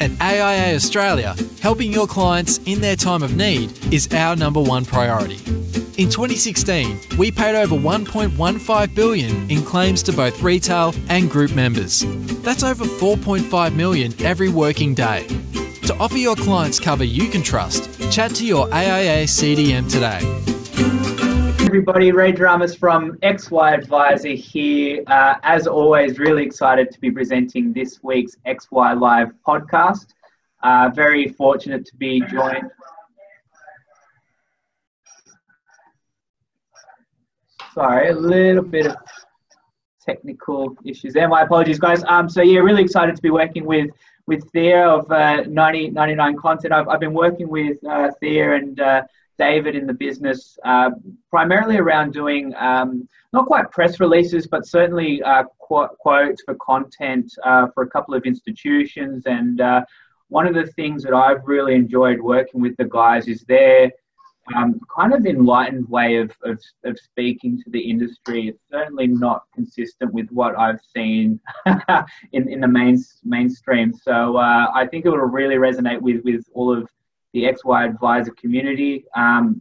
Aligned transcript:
At 0.00 0.12
AIA 0.20 0.76
Australia, 0.76 1.34
helping 1.60 1.92
your 1.92 2.06
clients 2.06 2.60
in 2.66 2.80
their 2.80 2.94
time 2.94 3.24
of 3.24 3.34
need 3.34 3.92
is 3.92 4.06
our 4.14 4.36
number 4.36 4.62
one 4.62 4.84
priority. 4.84 5.38
In 6.00 6.08
2016, 6.08 7.00
we 7.18 7.32
paid 7.32 7.56
over 7.56 7.74
1.15 7.74 8.94
billion 8.94 9.50
in 9.50 9.64
claims 9.64 10.04
to 10.04 10.12
both 10.12 10.40
retail 10.40 10.94
and 11.08 11.28
group 11.28 11.52
members. 11.52 12.04
That's 12.44 12.62
over 12.62 12.84
4.5 12.84 13.74
million 13.74 14.14
every 14.20 14.48
working 14.48 14.94
day. 14.94 15.26
To 15.88 15.96
offer 15.98 16.16
your 16.16 16.36
clients 16.36 16.78
cover 16.78 17.02
you 17.02 17.28
can 17.28 17.42
trust, 17.42 17.90
chat 18.12 18.32
to 18.36 18.46
your 18.46 18.72
AIA 18.72 19.24
CDM 19.24 19.90
today. 19.90 20.20
Everybody, 21.68 22.12
Ray 22.12 22.32
Dramas 22.32 22.74
from 22.74 23.18
XY 23.18 23.74
Advisor 23.74 24.30
here. 24.30 25.02
Uh, 25.06 25.34
as 25.42 25.66
always, 25.66 26.18
really 26.18 26.42
excited 26.42 26.90
to 26.90 26.98
be 26.98 27.10
presenting 27.10 27.74
this 27.74 28.02
week's 28.02 28.36
XY 28.46 28.98
Live 28.98 29.32
podcast. 29.46 30.14
Uh, 30.62 30.88
very 30.94 31.28
fortunate 31.28 31.84
to 31.84 31.94
be 31.96 32.22
joined. 32.22 32.70
Sorry, 37.74 38.08
a 38.08 38.14
little 38.14 38.64
bit 38.64 38.86
of 38.86 38.96
technical 40.00 40.74
issues 40.86 41.12
there. 41.12 41.28
My 41.28 41.42
apologies, 41.42 41.78
guys. 41.78 42.02
Um, 42.04 42.30
so 42.30 42.40
yeah, 42.40 42.60
really 42.60 42.82
excited 42.82 43.14
to 43.14 43.20
be 43.20 43.30
working 43.30 43.66
with 43.66 43.90
with 44.26 44.50
Thea 44.52 44.88
of 44.88 45.12
uh, 45.12 45.42
90, 45.42 45.90
99 45.90 46.36
Content. 46.36 46.72
I've, 46.72 46.88
I've 46.88 47.00
been 47.00 47.12
working 47.12 47.50
with 47.50 47.76
uh, 47.84 48.10
Thea 48.20 48.54
and 48.54 48.80
uh, 48.80 49.02
David 49.38 49.76
in 49.76 49.86
the 49.86 49.94
business, 49.94 50.58
uh, 50.64 50.90
primarily 51.30 51.78
around 51.78 52.12
doing 52.12 52.54
um, 52.56 53.08
not 53.32 53.46
quite 53.46 53.70
press 53.70 54.00
releases, 54.00 54.46
but 54.46 54.66
certainly 54.66 55.22
uh, 55.22 55.44
qu- 55.60 55.88
quotes 55.98 56.42
for 56.42 56.54
content 56.56 57.32
uh, 57.44 57.68
for 57.74 57.84
a 57.84 57.90
couple 57.90 58.14
of 58.14 58.24
institutions. 58.24 59.24
And 59.26 59.60
uh, 59.60 59.84
one 60.28 60.46
of 60.46 60.54
the 60.54 60.66
things 60.72 61.02
that 61.04 61.14
I've 61.14 61.46
really 61.46 61.74
enjoyed 61.74 62.20
working 62.20 62.60
with 62.60 62.76
the 62.76 62.84
guys 62.84 63.28
is 63.28 63.44
their 63.44 63.90
um, 64.56 64.80
kind 64.94 65.12
of 65.12 65.26
enlightened 65.26 65.88
way 65.88 66.16
of, 66.16 66.32
of, 66.42 66.58
of, 66.84 66.98
speaking 66.98 67.58
to 67.62 67.70
the 67.70 67.80
industry. 67.80 68.48
It's 68.48 68.62
certainly 68.70 69.06
not 69.06 69.42
consistent 69.54 70.12
with 70.14 70.28
what 70.30 70.58
I've 70.58 70.80
seen 70.94 71.38
in, 72.32 72.48
in 72.48 72.60
the 72.60 72.68
main, 72.68 73.02
mainstream. 73.24 73.92
So 73.92 74.38
uh, 74.38 74.70
I 74.74 74.86
think 74.86 75.04
it 75.04 75.10
will 75.10 75.18
really 75.18 75.56
resonate 75.56 76.00
with, 76.00 76.24
with 76.24 76.44
all 76.54 76.76
of 76.76 76.88
the 77.32 77.44
XY 77.44 77.88
advisor 77.88 78.32
community. 78.32 79.04
Um, 79.14 79.60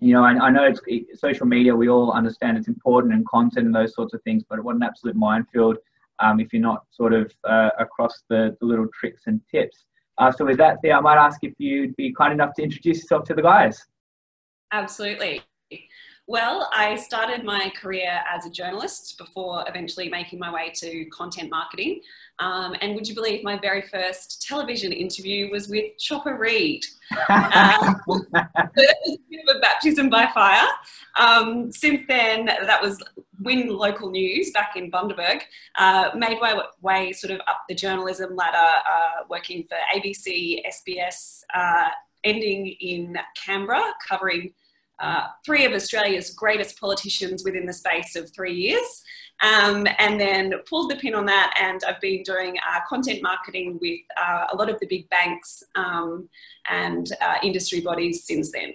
you 0.00 0.12
know, 0.12 0.24
I, 0.24 0.32
I 0.32 0.50
know 0.50 0.64
it's 0.64 0.80
social 1.20 1.46
media, 1.46 1.74
we 1.74 1.88
all 1.88 2.12
understand 2.12 2.58
it's 2.58 2.68
important 2.68 3.14
and 3.14 3.26
content 3.26 3.66
and 3.66 3.74
those 3.74 3.94
sorts 3.94 4.12
of 4.12 4.22
things, 4.22 4.42
but 4.48 4.62
what 4.62 4.76
an 4.76 4.82
absolute 4.82 5.16
minefield 5.16 5.78
um, 6.18 6.40
if 6.40 6.52
you're 6.52 6.62
not 6.62 6.84
sort 6.90 7.12
of 7.12 7.32
uh, 7.44 7.70
across 7.78 8.22
the, 8.28 8.56
the, 8.60 8.66
little 8.66 8.86
tricks 8.98 9.22
and 9.26 9.40
tips. 9.50 9.86
Uh, 10.18 10.30
so 10.30 10.44
with 10.44 10.58
that, 10.58 10.76
Thea, 10.82 10.96
I 10.96 11.00
might 11.00 11.16
ask 11.16 11.40
if 11.42 11.54
you'd 11.58 11.96
be 11.96 12.12
kind 12.12 12.32
enough 12.32 12.54
to 12.54 12.62
introduce 12.62 12.98
yourself 12.98 13.24
to 13.24 13.34
the 13.34 13.42
guys. 13.42 13.84
Absolutely. 14.72 15.42
Well, 16.26 16.70
I 16.74 16.96
started 16.96 17.44
my 17.44 17.70
career 17.78 18.22
as 18.34 18.46
a 18.46 18.50
journalist 18.50 19.18
before 19.18 19.62
eventually 19.68 20.08
making 20.08 20.38
my 20.38 20.50
way 20.50 20.70
to 20.76 21.04
content 21.06 21.50
marketing. 21.50 22.00
Um, 22.38 22.74
and 22.80 22.94
would 22.94 23.06
you 23.06 23.14
believe 23.14 23.44
my 23.44 23.58
very 23.58 23.82
first 23.82 24.40
television 24.40 24.90
interview 24.90 25.50
was 25.50 25.68
with 25.68 25.98
Chopper 25.98 26.36
Read? 26.36 26.82
Um, 27.28 28.00
it 28.06 28.06
was 28.06 28.26
a 28.32 29.18
bit 29.30 29.40
of 29.46 29.56
a 29.56 29.60
baptism 29.60 30.08
by 30.08 30.28
fire. 30.32 30.66
Um, 31.18 31.70
since 31.70 32.00
then, 32.08 32.46
that 32.46 32.82
was 32.82 33.02
Win 33.40 33.68
Local 33.68 34.10
News 34.10 34.50
back 34.52 34.76
in 34.76 34.90
Bundaberg. 34.90 35.42
Uh, 35.78 36.10
made 36.16 36.40
my 36.40 36.60
way 36.80 37.12
sort 37.12 37.32
of 37.32 37.40
up 37.40 37.64
the 37.68 37.74
journalism 37.74 38.34
ladder, 38.34 38.56
uh, 38.56 39.24
working 39.28 39.64
for 39.64 39.76
ABC, 39.94 40.62
SBS, 40.66 41.42
uh, 41.54 41.90
ending 42.24 42.68
in 42.80 43.18
Canberra, 43.36 43.92
covering 44.08 44.54
uh, 45.00 45.26
three 45.44 45.64
of 45.64 45.72
Australia's 45.72 46.30
greatest 46.30 46.78
politicians 46.78 47.44
within 47.44 47.66
the 47.66 47.72
space 47.72 48.16
of 48.16 48.32
three 48.32 48.54
years. 48.54 49.02
Um, 49.42 49.86
and 49.98 50.18
then 50.20 50.54
pulled 50.68 50.92
the 50.92 50.96
pin 50.96 51.14
on 51.14 51.26
that, 51.26 51.52
and 51.60 51.82
I've 51.88 52.00
been 52.00 52.22
doing 52.22 52.56
uh, 52.58 52.78
content 52.88 53.20
marketing 53.20 53.78
with 53.82 54.00
uh, 54.16 54.44
a 54.52 54.56
lot 54.56 54.70
of 54.70 54.78
the 54.78 54.86
big 54.86 55.10
banks 55.10 55.60
um, 55.74 56.28
and 56.70 57.10
uh, 57.20 57.34
industry 57.42 57.80
bodies 57.80 58.24
since 58.24 58.52
then. 58.52 58.74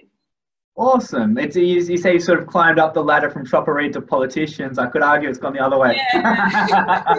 Awesome. 0.76 1.36
It's 1.36 1.56
you, 1.56 1.64
you 1.64 1.96
say 1.96 2.14
you 2.14 2.20
sort 2.20 2.40
of 2.40 2.46
climbed 2.46 2.78
up 2.78 2.94
the 2.94 3.02
ladder 3.02 3.28
from 3.30 3.44
Chopper 3.44 3.74
Read 3.74 3.92
to 3.94 4.00
politicians. 4.00 4.78
I 4.78 4.86
could 4.86 5.02
argue 5.02 5.28
it's 5.28 5.38
gone 5.38 5.52
the 5.52 5.60
other 5.60 5.78
way. 5.78 6.00
Yeah. 6.14 7.16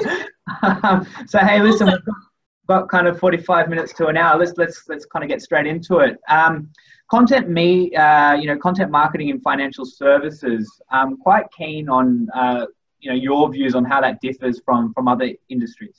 um, 0.84 1.08
so 1.28 1.40
hey, 1.40 1.62
listen, 1.62 1.90
awesome. 1.90 2.04
we've 2.06 2.68
got 2.68 2.90
kind 2.90 3.08
of 3.08 3.20
45 3.20 3.70
minutes 3.70 3.94
to 3.94 4.08
an 4.08 4.18
hour. 4.18 4.40
Let's 4.40 4.54
let's 4.58 4.84
let's 4.88 5.06
kind 5.06 5.24
of 5.24 5.30
get 5.30 5.42
straight 5.42 5.68
into 5.68 5.98
it. 5.98 6.18
Um, 6.28 6.70
content 7.12 7.50
me 7.50 7.94
uh, 7.96 8.34
you 8.34 8.48
know 8.48 8.58
content 8.58 8.90
marketing 8.90 9.30
in 9.30 9.40
financial 9.42 9.86
services 9.86 10.82
i'm 10.92 11.18
quite 11.18 11.46
keen 11.58 11.90
on 11.90 12.30
uh, 12.34 12.66
you 13.02 13.10
know 13.10 13.18
your 13.18 13.52
views 13.52 13.76
on 13.76 13.84
how 13.84 14.00
that 14.00 14.22
differs 14.22 14.62
from 14.64 14.94
from 14.94 15.08
other 15.08 15.30
industries. 15.50 15.98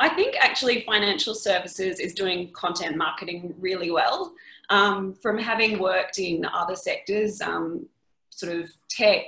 I 0.00 0.10
think 0.10 0.36
actually 0.40 0.82
financial 0.82 1.34
services 1.34 1.98
is 1.98 2.14
doing 2.14 2.52
content 2.52 2.96
marketing 2.96 3.54
really 3.58 3.90
well. 3.90 4.34
Um, 4.70 5.14
from 5.14 5.38
having 5.38 5.78
worked 5.78 6.18
in 6.18 6.44
other 6.44 6.76
sectors 6.76 7.40
um, 7.40 7.86
sort 8.28 8.52
of 8.52 8.70
tech 8.90 9.24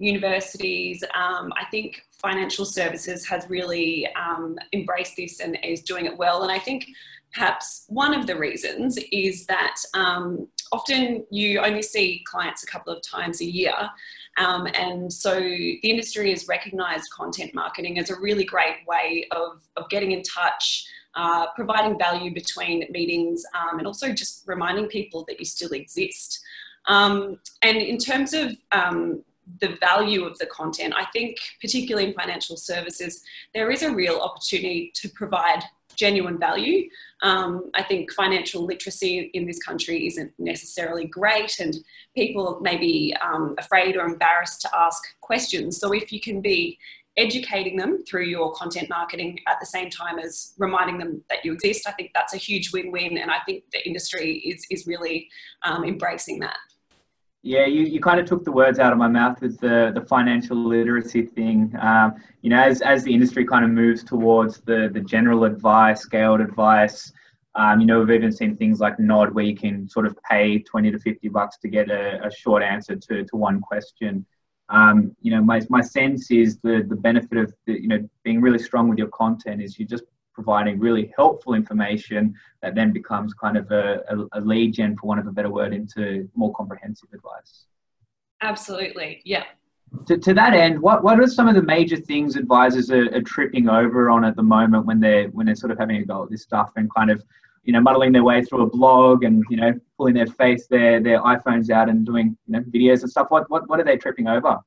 universities 0.00 1.02
um, 1.14 1.52
i 1.56 1.64
think 1.72 2.02
financial 2.10 2.64
services 2.64 3.26
has 3.26 3.50
really 3.50 4.08
um, 4.14 4.56
embraced 4.72 5.16
this 5.16 5.40
and 5.40 5.58
is 5.64 5.82
doing 5.82 6.06
it 6.06 6.16
well. 6.16 6.44
And 6.44 6.52
i 6.52 6.58
think 6.58 6.86
perhaps 7.32 7.84
one 7.88 8.14
of 8.14 8.26
the 8.26 8.36
reasons 8.36 8.98
is 9.12 9.46
that 9.46 9.76
um, 9.94 10.48
often 10.72 11.24
you 11.30 11.60
only 11.60 11.82
see 11.82 12.22
clients 12.26 12.62
a 12.62 12.66
couple 12.66 12.92
of 12.92 13.02
times 13.02 13.40
a 13.40 13.44
year. 13.44 13.74
Um, 14.36 14.66
and 14.74 15.12
so 15.12 15.38
the 15.38 15.90
industry 15.90 16.30
has 16.30 16.46
recognized 16.48 17.10
content 17.10 17.54
marketing 17.54 17.98
as 17.98 18.10
a 18.10 18.18
really 18.18 18.44
great 18.44 18.86
way 18.86 19.26
of, 19.32 19.62
of 19.76 19.88
getting 19.88 20.12
in 20.12 20.22
touch, 20.22 20.86
uh, 21.14 21.46
providing 21.54 21.98
value 21.98 22.32
between 22.32 22.86
meetings, 22.90 23.44
um, 23.54 23.78
and 23.78 23.86
also 23.86 24.12
just 24.12 24.44
reminding 24.46 24.86
people 24.86 25.24
that 25.28 25.38
you 25.38 25.44
still 25.44 25.72
exist. 25.72 26.40
Um, 26.86 27.38
and 27.62 27.76
in 27.76 27.98
terms 27.98 28.32
of 28.32 28.56
um, 28.72 29.22
the 29.60 29.76
value 29.80 30.24
of 30.24 30.38
the 30.38 30.46
content, 30.46 30.94
I 30.96 31.06
think, 31.12 31.38
particularly 31.60 32.08
in 32.08 32.14
financial 32.14 32.56
services, 32.56 33.22
there 33.54 33.70
is 33.70 33.82
a 33.82 33.94
real 33.94 34.18
opportunity 34.18 34.92
to 34.96 35.08
provide 35.10 35.62
genuine 35.96 36.38
value. 36.38 36.88
Um, 37.22 37.70
I 37.74 37.82
think 37.82 38.12
financial 38.12 38.64
literacy 38.64 39.30
in 39.34 39.46
this 39.46 39.58
country 39.58 40.06
isn't 40.06 40.32
necessarily 40.38 41.06
great, 41.06 41.58
and 41.58 41.76
people 42.14 42.60
may 42.62 42.76
be 42.76 43.14
um, 43.20 43.54
afraid 43.58 43.96
or 43.96 44.06
embarrassed 44.06 44.60
to 44.62 44.70
ask 44.76 45.02
questions. 45.20 45.78
So, 45.78 45.92
if 45.92 46.12
you 46.12 46.20
can 46.20 46.40
be 46.40 46.78
educating 47.16 47.76
them 47.76 48.04
through 48.04 48.24
your 48.24 48.52
content 48.52 48.88
marketing 48.88 49.40
at 49.48 49.58
the 49.58 49.66
same 49.66 49.90
time 49.90 50.20
as 50.20 50.54
reminding 50.56 50.98
them 50.98 51.20
that 51.28 51.44
you 51.44 51.52
exist, 51.52 51.88
I 51.88 51.92
think 51.92 52.12
that's 52.14 52.32
a 52.32 52.38
huge 52.38 52.72
win 52.72 52.92
win, 52.92 53.18
and 53.18 53.30
I 53.30 53.38
think 53.44 53.64
the 53.72 53.84
industry 53.84 54.38
is, 54.38 54.64
is 54.70 54.86
really 54.86 55.28
um, 55.64 55.84
embracing 55.84 56.38
that. 56.40 56.56
Yeah, 57.42 57.66
you, 57.66 57.82
you 57.82 58.00
kind 58.00 58.18
of 58.18 58.26
took 58.26 58.44
the 58.44 58.50
words 58.50 58.78
out 58.80 58.92
of 58.92 58.98
my 58.98 59.06
mouth 59.06 59.40
with 59.40 59.60
the, 59.60 59.92
the 59.94 60.00
financial 60.00 60.56
literacy 60.56 61.22
thing. 61.22 61.72
Um, 61.80 62.14
you 62.42 62.50
know, 62.50 62.60
as, 62.60 62.82
as 62.82 63.04
the 63.04 63.14
industry 63.14 63.44
kind 63.44 63.64
of 63.64 63.70
moves 63.70 64.02
towards 64.02 64.60
the, 64.60 64.90
the 64.92 65.00
general 65.00 65.44
advice, 65.44 66.00
scaled 66.00 66.40
advice, 66.40 67.12
um, 67.54 67.80
you 67.80 67.86
know, 67.86 68.00
we've 68.00 68.10
even 68.10 68.32
seen 68.32 68.56
things 68.56 68.80
like 68.80 68.98
Nod 68.98 69.34
where 69.34 69.44
you 69.44 69.56
can 69.56 69.88
sort 69.88 70.06
of 70.06 70.16
pay 70.28 70.58
20 70.58 70.90
to 70.90 70.98
50 70.98 71.28
bucks 71.28 71.58
to 71.58 71.68
get 71.68 71.90
a, 71.90 72.24
a 72.24 72.30
short 72.30 72.62
answer 72.62 72.96
to, 72.96 73.24
to 73.24 73.36
one 73.36 73.60
question. 73.60 74.26
Um, 74.68 75.16
you 75.22 75.30
know, 75.30 75.42
my, 75.42 75.60
my 75.70 75.80
sense 75.80 76.30
is 76.30 76.58
the, 76.58 76.84
the 76.88 76.96
benefit 76.96 77.38
of, 77.38 77.54
the, 77.66 77.80
you 77.80 77.88
know, 77.88 78.08
being 78.24 78.40
really 78.40 78.58
strong 78.58 78.88
with 78.88 78.98
your 78.98 79.08
content 79.08 79.62
is 79.62 79.78
you 79.78 79.86
just 79.86 80.04
providing 80.38 80.78
really 80.78 81.12
helpful 81.16 81.54
information 81.54 82.32
that 82.62 82.76
then 82.76 82.92
becomes 82.92 83.34
kind 83.34 83.56
of 83.56 83.68
a, 83.72 84.04
a, 84.08 84.38
a 84.38 84.40
lead 84.40 84.72
gen, 84.72 84.96
for 84.96 85.08
want 85.08 85.18
of 85.18 85.26
a 85.26 85.32
better 85.32 85.50
word, 85.50 85.74
into 85.74 86.30
more 86.36 86.52
comprehensive 86.54 87.08
advice. 87.12 87.64
Absolutely, 88.40 89.20
yeah. 89.24 89.42
To, 90.06 90.16
to 90.16 90.34
that 90.34 90.54
end, 90.54 90.80
what, 90.80 91.02
what 91.02 91.18
are 91.18 91.26
some 91.26 91.48
of 91.48 91.56
the 91.56 91.62
major 91.62 91.96
things 91.96 92.36
advisors 92.36 92.88
are, 92.92 93.12
are, 93.16 93.22
tripping 93.22 93.68
over 93.68 94.10
on 94.10 94.24
at 94.24 94.36
the 94.36 94.44
moment 94.44 94.86
when 94.86 95.00
they're 95.00 95.26
when 95.30 95.46
they're 95.46 95.56
sort 95.56 95.72
of 95.72 95.78
having 95.78 95.96
a 95.96 96.04
go 96.04 96.22
at 96.22 96.30
this 96.30 96.42
stuff 96.42 96.70
and 96.76 96.88
kind 96.94 97.10
of 97.10 97.20
you 97.64 97.72
know 97.72 97.80
muddling 97.80 98.12
their 98.12 98.22
way 98.22 98.44
through 98.44 98.62
a 98.62 98.70
blog 98.70 99.24
and 99.24 99.42
you 99.50 99.56
know 99.56 99.72
pulling 99.96 100.14
their 100.14 100.26
face 100.26 100.68
their 100.68 101.00
their 101.00 101.20
iPhones 101.22 101.68
out 101.70 101.88
and 101.88 102.06
doing 102.06 102.36
you 102.46 102.52
know 102.52 102.60
videos 102.60 103.00
and 103.00 103.10
stuff? 103.10 103.26
What 103.30 103.50
what 103.50 103.68
what 103.68 103.80
are 103.80 103.84
they 103.84 103.96
tripping 103.96 104.28
over? 104.28 104.58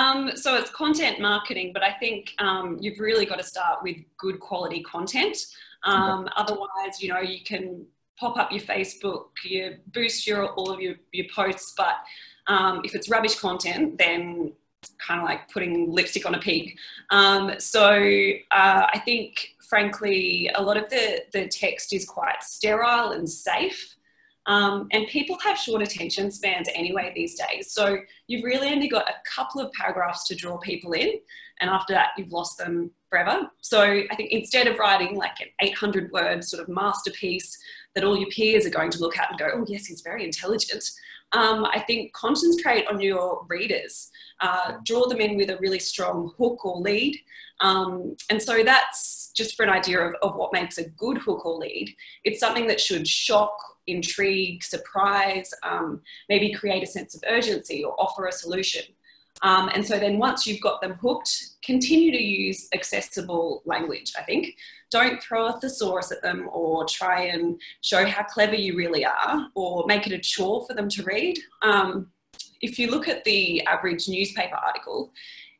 Um, 0.00 0.34
so 0.34 0.56
it's 0.56 0.70
content 0.70 1.20
marketing, 1.20 1.72
but 1.74 1.82
I 1.82 1.92
think 1.92 2.34
um, 2.38 2.78
you've 2.80 3.00
really 3.00 3.26
got 3.26 3.38
to 3.38 3.44
start 3.44 3.82
with 3.82 3.96
good 4.16 4.40
quality 4.40 4.82
content. 4.82 5.36
Um, 5.84 6.20
okay. 6.20 6.32
Otherwise, 6.36 7.00
you 7.00 7.08
know, 7.08 7.20
you 7.20 7.44
can 7.44 7.84
pop 8.18 8.38
up 8.38 8.50
your 8.50 8.62
Facebook, 8.62 9.28
you 9.44 9.76
boost 9.92 10.26
your 10.26 10.48
all 10.54 10.70
of 10.70 10.80
your, 10.80 10.94
your 11.12 11.26
posts, 11.34 11.74
but 11.76 11.96
um, 12.46 12.80
if 12.84 12.94
it's 12.94 13.10
rubbish 13.10 13.38
content, 13.38 13.98
then 13.98 14.52
it's 14.82 14.92
kind 15.06 15.20
of 15.20 15.26
like 15.26 15.50
putting 15.50 15.90
lipstick 15.90 16.24
on 16.26 16.34
a 16.34 16.38
pig. 16.38 16.78
Um, 17.10 17.54
so 17.58 17.92
uh, 18.50 18.86
I 18.94 19.02
think 19.04 19.54
frankly, 19.68 20.50
a 20.54 20.62
lot 20.62 20.76
of 20.76 20.90
the, 20.90 21.22
the 21.32 21.46
text 21.46 21.92
is 21.92 22.04
quite 22.04 22.42
sterile 22.42 23.12
and 23.12 23.28
safe. 23.28 23.96
Um, 24.50 24.88
and 24.90 25.06
people 25.06 25.38
have 25.44 25.56
short 25.56 25.80
attention 25.80 26.28
spans 26.32 26.68
anyway 26.74 27.12
these 27.14 27.38
days. 27.38 27.70
So 27.70 27.98
you've 28.26 28.42
really 28.42 28.66
only 28.72 28.88
got 28.88 29.08
a 29.08 29.14
couple 29.24 29.60
of 29.60 29.70
paragraphs 29.72 30.26
to 30.26 30.34
draw 30.34 30.58
people 30.58 30.90
in. 30.92 31.20
And 31.60 31.70
after 31.70 31.92
that, 31.92 32.08
you've 32.18 32.32
lost 32.32 32.58
them 32.58 32.90
forever. 33.08 33.48
So 33.60 33.80
I 33.80 34.16
think 34.16 34.32
instead 34.32 34.66
of 34.66 34.76
writing 34.80 35.14
like 35.14 35.38
an 35.40 35.46
800 35.60 36.10
word 36.10 36.42
sort 36.42 36.64
of 36.64 36.68
masterpiece 36.68 37.56
that 37.94 38.02
all 38.02 38.18
your 38.18 38.28
peers 38.30 38.66
are 38.66 38.70
going 38.70 38.90
to 38.90 38.98
look 38.98 39.16
at 39.16 39.30
and 39.30 39.38
go, 39.38 39.50
oh, 39.54 39.64
yes, 39.68 39.86
he's 39.86 40.00
very 40.00 40.24
intelligent, 40.24 40.82
um, 41.32 41.64
I 41.64 41.78
think 41.78 42.12
concentrate 42.12 42.88
on 42.88 43.00
your 43.00 43.46
readers. 43.48 44.10
Uh, 44.40 44.78
draw 44.84 45.06
them 45.06 45.20
in 45.20 45.36
with 45.36 45.50
a 45.50 45.58
really 45.58 45.78
strong 45.78 46.32
hook 46.38 46.64
or 46.64 46.78
lead. 46.78 47.16
Um, 47.60 48.16
and 48.30 48.42
so 48.42 48.64
that's 48.64 49.30
just 49.36 49.54
for 49.54 49.62
an 49.62 49.68
idea 49.68 50.00
of, 50.00 50.14
of 50.22 50.34
what 50.34 50.52
makes 50.52 50.78
a 50.78 50.88
good 50.88 51.18
hook 51.18 51.46
or 51.46 51.58
lead. 51.58 51.94
It's 52.24 52.40
something 52.40 52.66
that 52.66 52.80
should 52.80 53.06
shock, 53.06 53.56
intrigue, 53.86 54.62
surprise, 54.62 55.50
um, 55.62 56.00
maybe 56.28 56.52
create 56.52 56.82
a 56.82 56.86
sense 56.86 57.14
of 57.14 57.22
urgency 57.28 57.84
or 57.84 57.94
offer 58.00 58.26
a 58.26 58.32
solution. 58.32 58.82
Um, 59.42 59.70
and 59.74 59.86
so 59.86 59.98
then 59.98 60.18
once 60.18 60.46
you've 60.46 60.60
got 60.60 60.80
them 60.80 60.94
hooked, 61.00 61.30
continue 61.64 62.12
to 62.12 62.22
use 62.22 62.68
accessible 62.74 63.62
language, 63.64 64.12
I 64.18 64.22
think. 64.22 64.54
Don't 64.90 65.22
throw 65.22 65.46
a 65.46 65.60
thesaurus 65.60 66.12
at 66.12 66.22
them 66.22 66.48
or 66.52 66.84
try 66.84 67.22
and 67.22 67.58
show 67.80 68.04
how 68.04 68.24
clever 68.24 68.54
you 68.54 68.76
really 68.76 69.04
are 69.04 69.48
or 69.54 69.84
make 69.86 70.06
it 70.06 70.12
a 70.12 70.18
chore 70.18 70.66
for 70.66 70.74
them 70.74 70.88
to 70.90 71.02
read. 71.04 71.38
Um, 71.62 72.10
if 72.60 72.78
you 72.78 72.90
look 72.90 73.08
at 73.08 73.24
the 73.24 73.64
average 73.66 74.08
newspaper 74.08 74.56
article, 74.56 75.12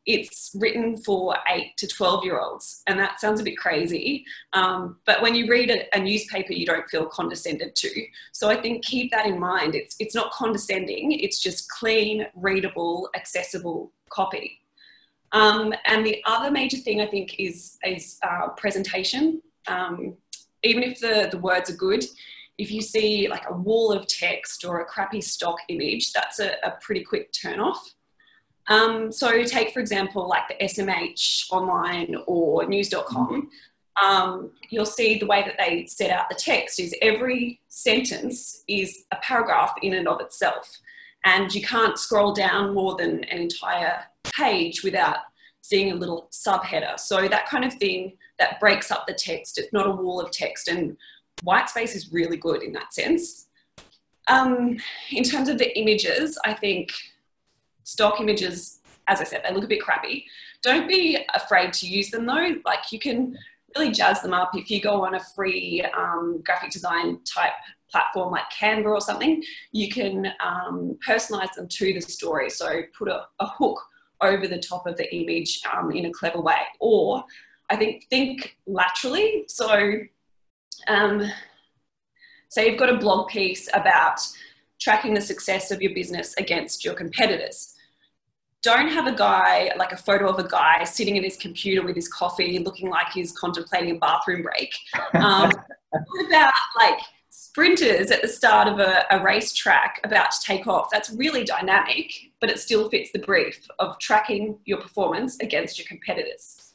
it's 0.06 0.50
written 0.54 0.96
for 0.96 1.36
eight 1.50 1.76
to 1.76 1.86
12 1.86 2.24
year 2.24 2.40
olds. 2.40 2.82
And 2.86 2.98
that 2.98 3.20
sounds 3.20 3.40
a 3.40 3.44
bit 3.44 3.58
crazy. 3.58 4.24
Um, 4.52 4.98
but 5.04 5.20
when 5.22 5.34
you 5.34 5.46
read 5.48 5.70
a, 5.70 5.96
a, 5.96 6.00
newspaper, 6.00 6.52
you 6.52 6.66
don't 6.66 6.88
feel 6.88 7.06
condescended 7.06 7.74
to. 7.76 8.06
So 8.32 8.48
I 8.48 8.60
think 8.60 8.84
keep 8.84 9.10
that 9.12 9.26
in 9.26 9.38
mind. 9.38 9.74
It's, 9.74 9.96
it's 9.98 10.14
not 10.14 10.32
condescending, 10.32 11.12
it's 11.12 11.40
just 11.40 11.70
clean, 11.70 12.26
readable, 12.34 13.10
accessible 13.14 13.92
copy. 14.08 14.60
Um, 15.32 15.72
and 15.86 16.04
the 16.04 16.22
other 16.26 16.50
major 16.50 16.78
thing 16.78 17.00
I 17.00 17.06
think 17.06 17.38
is, 17.38 17.78
is 17.84 18.18
uh, 18.22 18.48
presentation. 18.56 19.42
Um, 19.68 20.16
even 20.62 20.82
if 20.82 20.98
the, 20.98 21.28
the 21.30 21.38
words 21.38 21.70
are 21.70 21.76
good, 21.76 22.04
if 22.58 22.70
you 22.70 22.82
see 22.82 23.28
like 23.28 23.48
a 23.48 23.54
wall 23.54 23.92
of 23.92 24.06
text 24.06 24.64
or 24.64 24.80
a 24.80 24.84
crappy 24.84 25.20
stock 25.20 25.58
image, 25.68 26.12
that's 26.12 26.40
a, 26.40 26.52
a 26.62 26.72
pretty 26.80 27.04
quick 27.04 27.32
turn 27.32 27.60
off. 27.60 27.94
Um, 28.68 29.10
so 29.10 29.42
take, 29.42 29.72
for 29.72 29.80
example, 29.80 30.28
like 30.28 30.48
the 30.48 30.64
SMH 30.64 31.50
online 31.50 32.16
or 32.26 32.66
news.com. 32.66 33.50
Um, 34.02 34.52
you'll 34.70 34.86
see 34.86 35.18
the 35.18 35.26
way 35.26 35.42
that 35.42 35.56
they 35.58 35.86
set 35.86 36.10
out 36.10 36.28
the 36.28 36.36
text 36.36 36.78
is 36.78 36.94
every 37.02 37.60
sentence 37.68 38.62
is 38.68 39.04
a 39.12 39.16
paragraph 39.16 39.74
in 39.82 39.94
and 39.94 40.08
of 40.08 40.20
itself. 40.20 40.78
And 41.24 41.54
you 41.54 41.62
can't 41.62 41.98
scroll 41.98 42.32
down 42.32 42.72
more 42.72 42.96
than 42.96 43.24
an 43.24 43.38
entire 43.38 44.04
page 44.24 44.82
without 44.82 45.18
seeing 45.60 45.92
a 45.92 45.94
little 45.94 46.28
subheader. 46.32 46.98
So 46.98 47.28
that 47.28 47.48
kind 47.48 47.64
of 47.64 47.74
thing 47.74 48.16
that 48.38 48.58
breaks 48.58 48.90
up 48.90 49.06
the 49.06 49.12
text. 49.12 49.58
It's 49.58 49.72
not 49.72 49.86
a 49.86 49.90
wall 49.90 50.20
of 50.20 50.30
text. 50.30 50.68
And 50.68 50.96
white 51.42 51.68
space 51.68 51.94
is 51.94 52.12
really 52.12 52.36
good 52.36 52.62
in 52.62 52.72
that 52.72 52.94
sense. 52.94 53.46
Um, 54.28 54.78
in 55.10 55.24
terms 55.24 55.48
of 55.48 55.58
the 55.58 55.76
images, 55.78 56.38
I 56.44 56.54
think 56.54 56.92
stock 57.90 58.20
images, 58.20 58.78
as 59.08 59.20
I 59.20 59.24
said, 59.24 59.42
they 59.42 59.52
look 59.52 59.64
a 59.64 59.68
bit 59.68 59.82
crappy. 59.82 60.24
Don't 60.62 60.86
be 60.86 61.18
afraid 61.34 61.72
to 61.74 61.88
use 61.88 62.10
them 62.10 62.24
though. 62.24 62.54
Like 62.64 62.92
you 62.92 63.00
can 63.00 63.36
really 63.76 63.90
jazz 63.90 64.22
them 64.22 64.32
up 64.32 64.52
if 64.54 64.70
you 64.70 64.80
go 64.80 65.04
on 65.04 65.16
a 65.16 65.20
free 65.34 65.84
um, 65.96 66.40
graphic 66.44 66.70
design 66.70 67.18
type 67.24 67.52
platform 67.90 68.30
like 68.30 68.44
Canva 68.56 68.86
or 68.86 69.00
something. 69.00 69.42
You 69.72 69.90
can 69.90 70.28
um, 70.38 70.96
personalize 71.06 71.52
them 71.54 71.66
to 71.66 71.92
the 71.92 72.00
story. 72.00 72.48
So 72.48 72.82
put 72.96 73.08
a, 73.08 73.24
a 73.40 73.46
hook 73.46 73.80
over 74.20 74.46
the 74.46 74.58
top 74.60 74.86
of 74.86 74.96
the 74.96 75.12
image 75.12 75.60
um, 75.72 75.90
in 75.90 76.06
a 76.06 76.12
clever 76.12 76.40
way. 76.40 76.62
Or 76.78 77.24
I 77.70 77.76
think 77.76 78.06
think 78.08 78.56
laterally. 78.68 79.46
So 79.48 79.94
um, 80.86 81.28
say 82.48 82.70
you've 82.70 82.78
got 82.78 82.94
a 82.94 82.98
blog 82.98 83.28
piece 83.28 83.68
about 83.74 84.20
tracking 84.80 85.14
the 85.14 85.20
success 85.20 85.72
of 85.72 85.82
your 85.82 85.92
business 85.92 86.34
against 86.38 86.84
your 86.84 86.94
competitors 86.94 87.69
don't 88.62 88.88
have 88.88 89.06
a 89.06 89.14
guy, 89.14 89.72
like 89.76 89.92
a 89.92 89.96
photo 89.96 90.28
of 90.28 90.38
a 90.38 90.48
guy 90.48 90.84
sitting 90.84 91.16
at 91.16 91.24
his 91.24 91.36
computer 91.36 91.82
with 91.82 91.96
his 91.96 92.08
coffee, 92.08 92.58
looking 92.58 92.90
like 92.90 93.08
he's 93.12 93.32
contemplating 93.32 93.96
a 93.96 93.98
bathroom 93.98 94.42
break. 94.42 94.74
Um, 95.14 95.50
about 96.26 96.52
like 96.78 97.00
sprinters 97.30 98.10
at 98.10 98.22
the 98.22 98.28
start 98.28 98.68
of 98.68 98.78
a, 98.78 99.04
a 99.10 99.22
racetrack 99.22 100.00
about 100.04 100.30
to 100.30 100.40
take 100.44 100.66
off. 100.66 100.88
That's 100.92 101.10
really 101.10 101.42
dynamic, 101.42 102.12
but 102.40 102.48
it 102.48 102.60
still 102.60 102.88
fits 102.88 103.10
the 103.12 103.18
brief 103.18 103.66
of 103.78 103.98
tracking 103.98 104.58
your 104.66 104.78
performance 104.78 105.36
against 105.40 105.78
your 105.78 105.86
competitors. 105.86 106.74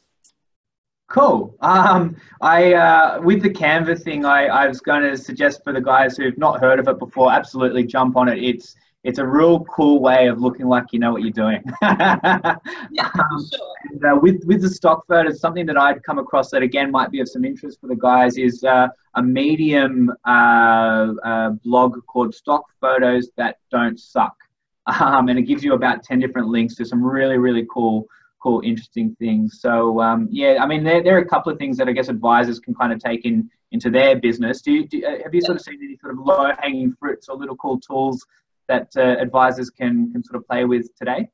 Cool. 1.08 1.56
Um, 1.62 2.18
I 2.42 2.74
uh, 2.74 3.22
with 3.22 3.44
the 3.44 3.50
Canva 3.50 4.02
thing, 4.02 4.26
I, 4.26 4.48
I 4.48 4.68
was 4.68 4.82
going 4.82 5.04
to 5.04 5.16
suggest 5.16 5.64
for 5.64 5.72
the 5.72 5.82
guys 5.82 6.18
who've 6.18 6.38
not 6.38 6.60
heard 6.60 6.80
of 6.80 6.88
it 6.88 7.00
before, 7.00 7.32
absolutely 7.32 7.86
jump 7.86 8.18
on 8.18 8.28
it. 8.28 8.44
It's 8.44 8.76
it's 9.06 9.20
a 9.20 9.26
real 9.26 9.64
cool 9.66 10.02
way 10.02 10.28
of 10.28 10.42
looking 10.42 10.68
like 10.68 10.86
you 10.92 10.98
know 10.98 11.12
what 11.12 11.22
you're 11.22 11.32
doing. 11.32 11.62
yeah, 11.82 12.58
um, 12.98 13.50
sure. 13.54 13.74
and, 13.92 14.04
uh, 14.04 14.20
with 14.20 14.44
with 14.46 14.62
the 14.64 14.70
stock 14.70 15.06
photos, 15.08 15.40
something 15.40 15.66
that 15.68 15.78
I'd 15.78 16.02
come 16.04 16.18
across 16.18 16.50
that 16.50 16.64
again 16.64 16.90
might 16.90 17.12
be 17.12 17.20
of 17.20 17.30
some 17.30 17.46
interest 17.46 17.80
for 17.80 17.88
the 17.88 17.96
guys 17.96 18.38
is 18.38 18.64
uh, 18.64 18.88
a 19.14 19.22
Medium 19.22 20.12
uh, 20.26 21.14
uh 21.24 21.50
blog 21.64 22.04
called 22.08 22.34
Stock 22.34 22.64
Photos 22.82 23.30
That 23.38 23.60
Don't 23.70 24.00
Suck, 24.00 24.36
um, 24.88 25.30
and 25.30 25.38
it 25.38 25.44
gives 25.44 25.64
you 25.64 25.74
about 25.74 26.04
ten 26.04 26.20
different 26.20 26.48
links 26.48 26.74
to 26.76 26.86
some 26.86 27.04
really 27.04 27.38
really 27.38 27.68
cool 27.72 28.08
cool 28.42 28.62
interesting 28.66 29.16
things. 29.20 29.60
So 29.62 30.02
um, 30.02 30.28
yeah, 30.32 30.58
I 30.60 30.66
mean 30.66 30.84
there, 30.84 31.04
there 31.04 31.16
are 31.16 31.22
a 31.22 31.28
couple 31.28 31.52
of 31.52 31.60
things 31.60 31.78
that 31.78 31.88
I 31.88 31.92
guess 31.92 32.10
advisors 32.10 32.60
can 32.60 32.74
kind 32.74 32.92
of 32.92 33.00
take 33.00 33.24
in 33.24 33.52
into 33.72 33.92
their 33.92 34.16
business. 34.16 34.62
Do 34.62 34.72
you, 34.72 34.88
do, 34.88 35.04
have 35.24 35.34
you 35.34 35.42
sort 35.42 35.58
of 35.58 35.62
seen 35.62 35.80
any 35.84 35.98
sort 35.98 36.14
of 36.14 36.20
low 36.20 36.50
hanging 36.60 36.94
fruits 36.94 37.28
or 37.28 37.36
little 37.36 37.58
cool 37.58 37.80
tools 37.80 38.26
that 38.68 38.90
uh, 38.98 39.02
advisors 39.20 39.70
can 39.70 40.12
can 40.12 40.24
sort 40.24 40.38
of 40.38 40.48
play 40.48 40.66
with 40.66 40.96
today? 40.96 41.30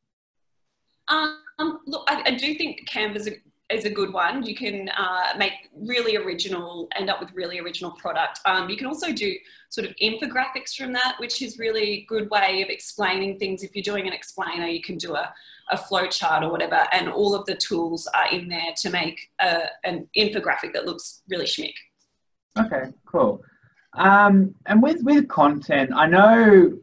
Um, 1.08 1.80
look, 1.86 2.04
I, 2.08 2.24
I, 2.28 2.32
do 2.36 2.56
think 2.56 2.90
Canva 2.90 3.16
is 3.18 3.28
a, 3.28 3.32
is 3.74 3.86
a 3.86 3.90
good 3.90 4.14
one. 4.14 4.44
You 4.44 4.56
can 4.56 4.90
uh, 4.90 5.34
make 5.38 5.54
really 5.76 6.16
original, 6.16 6.88
end 6.96 7.10
up 7.10 7.20
with 7.20 7.32
really 7.34 7.60
original 7.60 7.92
product. 7.92 8.40
Um, 8.46 8.70
you 8.70 8.78
can 8.78 8.88
also 8.88 9.12
do 9.12 9.36
sort 9.70 9.88
of 9.88 9.96
infographics 10.02 10.76
from 10.76 10.94
that, 10.94 11.16
which 11.18 11.42
is 11.42 11.60
really 11.60 12.06
good 12.08 12.30
way 12.30 12.62
of 12.62 12.70
explaining 12.70 13.40
things. 13.40 13.64
If 13.64 13.76
you're 13.76 13.84
doing 13.84 14.08
an 14.08 14.14
explainer, 14.14 14.68
you 14.68 14.82
can 14.82 14.98
do 14.98 15.16
a, 15.16 15.34
a 15.70 15.78
flow 15.78 16.08
chart 16.08 16.44
or 16.44 16.52
whatever, 16.52 16.88
and 16.92 17.10
all 17.10 17.36
of 17.36 17.46
the 17.46 17.56
tools 17.56 18.08
are 18.14 18.32
in 18.32 18.48
there 18.48 18.74
to 18.78 18.90
make 18.90 19.30
a, 19.40 19.64
an 19.84 20.08
infographic 20.18 20.74
that 20.74 20.86
looks 20.86 21.24
really 21.30 21.46
schmick. 21.46 21.74
Okay, 22.58 22.92
cool. 23.06 23.44
Um, 23.94 24.56
and 24.68 24.82
with 24.82 25.04
with 25.04 25.28
content, 25.28 25.92
I 25.94 26.08
know 26.08 26.78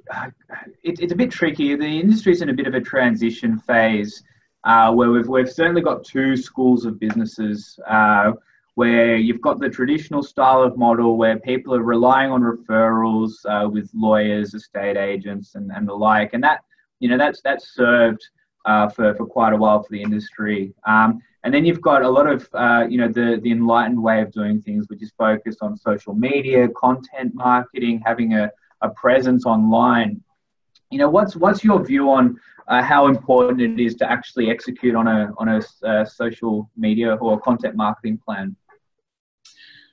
it, 0.82 1.00
it's 1.00 1.12
a 1.12 1.16
bit 1.16 1.30
tricky. 1.30 1.74
The 1.74 2.00
industry's 2.00 2.42
in 2.42 2.50
a 2.50 2.54
bit 2.54 2.66
of 2.66 2.74
a 2.74 2.80
transition 2.80 3.58
phase 3.58 4.22
uh, 4.64 4.92
where 4.92 5.10
we've 5.10 5.28
we've 5.28 5.50
certainly 5.50 5.82
got 5.82 6.04
two 6.04 6.36
schools 6.36 6.84
of 6.84 7.00
businesses. 7.00 7.78
Uh, 7.86 8.32
where 8.74 9.16
you've 9.16 9.40
got 9.40 9.58
the 9.58 9.68
traditional 9.68 10.22
style 10.22 10.62
of 10.62 10.78
model 10.78 11.16
where 11.16 11.36
people 11.40 11.74
are 11.74 11.82
relying 11.82 12.30
on 12.30 12.42
referrals 12.42 13.32
uh, 13.46 13.68
with 13.68 13.90
lawyers, 13.92 14.54
estate 14.54 14.96
agents, 14.96 15.56
and, 15.56 15.72
and 15.72 15.88
the 15.88 15.92
like, 15.92 16.32
and 16.32 16.44
that 16.44 16.60
you 17.00 17.08
know 17.08 17.18
that's 17.18 17.40
that's 17.42 17.74
served 17.74 18.24
uh, 18.66 18.88
for 18.88 19.14
for 19.16 19.26
quite 19.26 19.52
a 19.52 19.56
while 19.56 19.82
for 19.82 19.88
the 19.90 20.00
industry. 20.00 20.72
Um, 20.86 21.20
and 21.49 21.55
then 21.55 21.64
you've 21.64 21.81
got 21.81 22.02
a 22.02 22.11
lot 22.11 22.26
of, 22.26 22.47
uh, 22.52 22.85
you 22.90 22.99
know, 22.99 23.09
the, 23.09 23.40
the 23.43 23.50
enlightened 23.50 24.02
way 24.02 24.21
of 24.21 24.31
doing 24.33 24.61
things, 24.61 24.87
which 24.90 25.02
is 25.02 25.11
focused 25.17 25.62
on 25.62 25.78
social 25.78 26.12
media, 26.12 26.69
content 26.76 27.35
marketing, 27.35 28.02
having 28.05 28.35
a, 28.35 28.50
a 28.83 28.90
presence 28.90 29.47
online. 29.47 30.23
You 30.90 30.99
know, 30.99 31.09
what's 31.09 31.37
what's 31.37 31.64
your 31.64 31.83
view 31.83 32.11
on 32.11 32.38
uh, 32.69 32.83
how 32.83 33.07
important 33.07 33.62
it 33.62 33.83
is 33.83 33.95
to 33.95 34.11
actually 34.11 34.50
execute 34.50 34.95
on 34.95 35.09
a 35.09 35.33
on 35.38 35.49
a 35.49 35.62
uh, 35.87 36.05
social 36.05 36.71
media 36.76 37.14
or 37.14 37.40
content 37.40 37.75
marketing 37.76 38.21
plan? 38.23 38.55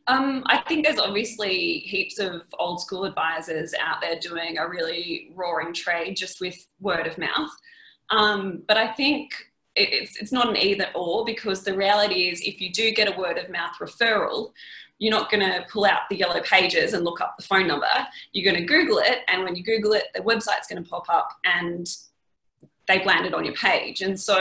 Um, 0.07 0.43
I 0.47 0.57
think 0.57 0.85
there's 0.85 0.99
obviously 0.99 1.85
heaps 1.85 2.19
of 2.19 2.41
old 2.59 2.81
school 2.81 3.05
advisors 3.05 3.73
out 3.79 4.01
there 4.01 4.19
doing 4.19 4.57
a 4.57 4.67
really 4.67 5.31
roaring 5.33 5.73
trade 5.73 6.17
just 6.17 6.41
with 6.41 6.57
word 6.81 7.07
of 7.07 7.17
mouth. 7.17 7.51
Um, 8.09 8.63
but 8.67 8.75
I 8.75 8.91
think 8.91 9.31
it's, 9.75 10.17
it's 10.17 10.31
not 10.31 10.49
an 10.49 10.57
either 10.57 10.87
or 10.95 11.25
because 11.25 11.63
the 11.63 11.75
reality 11.75 12.29
is 12.29 12.41
if 12.41 12.61
you 12.61 12.71
do 12.71 12.91
get 12.91 13.13
a 13.13 13.17
word 13.17 13.37
of 13.37 13.49
mouth 13.49 13.75
referral, 13.79 14.51
you're 14.99 15.11
not 15.11 15.29
going 15.29 15.41
to 15.41 15.65
pull 15.71 15.85
out 15.85 16.01
the 16.09 16.15
yellow 16.15 16.41
pages 16.41 16.93
and 16.93 17.03
look 17.03 17.19
up 17.19 17.35
the 17.37 17.43
phone 17.43 17.67
number. 17.67 17.87
You're 18.31 18.49
going 18.49 18.65
to 18.65 18.73
Google 18.73 18.99
it, 18.99 19.19
and 19.27 19.43
when 19.43 19.55
you 19.55 19.63
Google 19.63 19.91
it, 19.91 20.05
the 20.13 20.21
website's 20.21 20.67
going 20.69 20.81
to 20.83 20.89
pop 20.89 21.09
up 21.09 21.29
and 21.43 21.85
they've 22.87 23.05
landed 23.05 23.33
on 23.33 23.43
your 23.43 23.55
page. 23.55 24.01
And 24.01 24.17
so 24.17 24.37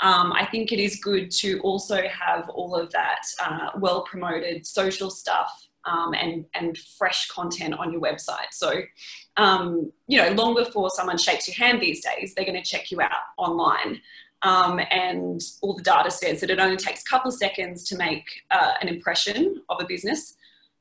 um, 0.00 0.32
I 0.32 0.46
think 0.50 0.72
it 0.72 0.78
is 0.78 0.96
good 0.96 1.30
to 1.32 1.60
also 1.60 2.02
have 2.08 2.48
all 2.48 2.74
of 2.74 2.90
that 2.92 3.22
uh, 3.42 3.70
well 3.78 4.02
promoted 4.02 4.66
social 4.66 5.10
stuff 5.10 5.68
um, 5.86 6.14
and, 6.14 6.44
and 6.54 6.76
fresh 6.76 7.28
content 7.28 7.74
on 7.74 7.92
your 7.92 8.00
website. 8.00 8.52
So, 8.52 8.82
um, 9.36 9.92
you 10.06 10.18
know, 10.20 10.30
long 10.30 10.54
before 10.54 10.90
someone 10.90 11.16
shakes 11.16 11.46
your 11.46 11.56
hand 11.56 11.80
these 11.80 12.04
days, 12.04 12.34
they're 12.34 12.44
going 12.44 12.60
to 12.60 12.68
check 12.68 12.90
you 12.90 13.00
out 13.00 13.10
online. 13.38 14.00
Um, 14.42 14.80
and 14.90 15.40
all 15.62 15.74
the 15.74 15.82
data 15.82 16.10
says 16.10 16.40
that 16.40 16.50
it 16.50 16.58
only 16.58 16.76
takes 16.76 17.02
a 17.02 17.04
couple 17.04 17.30
of 17.30 17.36
seconds 17.36 17.84
to 17.84 17.96
make 17.96 18.24
uh, 18.50 18.72
an 18.80 18.88
impression 18.88 19.62
of 19.68 19.80
a 19.80 19.86
business. 19.86 20.36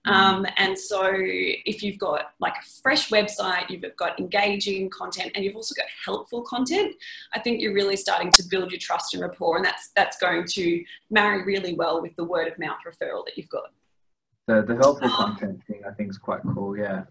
Mm-hmm. 0.06 0.16
Um, 0.16 0.48
and 0.58 0.78
so, 0.78 1.10
if 1.12 1.82
you've 1.82 1.98
got 1.98 2.34
like 2.40 2.54
a 2.54 2.66
fresh 2.84 3.10
website, 3.10 3.70
you've 3.70 3.84
got 3.98 4.20
engaging 4.20 4.90
content, 4.90 5.32
and 5.34 5.44
you've 5.44 5.56
also 5.56 5.74
got 5.74 5.86
helpful 6.06 6.44
content, 6.44 6.94
I 7.34 7.40
think 7.40 7.60
you're 7.60 7.74
really 7.74 7.96
starting 7.96 8.32
to 8.34 8.44
build 8.44 8.72
your 8.72 8.80
trust 8.80 9.16
and 9.16 9.24
rapport, 9.24 9.58
and 9.58 9.66
that's 9.66 9.90
that's 9.96 10.18
going 10.18 10.46
to 10.50 10.84
marry 11.10 11.44
really 11.44 11.74
well 11.74 12.02
with 12.02 12.16
the 12.18 12.24
word 12.24 12.48
of 12.48 12.60
mouth 12.60 12.78
referral 12.86 13.26
that 13.26 13.36
you've 13.36 13.50
got. 13.50 13.72
The 14.48 14.62
the 14.62 14.76
helpful 14.76 15.10
um, 15.10 15.16
content 15.16 15.64
thing, 15.66 15.82
I 15.88 15.92
think, 15.92 16.12
is 16.12 16.20
quite 16.20 16.42
cool. 16.54 16.78
Yeah. 16.78 17.06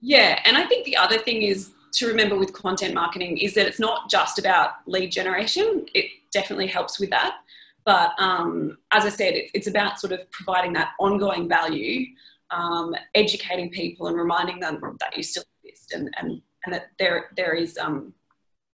Yeah, 0.00 0.40
and 0.44 0.56
I 0.56 0.64
think 0.64 0.84
the 0.84 0.96
other 0.96 1.18
thing 1.18 1.42
is 1.42 1.70
to 1.92 2.06
remember 2.08 2.36
with 2.36 2.52
content 2.52 2.94
marketing 2.94 3.38
is 3.38 3.54
that 3.54 3.66
it's 3.66 3.80
not 3.80 4.10
just 4.10 4.38
about 4.38 4.70
lead 4.86 5.12
generation. 5.12 5.86
It 5.94 6.06
definitely 6.32 6.66
helps 6.66 6.98
with 6.98 7.10
that. 7.10 7.36
But 7.84 8.12
um, 8.18 8.78
as 8.92 9.04
I 9.04 9.08
said, 9.08 9.34
it, 9.34 9.50
it's 9.54 9.66
about 9.66 9.98
sort 9.98 10.12
of 10.12 10.30
providing 10.30 10.72
that 10.74 10.90
ongoing 11.00 11.48
value, 11.48 12.06
um, 12.50 12.94
educating 13.14 13.70
people 13.70 14.06
and 14.06 14.16
reminding 14.16 14.60
them 14.60 14.80
that 15.00 15.16
you 15.16 15.22
still 15.22 15.44
exist 15.64 15.92
and, 15.92 16.12
and, 16.18 16.40
and 16.64 16.74
that 16.74 16.90
there, 16.98 17.30
there 17.36 17.54
is, 17.54 17.76
um, 17.78 18.14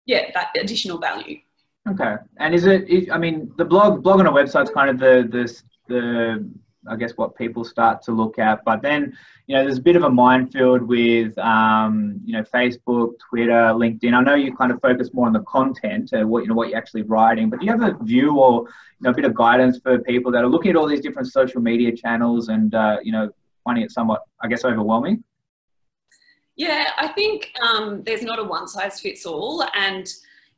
yeah, 0.06 0.32
that 0.34 0.50
additional 0.60 1.00
value. 1.00 1.38
Okay. 1.90 2.16
And 2.38 2.56
is 2.56 2.66
it, 2.66 2.88
is, 2.88 3.10
I 3.12 3.18
mean, 3.18 3.52
the 3.58 3.66
blog, 3.66 4.04
blog 4.04 4.22
on 4.22 4.28
a 4.28 4.32
website 4.32 4.64
is 4.64 4.70
kind 4.70 4.90
of 4.90 5.00
the, 5.00 5.28
the, 5.30 5.94
the 5.94 6.50
I 6.88 6.96
guess 6.96 7.14
what 7.16 7.36
people 7.36 7.64
start 7.64 8.02
to 8.04 8.12
look 8.12 8.40
at. 8.40 8.64
But 8.66 8.82
then, 8.82 9.16
you 9.48 9.56
know, 9.56 9.64
there's 9.64 9.78
a 9.78 9.82
bit 9.82 9.96
of 9.96 10.04
a 10.04 10.10
minefield 10.10 10.82
with, 10.82 11.38
um, 11.38 12.20
you 12.26 12.34
know, 12.34 12.44
Facebook, 12.44 13.14
Twitter, 13.30 13.74
LinkedIn. 13.74 14.14
I 14.14 14.22
know 14.22 14.36
you 14.36 14.56
kind 14.56 14.72
of 14.72 14.82
focus 14.82 15.10
more 15.14 15.28
on 15.28 15.34
the 15.34 15.42
content, 15.42 16.12
uh, 16.14 16.28
what 16.28 16.44
you 16.44 16.50
know, 16.50 16.56
what 16.56 16.70
you're 16.70 16.78
actually 16.78 17.04
writing. 17.04 17.50
But 17.50 17.60
do 17.60 17.66
you 17.66 17.72
have 17.72 17.82
a 17.82 18.04
view 18.04 18.40
or 18.40 18.62
you 18.62 19.02
know, 19.02 19.12
a 19.12 19.14
bit 19.14 19.26
of 19.26 19.34
guidance 19.34 19.80
for 19.82 20.00
people 20.00 20.32
that 20.32 20.44
are 20.44 20.50
looking 20.50 20.72
at 20.72 20.78
all 20.78 20.88
these 20.88 21.02
different 21.02 21.32
social 21.32 21.62
media 21.62 21.96
channels 21.96 22.50
and 22.50 22.74
uh, 22.76 22.98
you 23.04 23.12
know, 23.12 23.30
finding 23.64 23.84
it 23.84 23.92
somewhat, 23.92 24.22
I 24.42 24.48
guess, 24.48 24.66
overwhelming? 24.66 25.24
Yeah, 26.56 26.86
I 26.98 27.08
think 27.08 27.52
um, 27.62 28.04
there's 28.04 28.22
not 28.22 28.40
a 28.40 28.44
one 28.44 28.68
size 28.68 29.00
fits 29.00 29.26
all, 29.26 29.66
and 29.74 30.08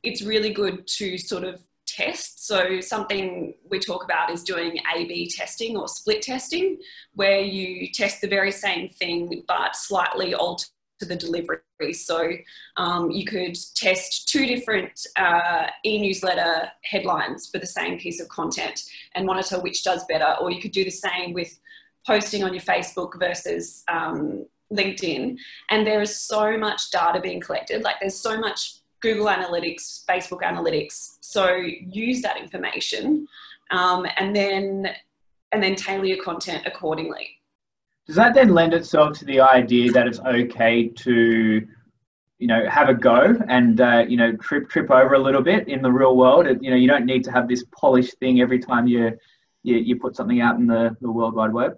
it's 0.03 0.21
really 0.21 0.51
good 0.51 0.85
to 0.87 1.17
sort 1.17 1.43
of 1.43 1.61
test. 1.97 2.47
So, 2.47 2.57
something 2.81 3.53
we 3.69 3.79
talk 3.79 4.03
about 4.03 4.31
is 4.31 4.43
doing 4.43 4.71
A 4.95 5.05
B 5.05 5.29
testing 5.29 5.77
or 5.77 5.87
split 5.87 6.21
testing, 6.21 6.77
where 7.13 7.39
you 7.39 7.91
test 7.91 8.21
the 8.21 8.27
very 8.27 8.51
same 8.51 8.89
thing 8.89 9.43
but 9.47 9.75
slightly 9.75 10.33
alter 10.33 10.67
the 10.99 11.15
delivery. 11.15 11.93
So, 11.93 12.19
um, 12.77 13.11
you 13.11 13.25
could 13.25 13.55
test 13.75 14.29
two 14.29 14.45
different 14.45 15.05
uh, 15.17 15.67
e 15.83 15.99
newsletter 15.99 16.71
headlines 16.83 17.49
for 17.49 17.59
the 17.59 17.67
same 17.67 17.99
piece 17.99 18.21
of 18.21 18.27
content 18.29 18.77
and 19.13 19.25
monitor 19.25 19.59
which 19.59 19.83
does 19.83 20.05
better, 20.05 20.31
or 20.39 20.51
you 20.51 20.61
could 20.61 20.71
do 20.71 20.85
the 20.85 20.89
same 21.07 21.33
with 21.33 21.59
posting 22.07 22.43
on 22.43 22.53
your 22.53 22.61
Facebook 22.61 23.19
versus 23.19 23.83
um, 23.87 24.45
LinkedIn. 24.71 25.37
And 25.69 25.85
there 25.85 26.01
is 26.01 26.17
so 26.17 26.57
much 26.57 26.91
data 26.91 27.19
being 27.19 27.41
collected, 27.41 27.83
like, 27.83 27.99
there's 27.99 28.19
so 28.19 28.37
much 28.37 28.75
Google 29.05 29.27
Analytics, 29.27 30.03
Facebook 30.05 30.41
Analytics. 30.41 31.17
So 31.21 31.55
use 31.55 32.23
that 32.23 32.37
information, 32.37 33.27
um, 33.69 34.07
and 34.17 34.35
then 34.35 34.89
and 35.51 35.61
then 35.61 35.75
tailor 35.75 36.05
your 36.05 36.23
content 36.23 36.63
accordingly. 36.65 37.27
Does 38.07 38.15
that 38.15 38.33
then 38.33 38.49
lend 38.49 38.73
itself 38.73 39.17
to 39.19 39.25
the 39.25 39.39
idea 39.41 39.91
that 39.91 40.07
it's 40.07 40.19
okay 40.19 40.89
to, 40.89 41.67
you 42.39 42.47
know, 42.47 42.67
have 42.67 42.89
a 42.89 42.93
go 42.93 43.37
and 43.47 43.79
uh, 43.79 44.05
you 44.07 44.17
know 44.17 44.35
trip 44.37 44.69
trip 44.69 44.89
over 44.89 45.13
a 45.13 45.19
little 45.19 45.43
bit 45.43 45.67
in 45.67 45.83
the 45.83 45.91
real 45.91 46.17
world? 46.17 46.47
You 46.61 46.71
know, 46.71 46.77
you 46.77 46.87
don't 46.87 47.05
need 47.05 47.23
to 47.25 47.31
have 47.31 47.47
this 47.47 47.63
polished 47.79 48.17
thing 48.17 48.41
every 48.41 48.59
time 48.59 48.87
you 48.87 49.17
you, 49.61 49.77
you 49.77 49.99
put 49.99 50.15
something 50.15 50.41
out 50.41 50.57
in 50.57 50.65
the, 50.65 50.97
the 51.01 51.11
World 51.11 51.35
Wide 51.35 51.53
Web. 51.53 51.73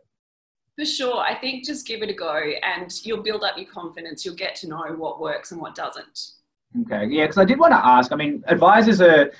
For 0.77 0.85
sure. 0.85 1.17
I 1.17 1.33
think 1.33 1.65
just 1.65 1.87
give 1.87 2.03
it 2.03 2.09
a 2.09 2.13
go 2.13 2.39
and 2.63 2.93
you'll 3.03 3.23
build 3.23 3.43
up 3.43 3.57
your 3.57 3.65
confidence. 3.65 4.23
You'll 4.23 4.35
get 4.35 4.55
to 4.57 4.67
know 4.67 4.83
what 4.95 5.19
works 5.19 5.51
and 5.51 5.59
what 5.59 5.73
doesn't. 5.73 6.36
Okay, 6.81 7.07
yeah, 7.09 7.23
because 7.23 7.37
I 7.37 7.45
did 7.45 7.59
want 7.59 7.71
to 7.71 7.85
ask. 7.85 8.11
I 8.11 8.15
mean, 8.15 8.43
advisors 8.47 9.01
are, 9.01 9.31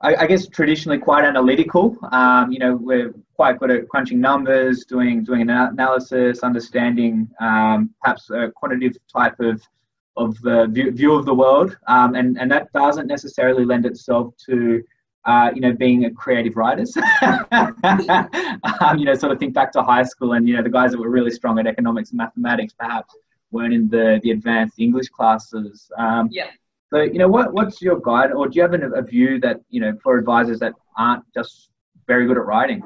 I, 0.00 0.16
I 0.16 0.26
guess, 0.26 0.46
traditionally 0.46 0.98
quite 0.98 1.24
analytical. 1.24 1.96
Um, 2.12 2.52
you 2.52 2.58
know, 2.58 2.76
we're 2.76 3.14
quite 3.36 3.58
good 3.58 3.70
at 3.70 3.88
crunching 3.88 4.20
numbers, 4.20 4.84
doing 4.84 5.24
doing 5.24 5.42
an 5.42 5.50
analysis, 5.50 6.40
understanding 6.40 7.28
um, 7.40 7.90
perhaps 8.02 8.30
a 8.30 8.50
quantitative 8.54 9.00
type 9.10 9.38
of 9.40 9.62
of 10.16 10.40
the 10.42 10.66
view, 10.66 10.90
view 10.90 11.14
of 11.14 11.26
the 11.26 11.34
world, 11.34 11.76
um, 11.86 12.14
and 12.14 12.38
and 12.38 12.50
that 12.50 12.72
doesn't 12.72 13.06
necessarily 13.06 13.64
lend 13.64 13.86
itself 13.86 14.34
to 14.46 14.82
uh, 15.26 15.50
you 15.54 15.60
know, 15.60 15.72
being 15.72 16.04
a 16.04 16.10
creative 16.10 16.56
writers. 16.56 16.96
um, 17.22 18.98
you 18.98 19.04
know, 19.04 19.14
sort 19.14 19.32
of 19.32 19.38
think 19.38 19.54
back 19.54 19.72
to 19.72 19.82
high 19.82 20.02
school 20.02 20.34
and, 20.34 20.48
you 20.48 20.54
know, 20.56 20.62
the 20.62 20.68
guys 20.68 20.92
that 20.92 20.98
were 20.98 21.08
really 21.08 21.30
strong 21.30 21.58
at 21.58 21.66
economics 21.66 22.10
and 22.10 22.18
mathematics 22.18 22.74
perhaps 22.78 23.14
weren't 23.50 23.72
in 23.72 23.88
the, 23.88 24.20
the 24.22 24.32
advanced 24.32 24.78
English 24.78 25.08
classes. 25.08 25.90
Um, 25.96 26.28
yeah. 26.30 26.50
So, 26.92 27.00
you 27.00 27.18
know, 27.18 27.28
what, 27.28 27.52
what's 27.52 27.82
your 27.82 28.00
guide, 28.00 28.32
or 28.32 28.48
do 28.48 28.56
you 28.56 28.62
have 28.62 28.74
a, 28.74 29.02
view 29.02 29.40
that, 29.40 29.60
you 29.68 29.80
know, 29.80 29.96
for 30.02 30.18
advisors 30.18 30.60
that 30.60 30.74
aren't 30.96 31.24
just 31.34 31.70
very 32.06 32.26
good 32.26 32.36
at 32.36 32.44
writing? 32.44 32.82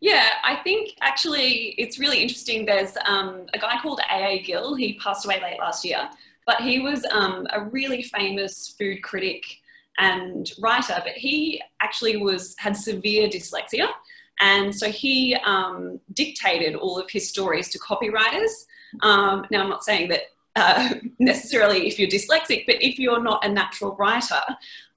Yeah, 0.00 0.26
I 0.42 0.56
think 0.56 0.96
actually 1.00 1.76
it's 1.78 2.00
really 2.00 2.20
interesting. 2.20 2.66
There's 2.66 2.96
um, 3.04 3.46
a 3.54 3.58
guy 3.58 3.78
called 3.80 4.00
A.A. 4.10 4.42
Gill. 4.42 4.74
He 4.74 4.98
passed 4.98 5.24
away 5.24 5.40
late 5.40 5.60
last 5.60 5.84
year, 5.84 6.10
but 6.44 6.60
he 6.60 6.80
was 6.80 7.04
um, 7.12 7.46
a 7.52 7.66
really 7.66 8.02
famous 8.02 8.74
food 8.76 9.00
critic 9.04 9.44
and 9.98 10.50
writer. 10.60 11.00
But 11.04 11.12
he 11.12 11.62
actually 11.80 12.16
was 12.16 12.56
had 12.58 12.76
severe 12.76 13.28
dyslexia, 13.28 13.86
and 14.40 14.74
so 14.74 14.90
he 14.90 15.36
um, 15.44 16.00
dictated 16.14 16.74
all 16.74 16.98
of 16.98 17.08
his 17.08 17.28
stories 17.28 17.68
to 17.68 17.78
copywriters. 17.78 18.50
Um, 19.02 19.46
now, 19.52 19.62
I'm 19.62 19.70
not 19.70 19.84
saying 19.84 20.08
that 20.08 20.22
uh, 20.56 20.94
necessarily 21.18 21.86
if 21.86 21.98
you're 21.98 22.08
dyslexic, 22.08 22.66
but 22.66 22.76
if 22.80 22.98
you're 22.98 23.22
not 23.22 23.44
a 23.44 23.48
natural 23.48 23.96
writer, 23.96 24.40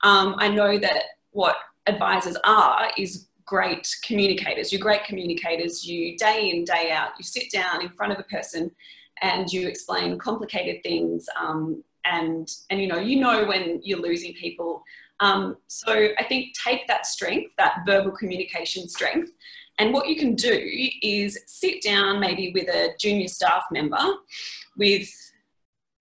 um, 0.03 0.35
I 0.38 0.47
know 0.47 0.77
that 0.77 1.03
what 1.31 1.55
advisors 1.88 2.38
are 2.43 2.89
is 2.97 3.27
great 3.45 3.88
communicators. 4.03 4.71
You're 4.71 4.81
great 4.81 5.03
communicators. 5.03 5.85
You 5.85 6.17
day 6.17 6.50
in, 6.50 6.63
day 6.63 6.91
out, 6.91 7.12
you 7.17 7.24
sit 7.24 7.51
down 7.51 7.81
in 7.81 7.89
front 7.89 8.12
of 8.12 8.19
a 8.19 8.24
person 8.24 8.71
and 9.21 9.51
you 9.51 9.67
explain 9.67 10.17
complicated 10.17 10.81
things. 10.83 11.27
Um, 11.39 11.83
and, 12.05 12.50
and 12.69 12.81
you 12.81 12.88
know, 12.88 12.97
you 12.97 13.19
know 13.19 13.45
when 13.45 13.81
you're 13.83 14.00
losing 14.00 14.33
people. 14.33 14.83
Um, 15.19 15.57
so 15.67 16.09
I 16.17 16.24
think 16.24 16.55
take 16.62 16.88
that 16.88 17.05
strength, 17.05 17.53
that 17.57 17.83
verbal 17.85 18.12
communication 18.12 18.89
strength, 18.89 19.31
and 19.77 19.93
what 19.93 20.07
you 20.07 20.15
can 20.15 20.35
do 20.35 20.89
is 21.01 21.39
sit 21.47 21.81
down 21.81 22.19
maybe 22.19 22.51
with 22.53 22.67
a 22.69 22.93
junior 23.00 23.27
staff 23.27 23.63
member 23.71 24.00
with 24.77 25.09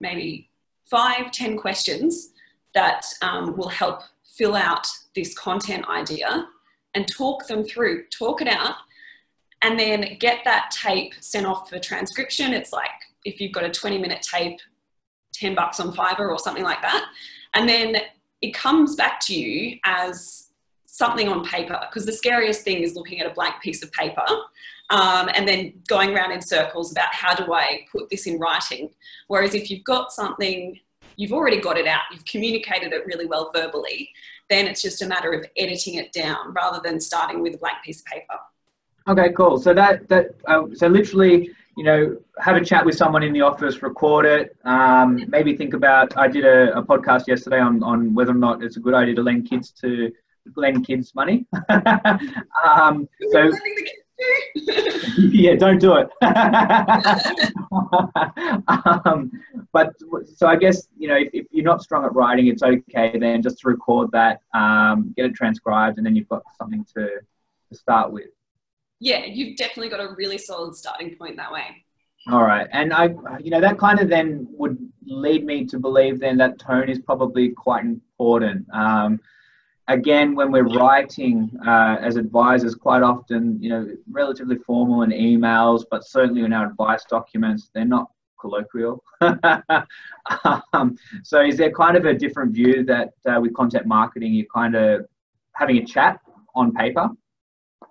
maybe 0.04 0.48
five, 0.84 1.32
ten 1.32 1.56
questions 1.56 2.30
that 2.74 3.04
um, 3.22 3.56
will 3.56 3.68
help 3.68 4.02
fill 4.24 4.54
out 4.54 4.86
this 5.14 5.36
content 5.36 5.88
idea 5.88 6.46
and 6.94 7.08
talk 7.08 7.46
them 7.46 7.64
through, 7.64 8.04
talk 8.08 8.40
it 8.40 8.48
out, 8.48 8.76
and 9.62 9.78
then 9.78 10.16
get 10.20 10.40
that 10.44 10.70
tape 10.70 11.14
sent 11.20 11.46
off 11.46 11.68
for 11.68 11.78
transcription. 11.78 12.52
It's 12.52 12.72
like 12.72 12.90
if 13.24 13.40
you've 13.40 13.52
got 13.52 13.64
a 13.64 13.70
20 13.70 13.98
minute 13.98 14.22
tape, 14.22 14.60
10 15.32 15.54
bucks 15.54 15.80
on 15.80 15.92
Fiverr 15.92 16.30
or 16.30 16.38
something 16.38 16.62
like 16.62 16.82
that. 16.82 17.06
And 17.54 17.68
then 17.68 17.96
it 18.42 18.54
comes 18.54 18.94
back 18.94 19.20
to 19.20 19.34
you 19.34 19.78
as 19.84 20.43
something 20.94 21.28
on 21.28 21.44
paper 21.44 21.76
because 21.90 22.06
the 22.06 22.12
scariest 22.12 22.62
thing 22.62 22.78
is 22.78 22.94
looking 22.94 23.18
at 23.18 23.26
a 23.26 23.34
blank 23.34 23.60
piece 23.60 23.82
of 23.82 23.90
paper 23.90 24.24
um, 24.90 25.28
and 25.34 25.48
then 25.48 25.72
going 25.88 26.14
around 26.14 26.30
in 26.30 26.40
circles 26.40 26.92
about 26.92 27.12
how 27.12 27.34
do 27.34 27.52
I 27.52 27.80
put 27.90 28.08
this 28.10 28.28
in 28.28 28.38
writing. 28.38 28.90
Whereas 29.26 29.56
if 29.56 29.72
you've 29.72 29.82
got 29.82 30.12
something, 30.12 30.78
you've 31.16 31.32
already 31.32 31.60
got 31.60 31.76
it 31.76 31.88
out, 31.88 32.02
you've 32.12 32.24
communicated 32.26 32.92
it 32.92 33.04
really 33.06 33.26
well 33.26 33.50
verbally, 33.52 34.10
then 34.48 34.68
it's 34.68 34.82
just 34.82 35.02
a 35.02 35.06
matter 35.08 35.32
of 35.32 35.44
editing 35.56 35.96
it 35.96 36.12
down 36.12 36.52
rather 36.52 36.80
than 36.84 37.00
starting 37.00 37.42
with 37.42 37.56
a 37.56 37.58
blank 37.58 37.78
piece 37.84 37.98
of 37.98 38.06
paper. 38.06 38.38
Okay, 39.08 39.32
cool. 39.32 39.58
So 39.58 39.74
that 39.74 40.08
that 40.08 40.36
uh, 40.46 40.66
so 40.74 40.86
literally, 40.86 41.50
you 41.76 41.82
know, 41.82 42.16
have 42.38 42.54
a 42.54 42.64
chat 42.64 42.86
with 42.86 42.94
someone 42.94 43.24
in 43.24 43.32
the 43.32 43.40
office, 43.40 43.82
record 43.82 44.26
it. 44.26 44.56
Um, 44.64 45.24
maybe 45.28 45.56
think 45.56 45.74
about. 45.74 46.16
I 46.16 46.28
did 46.28 46.44
a, 46.44 46.78
a 46.78 46.82
podcast 46.84 47.26
yesterday 47.26 47.58
on 47.58 47.82
on 47.82 48.14
whether 48.14 48.30
or 48.30 48.36
not 48.46 48.62
it's 48.62 48.76
a 48.76 48.80
good 48.80 48.94
idea 48.94 49.16
to 49.16 49.22
lend 49.22 49.50
kids 49.50 49.72
to 49.82 50.12
lend 50.56 50.86
kids 50.86 51.14
money. 51.14 51.46
um, 52.64 53.08
so 53.32 53.50
yeah, 55.18 55.54
don't 55.54 55.80
do 55.80 55.96
it. 55.96 56.08
um, 59.06 59.30
but 59.72 59.92
so 60.36 60.46
I 60.46 60.56
guess 60.56 60.88
you 60.96 61.08
know 61.08 61.16
if, 61.16 61.30
if, 61.32 61.46
you're 61.50 61.64
not 61.64 61.82
strong 61.82 62.04
at 62.04 62.14
writing, 62.14 62.46
it's 62.46 62.62
okay 62.62 63.18
then 63.18 63.42
just 63.42 63.58
to 63.60 63.68
record 63.68 64.10
that, 64.12 64.40
um, 64.54 65.12
get 65.16 65.26
it 65.26 65.34
transcribed, 65.34 65.98
and 65.98 66.06
then 66.06 66.14
you've 66.14 66.28
got 66.28 66.42
something 66.58 66.84
to, 66.96 67.08
to 67.70 67.76
start 67.76 68.12
with. 68.12 68.26
Yeah, 69.00 69.24
you've 69.24 69.56
definitely 69.56 69.88
got 69.88 70.00
a 70.00 70.14
really 70.16 70.38
solid 70.38 70.76
starting 70.76 71.16
point 71.16 71.36
that 71.36 71.52
way. 71.52 71.84
All 72.30 72.42
right, 72.42 72.68
and 72.72 72.92
I, 72.92 73.14
you 73.42 73.50
know, 73.50 73.60
that 73.60 73.78
kind 73.78 74.00
of 74.00 74.08
then 74.08 74.46
would 74.50 74.78
lead 75.04 75.44
me 75.44 75.66
to 75.66 75.78
believe 75.78 76.20
then 76.20 76.38
that 76.38 76.58
tone 76.58 76.88
is 76.88 77.00
probably 77.00 77.50
quite 77.50 77.84
important. 77.84 78.66
Um, 78.72 79.20
again, 79.88 80.34
when 80.34 80.50
we're 80.50 80.68
writing 80.68 81.50
uh, 81.66 81.96
as 82.00 82.16
advisors, 82.16 82.74
quite 82.74 83.02
often, 83.02 83.60
you 83.60 83.68
know, 83.68 83.88
relatively 84.10 84.56
formal 84.56 85.02
in 85.02 85.10
emails, 85.10 85.84
but 85.90 86.06
certainly 86.06 86.42
in 86.42 86.52
our 86.52 86.66
advice 86.66 87.04
documents, 87.04 87.70
they're 87.74 87.84
not 87.84 88.08
colloquial. 88.40 89.02
um, 90.72 90.96
so, 91.22 91.40
is 91.40 91.56
there 91.56 91.70
kind 91.70 91.96
of 91.96 92.04
a 92.04 92.14
different 92.14 92.52
view 92.52 92.84
that 92.84 93.12
uh, 93.26 93.40
with 93.40 93.54
content 93.54 93.86
marketing, 93.86 94.32
you're 94.32 94.46
kind 94.54 94.74
of 94.74 95.06
having 95.52 95.78
a 95.78 95.84
chat 95.84 96.18
on 96.54 96.72
paper? 96.72 97.08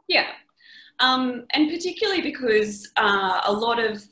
Yeah. 0.07 0.27
Um, 0.99 1.45
and 1.51 1.69
particularly 1.69 2.21
because 2.21 2.91
uh, 2.97 3.41
a 3.45 3.51
lot 3.51 3.79
of 3.79 4.03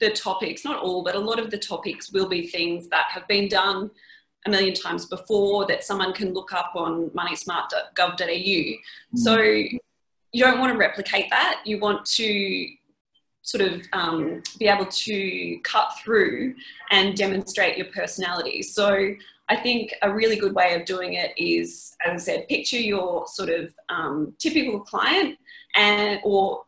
the 0.00 0.10
topics, 0.10 0.64
not 0.64 0.82
all, 0.82 1.04
but 1.04 1.14
a 1.14 1.18
lot 1.18 1.38
of 1.38 1.50
the 1.50 1.58
topics 1.58 2.10
will 2.12 2.28
be 2.28 2.46
things 2.46 2.88
that 2.88 3.06
have 3.10 3.28
been 3.28 3.48
done 3.48 3.90
a 4.46 4.50
million 4.50 4.74
times 4.74 5.06
before 5.06 5.66
that 5.66 5.84
someone 5.84 6.12
can 6.12 6.32
look 6.32 6.52
up 6.52 6.72
on 6.74 7.10
moneysmart.gov.au. 7.10 8.24
Mm. 8.24 8.78
So 9.14 9.40
you 9.40 10.44
don't 10.44 10.58
want 10.58 10.72
to 10.72 10.78
replicate 10.78 11.28
that. 11.30 11.62
You 11.64 11.78
want 11.78 12.06
to 12.06 12.68
sort 13.42 13.62
of 13.62 13.82
um, 13.92 14.42
be 14.58 14.68
able 14.68 14.86
to 14.86 15.58
cut 15.64 15.92
through 16.02 16.54
and 16.90 17.16
demonstrate 17.16 17.76
your 17.76 17.86
personality. 17.86 18.62
So 18.62 19.14
I 19.48 19.56
think 19.56 19.92
a 20.02 20.12
really 20.12 20.36
good 20.36 20.54
way 20.54 20.74
of 20.74 20.84
doing 20.84 21.14
it 21.14 21.32
is, 21.36 21.96
as 22.06 22.22
I 22.22 22.24
said, 22.24 22.48
picture 22.48 22.78
your 22.78 23.26
sort 23.26 23.48
of 23.48 23.74
um, 23.88 24.34
typical 24.38 24.80
client 24.80 25.38
and 25.74 26.20
or 26.22 26.64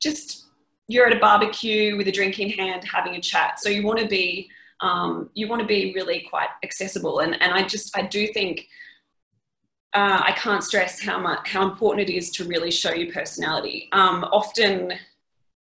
just 0.00 0.46
you're 0.88 1.06
at 1.06 1.16
a 1.16 1.20
barbecue 1.20 1.96
with 1.96 2.06
a 2.08 2.12
drink 2.12 2.38
in 2.38 2.50
hand 2.50 2.84
having 2.84 3.14
a 3.16 3.20
chat. 3.20 3.58
So 3.58 3.68
you 3.68 3.82
want 3.84 3.98
to 3.98 4.06
be 4.06 4.48
um, 4.82 5.30
you 5.34 5.48
want 5.48 5.62
to 5.62 5.66
be 5.66 5.92
really 5.94 6.26
quite 6.28 6.48
accessible. 6.62 7.20
And, 7.20 7.40
and 7.40 7.52
I 7.52 7.66
just, 7.66 7.96
I 7.96 8.02
do 8.02 8.26
think 8.26 8.68
uh, 9.94 10.22
I 10.24 10.32
can't 10.32 10.62
stress 10.62 11.00
how 11.00 11.18
much, 11.18 11.48
how 11.48 11.68
important 11.68 12.08
it 12.08 12.12
is 12.12 12.30
to 12.32 12.44
really 12.44 12.70
show 12.70 12.92
your 12.92 13.12
personality. 13.12 13.88
Um, 13.92 14.24
often 14.24 14.92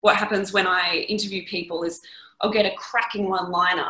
what 0.02 0.16
happens 0.16 0.54
when 0.54 0.68
I 0.68 1.06
interview 1.10 1.46
people 1.46 1.84
is 1.84 2.00
I'll 2.42 2.52
get 2.52 2.66
a 2.66 2.76
cracking 2.76 3.30
one 3.30 3.52
liner 3.52 3.90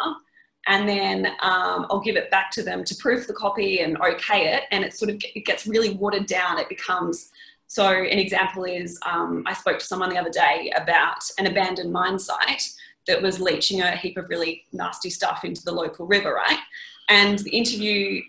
and 0.67 0.87
then 0.87 1.27
um, 1.41 1.87
I'll 1.89 2.01
give 2.01 2.17
it 2.17 2.29
back 2.29 2.51
to 2.51 2.63
them 2.63 2.83
to 2.83 2.95
proof 2.95 3.25
the 3.25 3.33
copy 3.33 3.79
and 3.79 3.97
okay 3.97 4.53
it. 4.53 4.63
And 4.71 4.83
it 4.83 4.93
sort 4.93 5.09
of 5.09 5.21
it 5.35 5.45
gets 5.45 5.65
really 5.65 5.91
watered 5.91 6.27
down. 6.27 6.59
It 6.59 6.69
becomes 6.69 7.29
so. 7.67 7.87
An 7.87 8.19
example 8.19 8.65
is 8.65 8.99
um, 9.05 9.43
I 9.45 9.53
spoke 9.53 9.79
to 9.79 9.85
someone 9.85 10.09
the 10.09 10.17
other 10.17 10.29
day 10.29 10.71
about 10.75 11.19
an 11.39 11.47
abandoned 11.47 11.91
mine 11.91 12.19
site, 12.19 12.63
that 13.07 13.21
was 13.21 13.39
leaching 13.39 13.81
a 13.81 13.95
heap 13.95 14.17
of 14.17 14.29
really 14.29 14.65
nasty 14.73 15.09
stuff 15.09 15.43
into 15.43 15.63
the 15.63 15.71
local 15.71 16.05
river, 16.05 16.33
right? 16.33 16.59
And 17.09 17.39
the 17.39 17.51
interview 17.51 18.21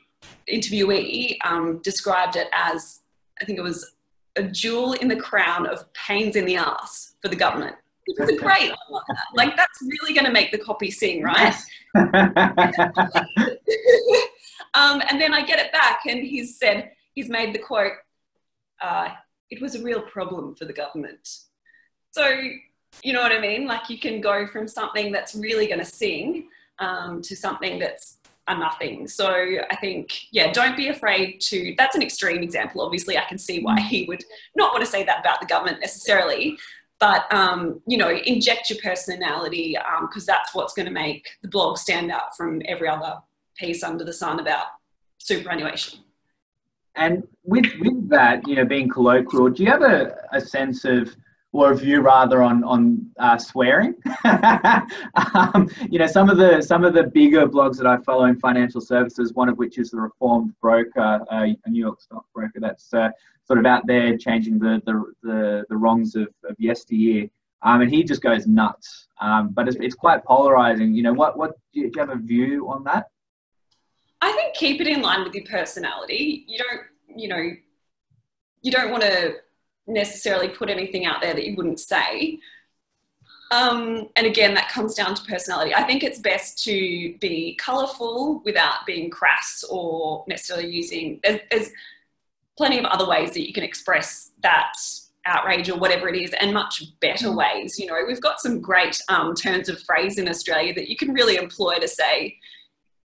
interviewee 0.50 1.36
um, 1.44 1.78
described 1.82 2.36
it 2.36 2.48
as, 2.52 3.00
I 3.40 3.44
think 3.44 3.58
it 3.58 3.62
was 3.62 3.94
a 4.36 4.42
jewel 4.42 4.94
in 4.94 5.08
the 5.08 5.16
crown 5.16 5.66
of 5.66 5.92
pains 5.92 6.36
in 6.36 6.46
the 6.46 6.56
ass 6.56 7.14
for 7.20 7.28
the 7.28 7.36
government. 7.36 7.76
It 8.06 8.18
was 8.18 8.30
a 8.30 8.36
great, 8.36 8.72
like 9.34 9.54
that's 9.54 9.82
really 9.82 10.14
going 10.14 10.24
to 10.24 10.32
make 10.32 10.50
the 10.50 10.58
copy 10.58 10.90
sing, 10.90 11.22
right? 11.22 11.54
um, 14.74 15.02
and 15.08 15.20
then 15.20 15.34
I 15.34 15.42
get 15.44 15.58
it 15.58 15.72
back, 15.72 16.06
and 16.06 16.24
he's 16.24 16.58
said 16.58 16.92
he's 17.14 17.28
made 17.28 17.54
the 17.54 17.58
quote. 17.58 17.92
Uh, 18.80 19.10
it 19.50 19.60
was 19.60 19.74
a 19.74 19.82
real 19.82 20.00
problem 20.00 20.54
for 20.54 20.64
the 20.64 20.72
government. 20.72 21.28
So 22.12 22.40
you 23.02 23.12
know 23.12 23.22
what 23.22 23.32
I 23.32 23.40
mean? 23.40 23.66
Like 23.66 23.88
you 23.88 23.98
can 23.98 24.20
go 24.20 24.46
from 24.46 24.66
something 24.68 25.12
that's 25.12 25.34
really 25.34 25.66
going 25.66 25.78
to 25.78 25.84
sing 25.84 26.48
um, 26.78 27.22
to 27.22 27.36
something 27.36 27.78
that's 27.78 28.18
a 28.48 28.58
nothing. 28.58 29.06
So 29.06 29.28
I 29.70 29.76
think, 29.76 30.22
yeah, 30.32 30.52
don't 30.52 30.76
be 30.76 30.88
afraid 30.88 31.40
to. 31.42 31.74
That's 31.76 31.94
an 31.94 32.02
extreme 32.02 32.42
example. 32.42 32.80
Obviously, 32.80 33.18
I 33.18 33.24
can 33.24 33.38
see 33.38 33.62
why 33.62 33.80
he 33.80 34.04
would 34.06 34.24
not 34.56 34.72
want 34.72 34.84
to 34.84 34.90
say 34.90 35.04
that 35.04 35.20
about 35.20 35.40
the 35.40 35.46
government 35.46 35.80
necessarily. 35.80 36.58
But 36.98 37.32
um, 37.32 37.80
you 37.86 37.96
know, 37.96 38.10
inject 38.10 38.70
your 38.70 38.80
personality 38.82 39.76
because 40.00 40.28
um, 40.28 40.34
that's 40.34 40.54
what's 40.54 40.74
going 40.74 40.86
to 40.86 40.92
make 40.92 41.28
the 41.42 41.48
blog 41.48 41.78
stand 41.78 42.10
out 42.10 42.36
from 42.36 42.60
every 42.66 42.88
other 42.88 43.18
piece 43.56 43.84
under 43.84 44.04
the 44.04 44.12
sun 44.12 44.40
about 44.40 44.66
superannuation. 45.18 46.00
And 46.96 47.28
with 47.44 47.66
with 47.78 48.08
that, 48.08 48.46
you 48.48 48.56
know, 48.56 48.64
being 48.64 48.88
colloquial, 48.88 49.50
do 49.50 49.62
you 49.62 49.70
have 49.70 49.82
a, 49.82 50.16
a 50.32 50.40
sense 50.40 50.84
of 50.84 51.14
or 51.52 51.72
a 51.72 51.76
view 51.76 52.00
rather 52.00 52.42
on 52.42 52.62
on 52.64 53.10
uh, 53.18 53.38
swearing. 53.38 53.94
um, 54.24 55.68
you 55.88 55.98
know, 55.98 56.06
some 56.06 56.28
of 56.28 56.36
the 56.36 56.60
some 56.60 56.84
of 56.84 56.94
the 56.94 57.04
bigger 57.04 57.46
blogs 57.46 57.76
that 57.78 57.86
I 57.86 57.96
follow 57.98 58.24
in 58.24 58.38
financial 58.38 58.80
services, 58.80 59.32
one 59.32 59.48
of 59.48 59.56
which 59.56 59.78
is 59.78 59.90
the 59.90 60.00
Reformed 60.00 60.52
Broker, 60.60 61.24
uh, 61.30 61.46
a 61.64 61.70
New 61.70 61.80
York 61.80 62.00
stock 62.00 62.26
broker 62.34 62.60
that's 62.60 62.92
uh, 62.92 63.10
sort 63.44 63.58
of 63.58 63.66
out 63.66 63.86
there 63.86 64.16
changing 64.16 64.58
the 64.58 64.82
the 64.84 65.04
the, 65.22 65.64
the 65.68 65.76
wrongs 65.76 66.16
of, 66.16 66.28
of 66.44 66.56
yesteryear. 66.58 67.28
Um, 67.62 67.80
and 67.80 67.90
he 67.90 68.04
just 68.04 68.22
goes 68.22 68.46
nuts. 68.46 69.08
Um, 69.20 69.48
but 69.48 69.66
it's, 69.66 69.76
it's 69.80 69.94
quite 69.94 70.24
polarizing. 70.24 70.94
You 70.94 71.02
know, 71.02 71.12
what 71.12 71.36
what 71.36 71.58
do 71.72 71.80
you, 71.80 71.90
do 71.90 71.92
you 71.96 72.06
have 72.06 72.16
a 72.16 72.20
view 72.20 72.68
on 72.68 72.84
that? 72.84 73.06
I 74.20 74.32
think 74.32 74.54
keep 74.54 74.80
it 74.80 74.86
in 74.86 75.00
line 75.00 75.24
with 75.24 75.34
your 75.34 75.44
personality. 75.44 76.44
You 76.48 76.58
don't, 76.58 77.20
you 77.20 77.28
know, 77.28 77.50
you 78.62 78.72
don't 78.72 78.90
want 78.90 79.02
to 79.04 79.36
necessarily 79.88 80.48
put 80.48 80.70
anything 80.70 81.06
out 81.06 81.20
there 81.20 81.34
that 81.34 81.44
you 81.44 81.56
wouldn't 81.56 81.80
say. 81.80 82.38
Um, 83.50 84.08
and 84.16 84.26
again, 84.26 84.54
that 84.54 84.68
comes 84.68 84.94
down 84.94 85.14
to 85.14 85.24
personality. 85.24 85.74
I 85.74 85.82
think 85.84 86.04
it's 86.04 86.18
best 86.18 86.62
to 86.64 87.16
be 87.18 87.56
colourful 87.58 88.42
without 88.44 88.84
being 88.86 89.10
crass 89.10 89.64
or 89.68 90.24
necessarily 90.28 90.68
using. 90.68 91.18
There's, 91.22 91.40
there's 91.50 91.70
plenty 92.58 92.78
of 92.78 92.84
other 92.84 93.08
ways 93.08 93.30
that 93.32 93.46
you 93.46 93.54
can 93.54 93.64
express 93.64 94.32
that 94.42 94.74
outrage 95.24 95.70
or 95.70 95.78
whatever 95.78 96.08
it 96.08 96.20
is, 96.20 96.34
and 96.40 96.52
much 96.52 96.82
better 97.00 97.32
ways. 97.32 97.78
You 97.78 97.86
know, 97.86 97.98
we've 98.06 98.20
got 98.20 98.40
some 98.40 98.60
great 98.60 99.00
um, 99.08 99.34
turns 99.34 99.68
of 99.68 99.80
phrase 99.82 100.18
in 100.18 100.28
Australia 100.28 100.74
that 100.74 100.88
you 100.88 100.96
can 100.96 101.12
really 101.12 101.36
employ 101.36 101.78
to 101.78 101.88
say 101.88 102.36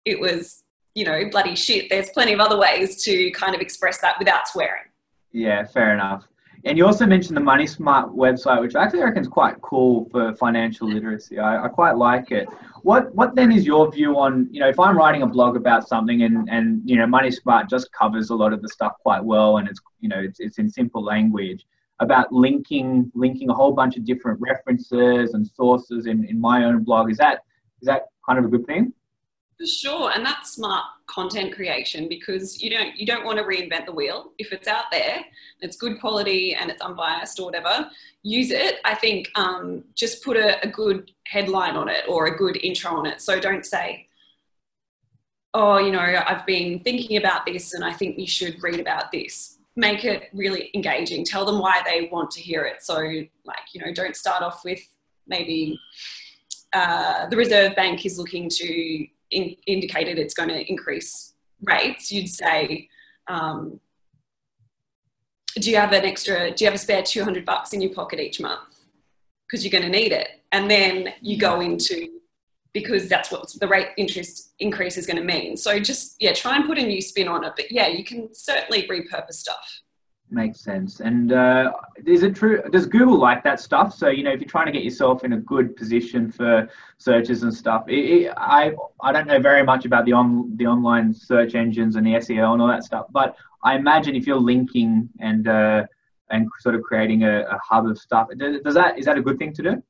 it 0.06 0.20
was, 0.20 0.64
you 0.96 1.04
know, 1.04 1.30
bloody 1.30 1.56
shit. 1.56 1.90
There's 1.90 2.10
plenty 2.12 2.34
of 2.34 2.40
other 2.40 2.58
ways 2.58 3.04
to 3.04 3.32
kind 3.32 3.56
of 3.56 3.62
express 3.62 4.00
that 4.02 4.18
without 4.20 4.48
swearing. 4.48 4.84
Yeah, 5.32 5.66
fair 5.66 5.94
enough. 5.94 6.26
And 6.66 6.78
you 6.78 6.86
also 6.86 7.06
mentioned 7.06 7.38
the 7.38 7.42
Money 7.42 7.66
Smart 7.66 8.10
website, 8.10 8.60
which 8.60 8.76
I 8.76 8.84
actually 8.84 9.04
reckon 9.04 9.22
is 9.22 9.28
quite 9.28 9.62
cool 9.62 10.10
for 10.12 10.36
financial 10.36 10.90
literacy. 10.90 11.40
I, 11.40 11.66
I, 11.66 11.68
quite 11.70 11.96
like 11.96 12.32
it. 12.32 12.50
What 12.84 13.14
what 13.16 13.34
then 13.34 13.52
is 13.52 13.66
your 13.66 13.90
view 13.92 14.18
on 14.18 14.48
you 14.52 14.60
know 14.60 14.68
if 14.68 14.80
I'm 14.80 14.98
writing 14.98 15.22
a 15.22 15.28
blog 15.28 15.56
about 15.56 15.88
something 15.88 16.24
and 16.24 16.50
and 16.50 16.82
you 16.86 16.98
know 16.98 17.08
Money 17.08 17.32
Smart 17.32 17.70
just 17.70 17.92
covers 17.94 18.30
a 18.30 18.36
lot 18.36 18.52
of 18.52 18.62
the 18.62 18.70
stuff 18.70 18.94
quite 19.02 19.24
well 19.24 19.58
and 19.58 19.68
it's 19.70 19.80
you 20.02 20.10
know 20.10 20.20
it's, 20.20 20.40
it's 20.40 20.58
in 20.60 20.70
simple 20.70 21.04
language 21.04 21.66
about 22.00 22.32
linking 22.32 23.12
linking 23.16 23.50
a 23.50 23.54
whole 23.54 23.74
bunch 23.74 23.98
of 23.98 24.06
different 24.06 24.40
references 24.42 25.34
and 25.34 25.46
sources 25.46 26.08
in, 26.08 26.26
in 26.26 26.40
my 26.40 26.64
own 26.66 26.84
blog 26.84 27.10
is 27.12 27.18
that 27.18 27.44
is 27.82 27.86
that 27.86 28.04
kind 28.26 28.40
of 28.40 28.46
a 28.46 28.48
good 28.50 28.66
thing? 28.66 28.94
For 29.60 29.68
sure, 29.68 30.12
and 30.12 30.26
that's 30.26 30.54
smart 30.54 30.86
content 31.08 31.54
creation 31.54 32.08
because 32.08 32.64
you 32.64 32.70
don't 32.70 32.96
you 32.96 33.06
don't 33.06 33.26
want 33.26 33.40
to 33.40 33.44
reinvent 33.44 33.88
the 33.88 33.92
wheel. 33.92 34.32
If 34.38 34.54
it's 34.54 34.70
out 34.70 34.86
there, 34.90 35.20
it's 35.60 35.76
good 35.76 36.00
quality 36.00 36.56
and 36.56 36.72
it's 36.72 36.82
unbiased 36.82 37.38
or 37.42 37.48
whatever, 37.48 37.90
use 38.24 38.52
it. 38.52 38.76
I 38.86 38.96
think 38.96 39.28
um, 39.36 39.84
just 39.96 40.24
put 40.24 40.38
a, 40.38 40.64
a 40.66 40.68
good 40.70 41.12
headline 41.26 41.76
on 41.76 41.90
it 41.90 42.06
or 42.08 42.28
a 42.28 42.38
good 42.38 42.56
intro 42.64 42.92
on 42.92 43.06
it. 43.06 43.20
So 43.20 43.38
don't 43.38 43.66
say, 43.66 44.08
"Oh, 45.54 45.78
you 45.78 45.92
know, 45.92 46.24
I've 46.26 46.46
been 46.46 46.80
thinking 46.80 47.18
about 47.18 47.46
this 47.46 47.74
and 47.74 47.84
I 47.84 47.92
think 47.92 48.18
you 48.18 48.28
should 48.28 48.64
read 48.64 48.80
about 48.80 49.12
this." 49.12 49.58
Make 49.76 50.06
it 50.06 50.30
really 50.34 50.70
engaging. 50.74 51.26
Tell 51.26 51.46
them 51.46 51.60
why 51.60 51.82
they 51.86 52.08
want 52.10 52.32
to 52.32 52.42
hear 52.42 52.64
it. 52.64 52.82
So, 52.82 52.96
like, 53.44 53.66
you 53.74 53.82
know, 53.82 53.94
don't 53.94 54.16
start 54.16 54.42
off 54.42 54.62
with 54.64 54.82
maybe 55.28 55.78
uh, 56.72 57.28
the 57.28 57.36
Reserve 57.36 57.76
Bank 57.76 58.06
is 58.06 58.18
looking 58.18 58.50
to 58.50 59.08
in, 59.32 59.56
indicated 59.66 60.18
it's 60.18 60.34
going 60.34 60.50
to 60.50 60.70
increase 60.70 61.34
rates, 61.62 62.12
you'd 62.12 62.30
say, 62.30 62.90
um, 63.28 63.80
do 65.56 65.70
you 65.70 65.78
have 65.78 65.92
an 65.92 66.06
extra, 66.06 66.52
do 66.52 66.64
you 66.64 66.68
have 66.68 66.76
a 66.76 66.82
spare 66.82 67.04
200 67.04 67.46
bucks 67.46 67.74
in 67.74 67.82
your 67.82 67.94
pocket 67.94 68.20
each 68.20 68.40
month? 68.40 68.62
Because 69.48 69.66
you're 69.66 69.72
going 69.72 69.92
to 69.92 69.98
need 69.98 70.12
it. 70.12 70.28
And 70.52 70.70
then 70.70 71.14
you 71.22 71.38
go 71.38 71.60
into, 71.60 72.20
because 72.74 73.10
that's 73.10 73.32
what 73.32 73.52
the 73.60 73.68
rate 73.68 73.88
interest 73.98 74.54
increase 74.60 74.98
is 74.98 75.06
going 75.06 75.18
to 75.18 75.24
mean. 75.24 75.58
So 75.58 75.80
just, 75.80 76.16
yeah, 76.20 76.34
try 76.34 76.56
and 76.56 76.66
put 76.66 76.78
a 76.78 76.84
new 76.84 77.02
spin 77.02 77.28
on 77.28 77.44
it. 77.44 77.54
But 77.56 77.72
yeah, 77.72 77.88
you 77.88 78.04
can 78.04 78.34
certainly 78.34 78.88
repurpose 78.88 79.34
stuff. 79.34 79.82
Makes 80.32 80.60
sense. 80.60 81.00
And 81.00 81.32
uh, 81.32 81.74
is 82.06 82.22
it 82.22 82.36
true? 82.36 82.62
Does 82.72 82.86
Google 82.86 83.18
like 83.18 83.44
that 83.44 83.60
stuff? 83.60 83.96
So 83.96 84.10
you 84.10 84.22
know, 84.22 84.32
if 84.32 84.40
you're 84.40 84.50
trying 84.50 84.68
to 84.68 84.72
get 84.72 84.84
yourself 84.84 85.24
in 85.24 85.34
a 85.34 85.38
good 85.38 85.76
position 85.76 86.32
for 86.32 86.70
searches 87.00 87.42
and 87.42 87.52
stuff, 87.52 87.86
it, 87.88 87.94
it, 87.94 88.34
I 88.38 88.74
I 89.02 89.12
don't 89.12 89.26
know 89.26 89.40
very 89.40 89.64
much 89.64 89.86
about 89.86 90.06
the 90.06 90.14
on 90.14 90.56
the 90.58 90.68
online 90.68 91.16
search 91.16 91.56
engines 91.56 91.96
and 91.96 92.06
the 92.06 92.12
SEO 92.12 92.54
and 92.54 92.62
all 92.62 92.68
that 92.68 92.84
stuff, 92.84 93.08
but 93.10 93.36
I 93.64 93.76
imagine 93.76 94.16
if 94.16 94.28
you're 94.28 94.38
linking 94.38 95.10
and 95.20 95.48
uh, 95.48 95.86
and 96.30 96.48
sort 96.60 96.76
of 96.76 96.84
creating 96.84 97.24
a, 97.24 97.42
a 97.42 97.60
hub 97.68 97.88
of 97.88 97.98
stuff, 97.98 98.28
does 98.38 98.76
that 98.76 99.00
is 99.00 99.06
that 99.06 99.18
a 99.18 99.22
good 99.22 99.40
thing 99.40 99.54
to 99.54 99.64
do? 99.64 99.84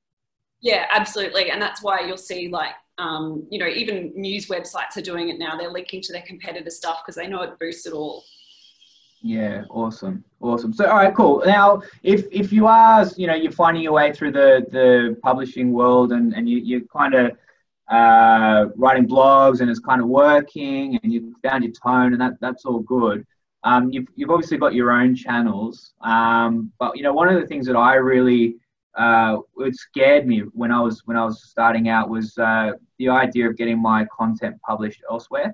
Yeah, 0.62 0.86
absolutely, 0.90 1.52
and 1.52 1.62
that's 1.62 1.84
why 1.84 2.00
you'll 2.00 2.18
see 2.18 2.48
like 2.48 2.76
um, 2.98 3.46
you 3.52 3.60
know 3.60 3.68
even 3.68 4.14
news 4.16 4.48
websites 4.48 4.96
are 4.96 5.02
doing 5.02 5.28
it 5.28 5.38
now. 5.38 5.58
They're 5.58 5.70
linking 5.70 6.02
to 6.04 6.14
their 6.14 6.24
competitor 6.24 6.70
stuff 6.70 7.02
because 7.06 7.16
they 7.16 7.28
know 7.28 7.42
it 7.42 7.60
boosts 7.60 7.86
it 7.86 7.92
all. 7.92 8.24
Yeah, 9.22 9.66
awesome, 9.70 10.24
awesome. 10.40 10.72
So, 10.72 10.86
all 10.86 10.96
right, 10.96 11.14
cool. 11.14 11.44
Now, 11.46 11.82
if 12.04 12.26
if 12.32 12.54
you 12.54 12.68
are, 12.68 13.06
you 13.18 13.28
know, 13.28 13.36
you're 13.36 13.52
finding 13.52 13.84
your 13.84 13.92
way 13.92 14.14
through 14.14 14.32
the 14.32 14.66
the 14.72 15.18
publishing 15.22 15.74
world, 15.74 16.14
and 16.14 16.34
and 16.34 16.48
you 16.48 16.60
you 16.60 16.88
kind 16.88 17.14
of 17.14 17.32
uh, 17.90 18.68
writing 18.78 19.08
blogs, 19.08 19.60
and 19.60 19.70
it's 19.70 19.80
kind 19.80 20.02
of 20.02 20.08
working, 20.08 21.00
and 21.04 21.12
you 21.12 21.36
found 21.44 21.66
your 21.66 21.74
tone, 21.74 22.14
and 22.14 22.22
that 22.22 22.34
that's 22.40 22.64
all 22.64 22.80
good. 22.80 23.26
Um, 23.66 23.92
you've 23.92 24.08
you've 24.16 24.30
obviously 24.30 24.58
got 24.58 24.74
your 24.74 24.92
own 24.92 25.16
channels, 25.16 25.92
um, 26.02 26.72
but 26.80 26.96
you 26.96 27.04
know, 27.04 27.14
one 27.14 27.28
of 27.28 27.42
the 27.42 27.46
things 27.48 27.68
that 27.68 27.76
I 27.76 27.96
really 27.96 28.56
uh, 28.96 29.38
it 29.58 29.76
scared 29.76 30.28
me 30.28 30.40
when 30.54 30.72
I 30.72 30.80
was 30.82 31.02
when 31.06 31.18
I 31.18 31.26
was 31.26 31.44
starting 31.44 31.90
out 31.90 32.10
was 32.10 32.38
uh, 32.38 32.72
the 32.98 33.10
idea 33.10 33.50
of 33.50 33.58
getting 33.58 33.82
my 33.82 34.06
content 34.06 34.58
published 34.66 35.02
elsewhere. 35.10 35.54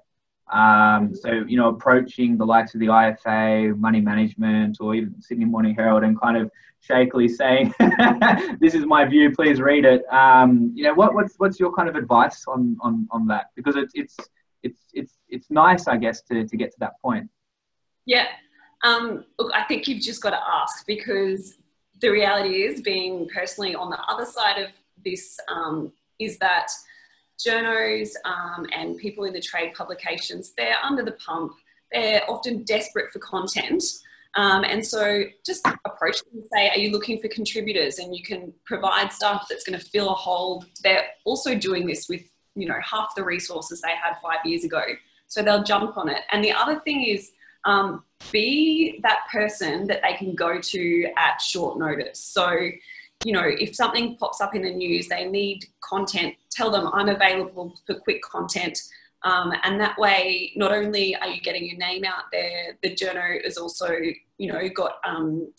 Um, 0.51 1.15
so, 1.15 1.31
you 1.47 1.57
know, 1.57 1.69
approaching 1.69 2.37
the 2.37 2.45
likes 2.45 2.73
of 2.75 2.79
the 2.79 2.87
IFA, 2.87 3.77
money 3.77 4.01
management, 4.01 4.77
or 4.79 4.95
even 4.95 5.19
Sydney 5.21 5.45
Morning 5.45 5.73
Herald 5.75 6.03
and 6.03 6.19
kind 6.19 6.37
of 6.37 6.51
shakily 6.81 7.27
saying, 7.27 7.73
this 8.59 8.75
is 8.75 8.85
my 8.85 9.05
view, 9.05 9.31
please 9.35 9.59
read 9.59 9.85
it. 9.85 10.03
Um, 10.11 10.71
you 10.75 10.83
know, 10.83 10.93
what, 10.93 11.13
what's, 11.13 11.35
what's 11.37 11.59
your 11.59 11.73
kind 11.73 11.89
of 11.89 11.95
advice 11.95 12.45
on, 12.47 12.77
on, 12.81 13.07
on 13.11 13.27
that? 13.27 13.47
Because 13.55 13.75
it's, 13.75 13.93
it's, 13.95 14.15
it's, 14.61 14.79
it's, 14.93 15.17
it's 15.29 15.49
nice, 15.49 15.87
I 15.87 15.97
guess, 15.97 16.21
to, 16.23 16.47
to 16.47 16.57
get 16.57 16.71
to 16.71 16.79
that 16.79 17.01
point. 17.01 17.29
Yeah. 18.05 18.27
Um, 18.83 19.25
look, 19.39 19.51
I 19.53 19.63
think 19.63 19.87
you've 19.87 20.03
just 20.03 20.21
got 20.21 20.31
to 20.31 20.39
ask 20.39 20.85
because 20.85 21.55
the 22.01 22.09
reality 22.09 22.63
is 22.63 22.81
being 22.81 23.27
personally 23.33 23.73
on 23.73 23.89
the 23.89 23.99
other 24.07 24.25
side 24.25 24.61
of 24.61 24.69
this 25.03 25.39
um, 25.47 25.91
is 26.19 26.37
that 26.37 26.67
journos 27.39 28.09
um, 28.25 28.65
and 28.73 28.97
people 28.97 29.25
in 29.25 29.33
the 29.33 29.41
trade 29.41 29.73
publications, 29.73 30.53
they're 30.57 30.77
under 30.83 31.03
the 31.03 31.13
pump. 31.13 31.53
They're 31.91 32.21
often 32.29 32.63
desperate 32.63 33.11
for 33.11 33.19
content. 33.19 33.83
Um, 34.35 34.65
and 34.65 34.85
so 34.85 35.23
just 35.45 35.65
approach 35.85 36.19
them 36.19 36.41
and 36.41 36.43
say, 36.53 36.69
are 36.69 36.77
you 36.77 36.91
looking 36.91 37.21
for 37.21 37.29
contributors? 37.29 37.99
And 37.99 38.15
you 38.15 38.21
can 38.23 38.53
provide 38.65 39.11
stuff 39.11 39.47
that's 39.49 39.63
going 39.63 39.79
to 39.79 39.85
fill 39.85 40.09
a 40.09 40.15
hole. 40.15 40.65
They're 40.83 41.05
also 41.23 41.55
doing 41.55 41.87
this 41.87 42.09
with, 42.09 42.23
you 42.55 42.67
know, 42.67 42.79
half 42.83 43.15
the 43.15 43.23
resources 43.23 43.81
they 43.81 43.91
had 43.91 44.15
five 44.21 44.39
years 44.45 44.65
ago. 44.65 44.81
So 45.27 45.41
they'll 45.41 45.63
jump 45.63 45.97
on 45.97 46.09
it. 46.09 46.21
And 46.31 46.43
the 46.43 46.51
other 46.51 46.81
thing 46.81 47.05
is 47.05 47.31
um, 47.63 48.03
be 48.31 48.99
that 49.03 49.19
person 49.31 49.87
that 49.87 50.01
they 50.01 50.13
can 50.13 50.35
go 50.35 50.59
to 50.59 51.11
at 51.17 51.41
short 51.41 51.79
notice. 51.79 52.19
So 52.19 52.57
you 53.23 53.31
know, 53.31 53.43
if 53.43 53.75
something 53.75 54.17
pops 54.17 54.39
up 54.41 54.55
in 54.55 54.61
the 54.61 54.71
news, 54.71 55.07
they 55.07 55.25
need 55.25 55.65
content, 55.81 56.35
tell 56.55 56.71
them 56.71 56.89
I'm 56.93 57.09
available 57.09 57.75
for 57.85 57.95
quick 57.95 58.21
content. 58.21 58.79
Um, 59.23 59.53
and 59.63 59.79
that 59.81 59.97
way, 59.97 60.53
not 60.55 60.71
only 60.71 61.15
are 61.15 61.27
you 61.27 61.41
getting 61.41 61.65
your 61.65 61.77
name 61.77 62.05
out 62.05 62.25
there, 62.31 62.77
the 62.83 62.95
journo 62.95 63.43
is 63.43 63.57
also, 63.57 63.89
you 64.37 64.51
know, 64.51 64.69
got, 64.69 64.99
um, 65.03 65.51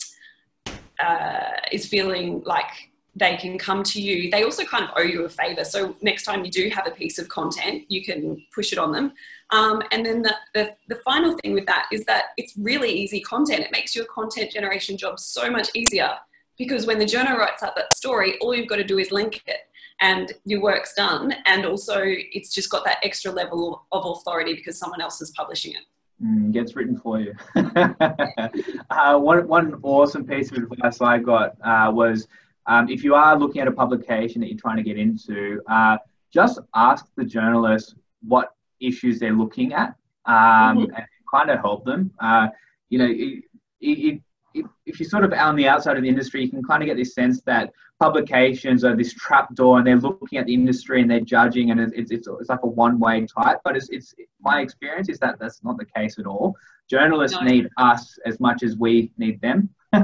uh, 0.99 1.51
is 1.71 1.85
feeling 1.85 2.41
like 2.45 2.91
they 3.13 3.35
can 3.35 3.57
come 3.57 3.83
to 3.83 4.01
you. 4.01 4.31
They 4.31 4.43
also 4.43 4.63
kind 4.63 4.85
of 4.85 4.91
owe 4.95 5.01
you 5.01 5.25
a 5.25 5.29
favor. 5.29 5.63
So 5.63 5.95
next 6.01 6.23
time 6.23 6.45
you 6.45 6.51
do 6.51 6.69
have 6.69 6.87
a 6.87 6.91
piece 6.91 7.17
of 7.17 7.27
content, 7.27 7.83
you 7.89 8.05
can 8.05 8.41
push 8.53 8.71
it 8.71 8.77
on 8.77 8.91
them. 8.91 9.11
Um, 9.49 9.81
and 9.91 10.05
then 10.05 10.21
the, 10.21 10.35
the, 10.53 10.75
the, 10.87 10.95
final 11.03 11.35
thing 11.37 11.53
with 11.53 11.65
that 11.67 11.85
is 11.91 12.05
that 12.05 12.25
it's 12.37 12.53
really 12.57 12.91
easy 12.91 13.21
content. 13.21 13.61
It 13.61 13.71
makes 13.71 13.95
your 13.95 14.05
content 14.05 14.51
generation 14.51 14.97
job 14.97 15.19
so 15.19 15.49
much 15.49 15.69
easier 15.73 16.11
because 16.57 16.85
when 16.85 16.99
the 16.99 17.05
journal 17.05 17.37
writes 17.37 17.63
up 17.63 17.75
that 17.75 17.93
story, 17.93 18.37
all 18.39 18.53
you've 18.53 18.67
got 18.67 18.75
to 18.75 18.83
do 18.83 18.99
is 18.99 19.11
link 19.11 19.41
it 19.47 19.61
and 20.01 20.31
your 20.45 20.61
work's 20.61 20.93
done. 20.93 21.33
And 21.45 21.65
also, 21.65 22.01
it's 22.03 22.53
just 22.53 22.69
got 22.69 22.85
that 22.85 22.97
extra 23.03 23.31
level 23.31 23.85
of 23.91 24.05
authority 24.05 24.53
because 24.53 24.77
someone 24.77 25.01
else 25.01 25.21
is 25.21 25.31
publishing 25.31 25.73
it. 25.73 25.81
Mm, 26.23 26.51
gets 26.51 26.75
written 26.75 26.97
for 26.97 27.19
you. 27.19 27.33
uh, 27.55 29.17
one, 29.19 29.47
one 29.47 29.79
awesome 29.83 30.25
piece 30.25 30.51
of 30.51 30.57
advice 30.57 31.01
I 31.01 31.19
got 31.19 31.55
uh, 31.63 31.91
was 31.93 32.27
um, 32.65 32.89
if 32.89 33.03
you 33.03 33.15
are 33.15 33.37
looking 33.37 33.61
at 33.61 33.67
a 33.67 33.71
publication 33.71 34.41
that 34.41 34.47
you're 34.47 34.59
trying 34.59 34.77
to 34.77 34.83
get 34.83 34.97
into, 34.97 35.61
uh, 35.67 35.97
just 36.33 36.59
ask 36.75 37.05
the 37.15 37.23
journalist 37.23 37.95
what 38.27 38.53
issues 38.79 39.19
they're 39.19 39.33
looking 39.33 39.73
at 39.73 39.89
um, 40.25 40.35
mm-hmm. 40.35 40.95
and 40.95 41.05
kind 41.33 41.49
of 41.49 41.59
help 41.59 41.85
them. 41.85 42.11
Uh, 42.19 42.47
you 42.89 42.97
know, 42.97 43.07
it, 43.07 43.43
it, 43.79 44.21
if, 44.53 44.65
if 44.85 44.99
you're 44.99 45.09
sort 45.09 45.23
of 45.23 45.33
on 45.33 45.55
the 45.55 45.67
outside 45.67 45.97
of 45.97 46.03
the 46.03 46.09
industry, 46.09 46.41
you 46.41 46.49
can 46.49 46.63
kind 46.63 46.81
of 46.81 46.87
get 46.87 46.97
this 46.97 47.13
sense 47.13 47.41
that 47.41 47.71
publications 47.99 48.83
are 48.83 48.95
this 48.95 49.13
trap 49.13 49.53
door 49.55 49.77
and 49.77 49.87
they're 49.87 49.97
looking 49.97 50.37
at 50.37 50.45
the 50.45 50.53
industry 50.53 51.01
and 51.01 51.09
they're 51.09 51.19
judging 51.19 51.71
and 51.71 51.79
it's, 51.79 52.11
it's, 52.11 52.27
it's 52.27 52.49
like 52.49 52.63
a 52.63 52.67
one-way 52.67 53.25
type. 53.25 53.59
But 53.63 53.75
it's, 53.75 53.89
it's 53.89 54.13
my 54.41 54.61
experience 54.61 55.09
is 55.09 55.19
that 55.19 55.39
that's 55.39 55.63
not 55.63 55.77
the 55.77 55.85
case 55.85 56.19
at 56.19 56.27
all. 56.27 56.55
Journalists 56.89 57.37
no. 57.39 57.47
need 57.47 57.69
us 57.77 58.17
as 58.25 58.39
much 58.39 58.63
as 58.63 58.77
we 58.77 59.11
need 59.17 59.41
them. 59.41 59.69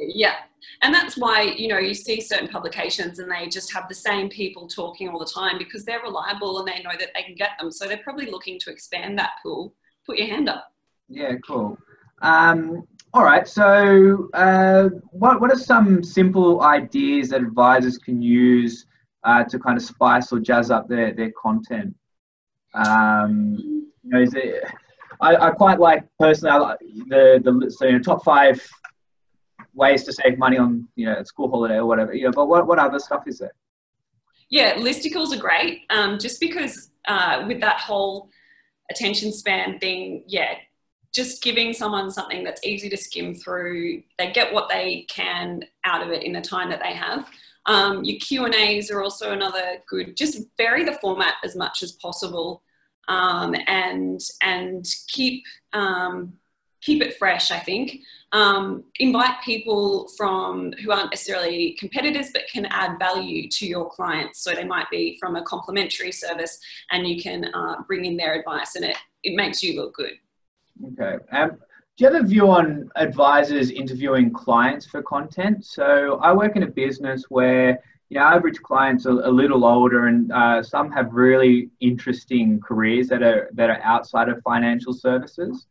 yeah. 0.00 0.34
And 0.82 0.94
that's 0.94 1.16
why, 1.16 1.42
you 1.42 1.68
know, 1.68 1.78
you 1.78 1.94
see 1.94 2.20
certain 2.20 2.48
publications 2.48 3.18
and 3.18 3.30
they 3.30 3.48
just 3.48 3.72
have 3.72 3.88
the 3.88 3.94
same 3.94 4.28
people 4.28 4.68
talking 4.68 5.08
all 5.08 5.18
the 5.18 5.24
time 5.24 5.56
because 5.58 5.84
they're 5.84 6.02
reliable 6.02 6.58
and 6.58 6.68
they 6.68 6.82
know 6.82 6.96
that 6.98 7.10
they 7.14 7.22
can 7.22 7.34
get 7.34 7.50
them. 7.58 7.72
So 7.72 7.86
they're 7.86 7.96
probably 7.98 8.26
looking 8.26 8.58
to 8.60 8.70
expand 8.70 9.18
that 9.18 9.30
pool. 9.42 9.74
Put 10.04 10.18
your 10.18 10.28
hand 10.28 10.48
up. 10.48 10.72
Yeah, 11.08 11.32
cool. 11.46 11.78
Um, 12.20 12.86
all 13.16 13.24
right. 13.24 13.48
So, 13.48 14.28
uh, 14.34 14.90
what 15.10 15.40
what 15.40 15.50
are 15.50 15.58
some 15.58 16.04
simple 16.04 16.60
ideas 16.60 17.30
that 17.30 17.40
advisors 17.40 17.96
can 17.96 18.20
use 18.20 18.84
uh, 19.24 19.42
to 19.44 19.58
kind 19.58 19.78
of 19.78 19.82
spice 19.82 20.30
or 20.34 20.38
jazz 20.38 20.70
up 20.70 20.86
their 20.86 21.14
their 21.14 21.32
content? 21.42 21.96
Um, 22.74 23.56
you 24.02 24.10
know, 24.10 24.20
is 24.20 24.34
it? 24.34 24.64
I, 25.22 25.34
I 25.34 25.50
quite 25.52 25.80
like 25.80 26.04
personally 26.18 26.50
I 26.50 26.58
like 26.58 26.78
the 27.08 27.40
the 27.42 27.70
so 27.70 27.86
you 27.86 27.92
know, 27.92 28.00
top 28.00 28.22
five 28.22 28.62
ways 29.72 30.04
to 30.04 30.12
save 30.12 30.36
money 30.36 30.58
on 30.58 30.86
you 30.94 31.06
know 31.06 31.22
school 31.22 31.48
holiday 31.48 31.76
or 31.76 31.86
whatever. 31.86 32.12
You 32.12 32.24
know, 32.24 32.32
but 32.32 32.48
what 32.48 32.66
what 32.66 32.78
other 32.78 32.98
stuff 32.98 33.22
is 33.26 33.38
there? 33.38 33.54
Yeah, 34.50 34.74
listicles 34.74 35.34
are 35.34 35.40
great. 35.40 35.84
Um, 35.88 36.18
just 36.18 36.38
because 36.38 36.90
uh, 37.08 37.44
with 37.48 37.62
that 37.62 37.80
whole 37.80 38.28
attention 38.90 39.32
span 39.32 39.78
thing, 39.78 40.22
yeah, 40.26 40.56
just 41.16 41.42
giving 41.42 41.72
someone 41.72 42.10
something 42.10 42.44
that's 42.44 42.62
easy 42.62 42.90
to 42.90 42.96
skim 42.96 43.34
through. 43.34 44.02
They 44.18 44.32
get 44.32 44.52
what 44.52 44.68
they 44.68 45.06
can 45.08 45.62
out 45.84 46.02
of 46.02 46.10
it 46.10 46.22
in 46.22 46.34
the 46.34 46.42
time 46.42 46.68
that 46.68 46.82
they 46.82 46.92
have. 46.92 47.26
Um, 47.64 48.04
your 48.04 48.18
Q 48.20 48.44
and 48.44 48.54
A's 48.54 48.90
are 48.90 49.02
also 49.02 49.32
another 49.32 49.78
good. 49.88 50.14
Just 50.14 50.38
vary 50.58 50.84
the 50.84 50.98
format 51.00 51.34
as 51.42 51.56
much 51.56 51.82
as 51.82 51.92
possible, 51.92 52.62
um, 53.08 53.56
and 53.66 54.20
and 54.42 54.84
keep 55.08 55.42
um, 55.72 56.34
keep 56.82 57.02
it 57.02 57.16
fresh. 57.16 57.50
I 57.50 57.60
think 57.60 58.00
um, 58.32 58.84
invite 59.00 59.42
people 59.42 60.08
from 60.18 60.72
who 60.84 60.92
aren't 60.92 61.10
necessarily 61.10 61.76
competitors, 61.80 62.28
but 62.32 62.42
can 62.52 62.66
add 62.66 62.98
value 62.98 63.48
to 63.48 63.66
your 63.66 63.88
clients. 63.88 64.44
So 64.44 64.54
they 64.54 64.64
might 64.64 64.90
be 64.90 65.16
from 65.18 65.34
a 65.34 65.42
complementary 65.42 66.12
service, 66.12 66.60
and 66.92 67.08
you 67.08 67.20
can 67.22 67.46
uh, 67.54 67.76
bring 67.88 68.04
in 68.04 68.18
their 68.18 68.34
advice, 68.34 68.76
and 68.76 68.84
it 68.84 68.96
it 69.24 69.34
makes 69.34 69.62
you 69.62 69.80
look 69.80 69.94
good. 69.94 70.12
Okay. 70.84 71.16
Um, 71.32 71.50
do 71.96 72.04
you 72.04 72.12
have 72.12 72.24
a 72.24 72.26
view 72.26 72.50
on 72.50 72.90
advisors 72.96 73.70
interviewing 73.70 74.32
clients 74.32 74.84
for 74.84 75.02
content? 75.02 75.64
So 75.64 76.18
I 76.22 76.32
work 76.34 76.56
in 76.56 76.62
a 76.62 76.66
business 76.66 77.24
where 77.30 77.82
you 78.10 78.18
know 78.18 78.24
average 78.24 78.60
clients 78.62 79.06
are 79.06 79.20
a 79.20 79.30
little 79.30 79.64
older, 79.64 80.06
and 80.06 80.30
uh, 80.30 80.62
some 80.62 80.92
have 80.92 81.12
really 81.12 81.70
interesting 81.80 82.60
careers 82.60 83.08
that 83.08 83.22
are 83.22 83.48
that 83.54 83.70
are 83.70 83.80
outside 83.82 84.28
of 84.28 84.42
financial 84.42 84.92
services. 84.92 85.66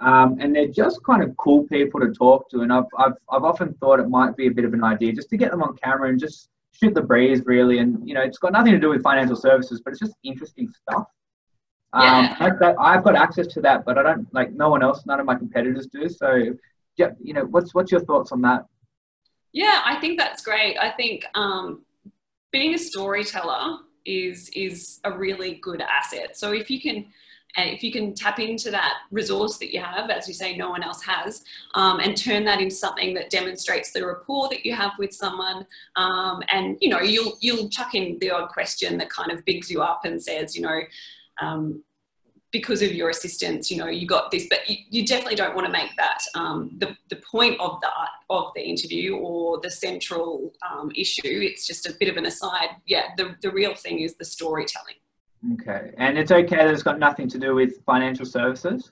Um, 0.00 0.38
and 0.40 0.54
they're 0.54 0.68
just 0.68 1.02
kind 1.02 1.22
of 1.22 1.36
cool 1.36 1.64
people 1.64 2.00
to 2.00 2.12
talk 2.12 2.48
to. 2.50 2.60
And 2.60 2.72
I've, 2.72 2.84
I've, 2.96 3.14
I've 3.30 3.42
often 3.42 3.74
thought 3.74 3.98
it 3.98 4.08
might 4.08 4.36
be 4.36 4.46
a 4.46 4.50
bit 4.50 4.64
of 4.64 4.72
an 4.72 4.84
idea 4.84 5.12
just 5.12 5.28
to 5.30 5.36
get 5.36 5.50
them 5.50 5.62
on 5.62 5.76
camera 5.76 6.08
and 6.08 6.20
just 6.20 6.50
shoot 6.72 6.94
the 6.94 7.02
breeze, 7.02 7.42
really. 7.44 7.78
And, 7.78 8.06
you 8.08 8.14
know, 8.14 8.22
it's 8.22 8.38
got 8.38 8.52
nothing 8.52 8.72
to 8.72 8.78
do 8.78 8.90
with 8.90 9.02
financial 9.02 9.34
services, 9.34 9.80
but 9.84 9.90
it's 9.90 10.00
just 10.00 10.14
interesting 10.22 10.72
stuff. 10.72 11.08
Um, 11.92 12.24
yeah. 12.24 12.74
I've 12.78 13.04
got 13.04 13.16
access 13.16 13.46
to 13.48 13.60
that, 13.62 13.84
but 13.84 13.96
I 13.98 14.02
don't 14.02 14.32
like 14.34 14.52
no 14.52 14.68
one 14.68 14.82
else. 14.82 15.06
None 15.06 15.20
of 15.20 15.26
my 15.26 15.34
competitors 15.34 15.86
do. 15.86 16.08
So, 16.08 16.54
yeah, 16.96 17.10
you 17.22 17.32
know, 17.32 17.44
what's 17.44 17.74
what's 17.74 17.90
your 17.90 18.00
thoughts 18.00 18.32
on 18.32 18.42
that? 18.42 18.66
Yeah, 19.52 19.80
I 19.84 19.96
think 19.96 20.18
that's 20.18 20.42
great. 20.42 20.76
I 20.78 20.90
think 20.90 21.24
um, 21.34 21.82
being 22.52 22.74
a 22.74 22.78
storyteller 22.78 23.78
is 24.04 24.50
is 24.50 25.00
a 25.04 25.16
really 25.16 25.54
good 25.62 25.80
asset. 25.80 26.36
So 26.36 26.52
if 26.52 26.70
you 26.70 26.80
can 26.80 27.06
if 27.56 27.82
you 27.82 27.90
can 27.90 28.14
tap 28.14 28.38
into 28.38 28.70
that 28.70 28.94
resource 29.10 29.58
that 29.58 29.72
you 29.72 29.80
have, 29.80 30.10
as 30.10 30.28
you 30.28 30.34
say, 30.34 30.56
no 30.56 30.70
one 30.70 30.82
else 30.82 31.02
has, 31.02 31.44
um, 31.74 31.98
and 32.00 32.16
turn 32.16 32.44
that 32.44 32.60
into 32.60 32.74
something 32.74 33.14
that 33.14 33.30
demonstrates 33.30 33.90
the 33.90 34.06
rapport 34.06 34.48
that 34.50 34.64
you 34.64 34.74
have 34.74 34.92
with 34.98 35.12
someone, 35.12 35.66
um, 35.96 36.42
and 36.52 36.76
you 36.80 36.88
know, 36.88 37.00
you'll 37.00 37.36
you'll 37.40 37.68
chuck 37.68 37.94
in 37.94 38.18
the 38.20 38.30
odd 38.30 38.48
question 38.50 38.98
that 38.98 39.10
kind 39.10 39.32
of 39.32 39.44
bigs 39.44 39.70
you 39.70 39.82
up 39.82 40.04
and 40.04 40.22
says, 40.22 40.54
you 40.54 40.62
know, 40.62 40.80
um, 41.40 41.82
because 42.50 42.80
of 42.80 42.92
your 42.92 43.10
assistance, 43.10 43.70
you 43.70 43.76
know, 43.76 43.88
you 43.88 44.06
got 44.06 44.30
this, 44.30 44.46
but 44.48 44.68
you, 44.68 44.76
you 44.90 45.06
definitely 45.06 45.34
don't 45.34 45.54
want 45.54 45.66
to 45.66 45.72
make 45.72 45.90
that 45.96 46.18
um, 46.34 46.70
the, 46.78 46.96
the 47.10 47.16
point 47.16 47.60
of 47.60 47.78
the 47.80 47.88
of 48.30 48.52
the 48.54 48.62
interview 48.62 49.16
or 49.16 49.60
the 49.60 49.70
central 49.70 50.52
um, 50.70 50.90
issue. 50.94 51.22
It's 51.24 51.66
just 51.66 51.86
a 51.86 51.94
bit 51.98 52.08
of 52.08 52.16
an 52.16 52.26
aside. 52.26 52.70
Yeah, 52.86 53.08
the, 53.16 53.36
the 53.42 53.50
real 53.50 53.74
thing 53.74 54.00
is 54.00 54.16
the 54.16 54.24
storytelling. 54.24 54.96
Okay, 55.54 55.92
and 55.98 56.18
it's 56.18 56.32
okay 56.32 56.56
that 56.56 56.68
it's 56.68 56.82
got 56.82 56.98
nothing 56.98 57.28
to 57.28 57.38
do 57.38 57.54
with 57.54 57.82
financial 57.84 58.26
services. 58.26 58.90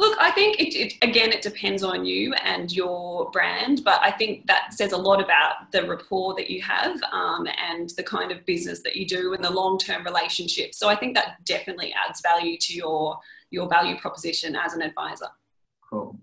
Look, 0.00 0.16
I 0.18 0.30
think 0.30 0.58
it, 0.58 0.74
it, 0.74 0.94
again, 1.02 1.30
it 1.30 1.42
depends 1.42 1.82
on 1.82 2.06
you 2.06 2.32
and 2.42 2.72
your 2.72 3.30
brand, 3.32 3.82
but 3.84 4.00
I 4.00 4.10
think 4.10 4.46
that 4.46 4.72
says 4.72 4.92
a 4.92 4.96
lot 4.96 5.22
about 5.22 5.70
the 5.72 5.86
rapport 5.86 6.34
that 6.36 6.48
you 6.48 6.62
have 6.62 6.98
um, 7.12 7.46
and 7.68 7.90
the 7.90 8.02
kind 8.02 8.32
of 8.32 8.46
business 8.46 8.80
that 8.84 8.96
you 8.96 9.06
do 9.06 9.34
and 9.34 9.44
the 9.44 9.50
long-term 9.50 10.02
relationship. 10.02 10.74
So 10.74 10.88
I 10.88 10.96
think 10.96 11.14
that 11.16 11.44
definitely 11.44 11.92
adds 11.92 12.22
value 12.22 12.56
to 12.56 12.74
your 12.74 13.18
your 13.50 13.68
value 13.68 13.98
proposition 13.98 14.56
as 14.56 14.72
an 14.72 14.80
advisor. 14.80 15.26
Cool. 15.90 16.18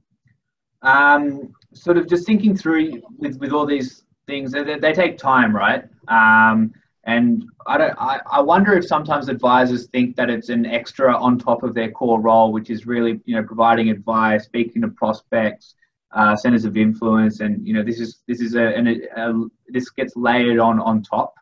Um, 0.82 1.54
sort 1.74 1.98
of 1.98 2.10
just 2.10 2.26
thinking 2.26 2.58
through 2.58 3.00
with 3.20 3.38
with 3.38 3.52
all 3.52 3.68
these 3.68 4.06
things, 4.26 4.54
they, 4.54 4.64
they 4.64 4.92
take 4.92 5.20
time, 5.20 5.56
right? 5.56 5.84
Um, 6.08 6.74
and 7.08 7.46
I 7.66 7.78
don't. 7.78 7.96
I, 7.98 8.20
I 8.30 8.42
wonder 8.42 8.74
if 8.74 8.86
sometimes 8.86 9.30
advisors 9.30 9.88
think 9.88 10.18
that 10.18 10.30
it's 10.30 10.50
an 10.50 10.66
extra 10.66 11.18
on 11.18 11.40
top 11.40 11.64
of 11.64 11.74
their 11.74 11.90
core 11.90 12.20
role, 12.20 12.52
which 12.52 12.70
is 12.70 12.86
really 12.86 13.22
you 13.24 13.36
know 13.36 13.44
providing 13.44 13.90
advice, 13.90 14.44
speaking 14.44 14.82
to 14.82 14.90
prospects, 14.90 15.76
uh, 16.12 16.36
centers 16.36 16.66
of 16.66 16.76
influence, 16.76 17.40
and 17.40 17.66
you 17.66 17.74
know 17.74 17.82
this 17.82 18.02
is 18.02 18.20
this 18.28 18.42
is 18.42 18.56
a, 18.56 18.78
a, 18.78 19.30
a 19.30 19.46
this 19.70 19.90
gets 19.90 20.18
layered 20.18 20.60
on 20.60 20.82
on 20.82 21.02
top. 21.02 21.34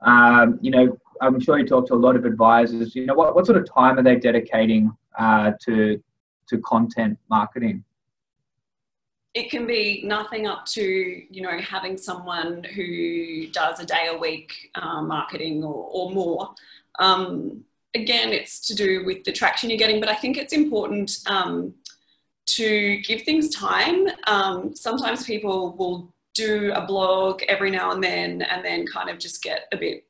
Um, 0.00 0.58
you 0.62 0.70
know, 0.70 0.96
I'm 1.20 1.38
sure 1.38 1.58
you 1.58 1.66
talk 1.66 1.86
to 1.88 1.94
a 1.94 1.96
lot 1.96 2.16
of 2.16 2.24
advisors. 2.24 2.96
You 2.96 3.04
know, 3.04 3.14
what 3.14 3.34
what 3.34 3.44
sort 3.44 3.58
of 3.58 3.70
time 3.70 3.98
are 3.98 4.02
they 4.02 4.16
dedicating 4.16 4.90
uh, 5.18 5.52
to 5.66 6.02
to 6.48 6.58
content 6.60 7.18
marketing? 7.28 7.84
It 9.34 9.50
can 9.50 9.66
be 9.66 10.02
nothing 10.04 10.46
up 10.46 10.64
to 10.64 10.82
you 10.82 11.42
know 11.42 11.58
having 11.58 11.96
someone 11.96 12.64
who 12.64 13.48
does 13.48 13.80
a 13.80 13.86
day 13.86 14.08
a 14.10 14.16
week 14.16 14.70
uh, 14.76 15.02
marketing 15.02 15.62
or, 15.64 15.88
or 15.92 16.10
more. 16.12 16.54
Um, 16.98 17.64
again 17.96 18.32
it's 18.32 18.66
to 18.66 18.74
do 18.74 19.04
with 19.04 19.22
the 19.24 19.30
traction 19.30 19.70
you're 19.70 19.78
getting 19.78 20.00
but 20.00 20.08
i 20.08 20.16
think 20.16 20.36
it's 20.36 20.52
important 20.52 21.18
um, 21.26 21.72
to 22.46 22.98
give 22.98 23.22
things 23.22 23.48
time. 23.50 24.06
Um, 24.26 24.74
sometimes 24.74 25.24
people 25.24 25.74
will 25.76 26.12
do 26.34 26.72
a 26.74 26.84
blog 26.84 27.42
every 27.48 27.70
now 27.70 27.92
and 27.92 28.02
then 28.02 28.42
and 28.42 28.64
then 28.64 28.86
kind 28.86 29.08
of 29.08 29.18
just 29.18 29.42
get 29.42 29.66
a 29.72 29.76
bit 29.76 30.04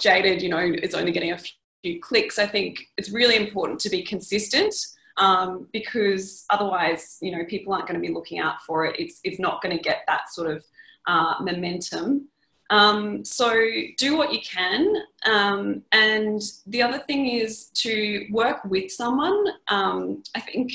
jaded 0.00 0.42
you 0.42 0.48
know 0.48 0.58
it's 0.58 0.94
only 0.94 1.12
getting 1.12 1.32
a 1.32 1.38
few 1.82 2.00
clicks. 2.00 2.38
I 2.38 2.46
think 2.46 2.88
it's 2.96 3.10
really 3.10 3.36
important 3.36 3.80
to 3.80 3.90
be 3.90 4.02
consistent 4.02 4.74
um, 5.16 5.68
because 5.72 6.44
otherwise, 6.50 7.18
you 7.20 7.32
know, 7.32 7.44
people 7.44 7.72
aren't 7.72 7.86
going 7.86 8.00
to 8.00 8.06
be 8.06 8.12
looking 8.12 8.38
out 8.38 8.60
for 8.66 8.84
it. 8.86 8.96
It's, 8.98 9.20
it's 9.24 9.38
not 9.38 9.62
going 9.62 9.76
to 9.76 9.82
get 9.82 10.02
that 10.06 10.30
sort 10.30 10.50
of 10.50 10.64
uh, 11.06 11.34
momentum. 11.40 12.28
Um, 12.70 13.24
so 13.24 13.54
do 13.96 14.16
what 14.16 14.32
you 14.32 14.40
can. 14.40 14.96
Um, 15.24 15.82
and 15.92 16.40
the 16.66 16.82
other 16.82 16.98
thing 16.98 17.28
is 17.28 17.66
to 17.74 18.26
work 18.30 18.64
with 18.64 18.90
someone. 18.90 19.44
Um, 19.68 20.22
I 20.34 20.40
think, 20.40 20.72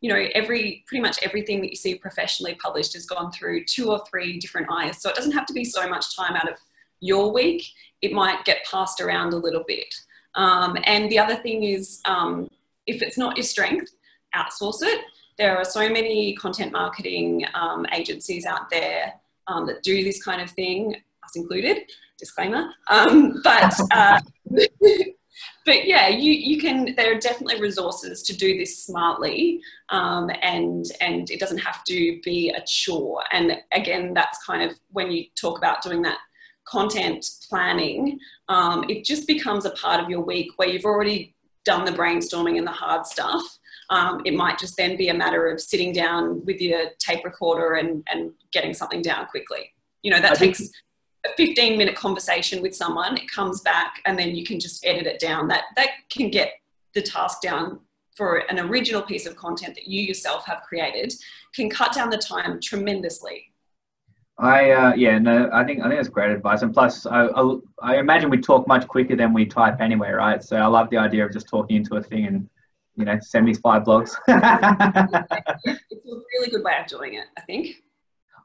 you 0.00 0.08
know, 0.08 0.26
every 0.34 0.84
pretty 0.86 1.02
much 1.02 1.18
everything 1.22 1.60
that 1.60 1.70
you 1.70 1.76
see 1.76 1.96
professionally 1.96 2.54
published 2.54 2.94
has 2.94 3.06
gone 3.06 3.32
through 3.32 3.64
two 3.64 3.90
or 3.90 4.04
three 4.08 4.38
different 4.38 4.68
eyes. 4.70 5.00
So 5.02 5.10
it 5.10 5.16
doesn't 5.16 5.32
have 5.32 5.46
to 5.46 5.52
be 5.52 5.64
so 5.64 5.88
much 5.88 6.16
time 6.16 6.36
out 6.36 6.48
of 6.48 6.56
your 7.00 7.32
week. 7.32 7.64
It 8.02 8.12
might 8.12 8.44
get 8.44 8.64
passed 8.70 9.00
around 9.00 9.32
a 9.32 9.36
little 9.36 9.64
bit. 9.66 9.92
Um, 10.34 10.78
and 10.84 11.10
the 11.10 11.18
other 11.18 11.36
thing 11.36 11.64
is 11.64 12.00
um, 12.04 12.48
if 12.86 13.02
it's 13.02 13.18
not 13.18 13.36
your 13.36 13.44
strength, 13.44 13.90
outsource 14.34 14.82
it. 14.82 15.04
There 15.38 15.56
are 15.56 15.64
so 15.64 15.88
many 15.88 16.34
content 16.36 16.72
marketing 16.72 17.44
um, 17.54 17.86
agencies 17.92 18.44
out 18.44 18.70
there 18.70 19.14
um, 19.46 19.66
that 19.66 19.82
do 19.82 20.04
this 20.04 20.22
kind 20.22 20.40
of 20.40 20.50
thing, 20.50 20.96
us 21.24 21.36
included, 21.36 21.78
disclaimer. 22.18 22.70
Um, 22.88 23.40
but, 23.44 23.74
uh, 23.92 24.20
but 25.66 25.86
yeah, 25.86 26.08
you, 26.08 26.32
you 26.32 26.60
can, 26.60 26.94
there 26.96 27.16
are 27.16 27.18
definitely 27.18 27.60
resources 27.60 28.22
to 28.24 28.36
do 28.36 28.58
this 28.58 28.84
smartly 28.84 29.60
um, 29.88 30.30
and, 30.42 30.86
and 31.00 31.30
it 31.30 31.40
doesn't 31.40 31.58
have 31.58 31.82
to 31.84 32.20
be 32.22 32.50
a 32.50 32.62
chore. 32.66 33.22
And 33.32 33.58
again, 33.72 34.14
that's 34.14 34.44
kind 34.44 34.62
of 34.62 34.78
when 34.90 35.10
you 35.10 35.24
talk 35.34 35.58
about 35.58 35.82
doing 35.82 36.02
that 36.02 36.18
content 36.64 37.26
planning, 37.48 38.18
um, 38.48 38.84
it 38.88 39.04
just 39.04 39.26
becomes 39.26 39.64
a 39.64 39.70
part 39.70 40.00
of 40.00 40.08
your 40.08 40.20
week 40.20 40.52
where 40.56 40.68
you've 40.68 40.84
already 40.84 41.34
done 41.64 41.84
the 41.84 41.92
brainstorming 41.92 42.58
and 42.58 42.66
the 42.66 42.72
hard 42.72 43.06
stuff. 43.06 43.42
Um, 43.90 44.22
it 44.24 44.34
might 44.34 44.58
just 44.58 44.76
then 44.76 44.96
be 44.96 45.08
a 45.08 45.14
matter 45.14 45.48
of 45.48 45.60
sitting 45.60 45.92
down 45.92 46.44
with 46.44 46.60
your 46.60 46.90
tape 46.98 47.24
recorder 47.24 47.74
and, 47.74 48.06
and 48.10 48.32
getting 48.52 48.72
something 48.72 49.02
down 49.02 49.26
quickly. 49.26 49.72
You 50.02 50.12
know, 50.12 50.20
that 50.20 50.32
I 50.32 50.34
takes 50.34 50.62
a 51.24 51.28
15 51.36 51.78
minute 51.78 51.94
conversation 51.94 52.62
with 52.62 52.74
someone, 52.74 53.16
it 53.16 53.30
comes 53.30 53.60
back 53.60 54.00
and 54.06 54.18
then 54.18 54.34
you 54.34 54.44
can 54.44 54.58
just 54.58 54.84
edit 54.84 55.06
it 55.06 55.20
down. 55.20 55.48
That, 55.48 55.64
that 55.76 55.90
can 56.10 56.30
get 56.30 56.54
the 56.94 57.02
task 57.02 57.42
down 57.42 57.80
for 58.16 58.38
an 58.50 58.58
original 58.58 59.02
piece 59.02 59.26
of 59.26 59.36
content 59.36 59.74
that 59.74 59.86
you 59.86 60.02
yourself 60.02 60.44
have 60.46 60.62
created, 60.62 61.12
can 61.54 61.70
cut 61.70 61.92
down 61.92 62.10
the 62.10 62.18
time 62.18 62.60
tremendously. 62.60 63.51
I 64.38 64.70
uh, 64.70 64.94
yeah 64.94 65.18
no 65.18 65.50
I 65.52 65.64
think 65.64 65.80
I 65.80 65.88
think 65.88 65.98
that's 65.98 66.08
great 66.08 66.30
advice 66.30 66.62
and 66.62 66.72
plus 66.72 67.06
I, 67.06 67.26
I, 67.26 67.56
I 67.82 67.98
imagine 67.98 68.30
we 68.30 68.38
talk 68.38 68.66
much 68.66 68.88
quicker 68.88 69.14
than 69.14 69.32
we 69.32 69.44
type 69.44 69.80
anyway 69.80 70.10
right 70.10 70.42
so 70.42 70.56
I 70.56 70.66
love 70.66 70.90
the 70.90 70.96
idea 70.96 71.24
of 71.24 71.32
just 71.32 71.48
talking 71.48 71.76
into 71.76 71.96
a 71.96 72.02
thing 72.02 72.26
and 72.26 72.48
you 72.96 73.04
know 73.04 73.18
send 73.20 73.46
me 73.46 73.54
five 73.54 73.84
blogs. 73.84 74.14
it's 74.28 76.06
a 76.06 76.20
really 76.34 76.50
good 76.50 76.64
way 76.64 76.76
of 76.80 76.86
doing 76.86 77.14
it 77.14 77.26
I 77.36 77.42
think. 77.42 77.76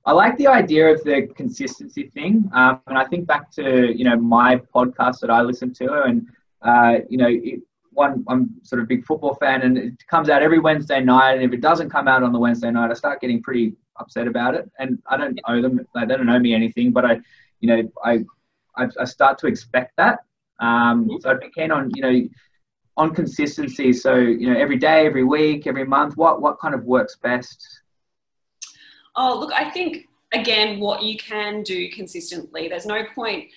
I 0.05 0.13
like 0.13 0.37
the 0.37 0.47
idea 0.47 0.89
of 0.93 1.03
the 1.03 1.27
consistency 1.35 2.09
thing 2.13 2.49
um, 2.53 2.81
and 2.87 2.97
I 2.97 3.05
think 3.05 3.25
back 3.25 3.49
to 3.51 3.97
you 3.97 4.03
know 4.03 4.17
my 4.17 4.57
podcast 4.57 5.19
that 5.21 5.29
I 5.29 5.41
listen 5.41 5.73
to 5.75 6.03
and 6.03 6.27
uh, 6.61 6.99
you 7.09 7.17
know 7.17 7.27
it, 7.29 7.61
one 7.97 8.23
I'm 8.27 8.55
sort 8.63 8.81
of 8.81 8.87
big 8.87 9.05
football 9.05 9.35
fan 9.35 9.63
and 9.63 9.77
it 9.77 10.07
comes 10.07 10.29
out 10.29 10.41
every 10.41 10.59
Wednesday 10.59 11.01
night 11.01 11.33
and 11.33 11.43
if 11.43 11.51
it 11.51 11.61
doesn't 11.61 11.89
come 11.89 12.07
out 12.07 12.23
on 12.23 12.31
the 12.31 12.39
Wednesday 12.39 12.71
night 12.71 12.91
I 12.91 12.93
start 12.93 13.21
getting 13.21 13.41
pretty 13.41 13.75
upset 13.99 14.27
about 14.27 14.55
it. 14.55 14.69
And 14.79 14.99
I 15.07 15.17
don't 15.17 15.39
owe 15.47 15.61
them; 15.61 15.85
they 15.93 16.05
don't 16.05 16.29
owe 16.29 16.39
me 16.39 16.53
anything. 16.53 16.91
But 16.91 17.05
I, 17.05 17.19
you 17.59 17.67
know, 17.67 17.91
I, 18.03 18.19
I, 18.75 18.87
I 18.99 19.05
start 19.05 19.37
to 19.39 19.47
expect 19.47 19.95
that. 19.97 20.19
Um, 20.59 21.09
so 21.21 21.29
I'd 21.29 21.39
be 21.39 21.49
keen 21.49 21.71
on, 21.71 21.91
you 21.93 22.01
know, 22.01 22.29
on 22.95 23.13
consistency. 23.13 23.93
So 23.93 24.15
you 24.15 24.51
know, 24.51 24.59
every 24.59 24.77
day, 24.77 25.05
every 25.05 25.23
week, 25.23 25.67
every 25.67 25.85
month. 25.85 26.17
What 26.17 26.41
what 26.41 26.59
kind 26.59 26.73
of 26.73 26.83
works 26.83 27.17
best? 27.21 27.65
Oh, 29.15 29.39
look, 29.39 29.51
I 29.53 29.69
think 29.69 30.07
again, 30.33 30.79
what 30.79 31.03
you 31.03 31.17
can 31.17 31.63
do 31.63 31.89
consistently. 31.89 32.67
There's 32.67 32.85
no 32.85 33.03
point 33.15 33.49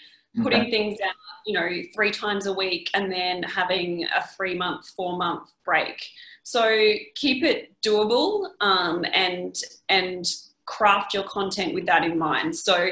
putting 0.42 0.62
okay. 0.62 0.70
things 0.70 0.98
out, 1.00 1.14
you 1.46 1.54
know, 1.54 1.68
three 1.94 2.10
times 2.10 2.46
a 2.46 2.52
week 2.52 2.90
and 2.94 3.10
then 3.10 3.42
having 3.42 4.04
a 4.16 4.26
three 4.36 4.54
month, 4.54 4.88
four 4.90 5.16
month 5.16 5.50
break. 5.64 6.04
So 6.42 6.94
keep 7.14 7.44
it 7.44 7.74
doable 7.82 8.50
um, 8.60 9.04
and 9.12 9.56
and 9.88 10.24
craft 10.66 11.14
your 11.14 11.24
content 11.24 11.74
with 11.74 11.86
that 11.86 12.04
in 12.04 12.18
mind. 12.18 12.56
So 12.56 12.90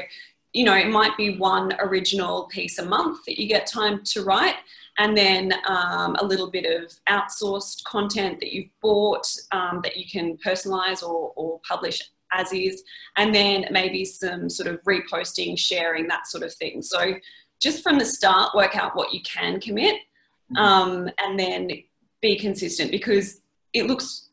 you 0.53 0.65
know, 0.65 0.75
it 0.75 0.89
might 0.89 1.15
be 1.15 1.37
one 1.37 1.73
original 1.79 2.47
piece 2.47 2.79
a 2.79 2.85
month 2.85 3.23
that 3.25 3.39
you 3.39 3.47
get 3.47 3.67
time 3.67 4.03
to 4.03 4.23
write, 4.23 4.55
and 4.97 5.15
then 5.15 5.53
um, 5.67 6.15
a 6.19 6.25
little 6.25 6.49
bit 6.49 6.65
of 6.65 6.91
outsourced 7.07 7.83
content 7.83 8.39
that 8.39 8.51
you've 8.51 8.71
bought 8.81 9.27
um, 9.51 9.81
that 9.83 9.95
you 9.95 10.05
can 10.09 10.37
personalize 10.37 11.03
or, 11.03 11.33
or 11.35 11.59
publish 11.67 12.01
as 12.31 12.51
is, 12.53 12.83
and 13.17 13.33
then 13.33 13.65
maybe 13.71 14.05
some 14.05 14.49
sort 14.49 14.67
of 14.67 14.81
reposting, 14.83 15.57
sharing, 15.57 16.07
that 16.07 16.27
sort 16.27 16.43
of 16.43 16.53
thing. 16.53 16.81
So 16.81 17.15
just 17.61 17.83
from 17.83 17.99
the 17.99 18.05
start, 18.05 18.55
work 18.55 18.75
out 18.75 18.95
what 18.95 19.13
you 19.13 19.21
can 19.23 19.59
commit 19.59 19.95
mm-hmm. 19.95 20.57
um, 20.57 21.09
and 21.19 21.39
then 21.39 21.69
be 22.21 22.37
consistent 22.37 22.91
because 22.91 23.41
it 23.73 23.87
looks 23.87 24.29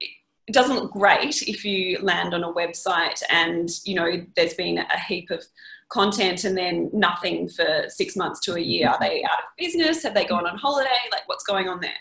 it 0.48 0.52
doesn't 0.52 0.76
look 0.76 0.92
great 0.92 1.42
if 1.42 1.64
you 1.64 1.98
land 2.00 2.32
on 2.32 2.44
a 2.44 2.52
website 2.52 3.20
and 3.30 3.68
you 3.84 3.94
know 3.94 4.24
there's 4.36 4.54
been 4.54 4.78
a 4.78 5.00
heap 5.08 5.30
of 5.30 5.42
content 5.88 6.44
and 6.44 6.56
then 6.56 6.88
nothing 6.92 7.48
for 7.48 7.84
six 7.88 8.16
months 8.16 8.40
to 8.40 8.54
a 8.54 8.60
year. 8.60 8.88
Are 8.88 8.98
they 8.98 9.22
out 9.24 9.38
of 9.38 9.44
business? 9.56 10.02
Have 10.02 10.14
they 10.14 10.24
gone 10.24 10.46
on 10.46 10.56
holiday? 10.58 10.88
Like 11.12 11.28
what's 11.28 11.44
going 11.44 11.68
on 11.68 11.80
there 11.80 11.92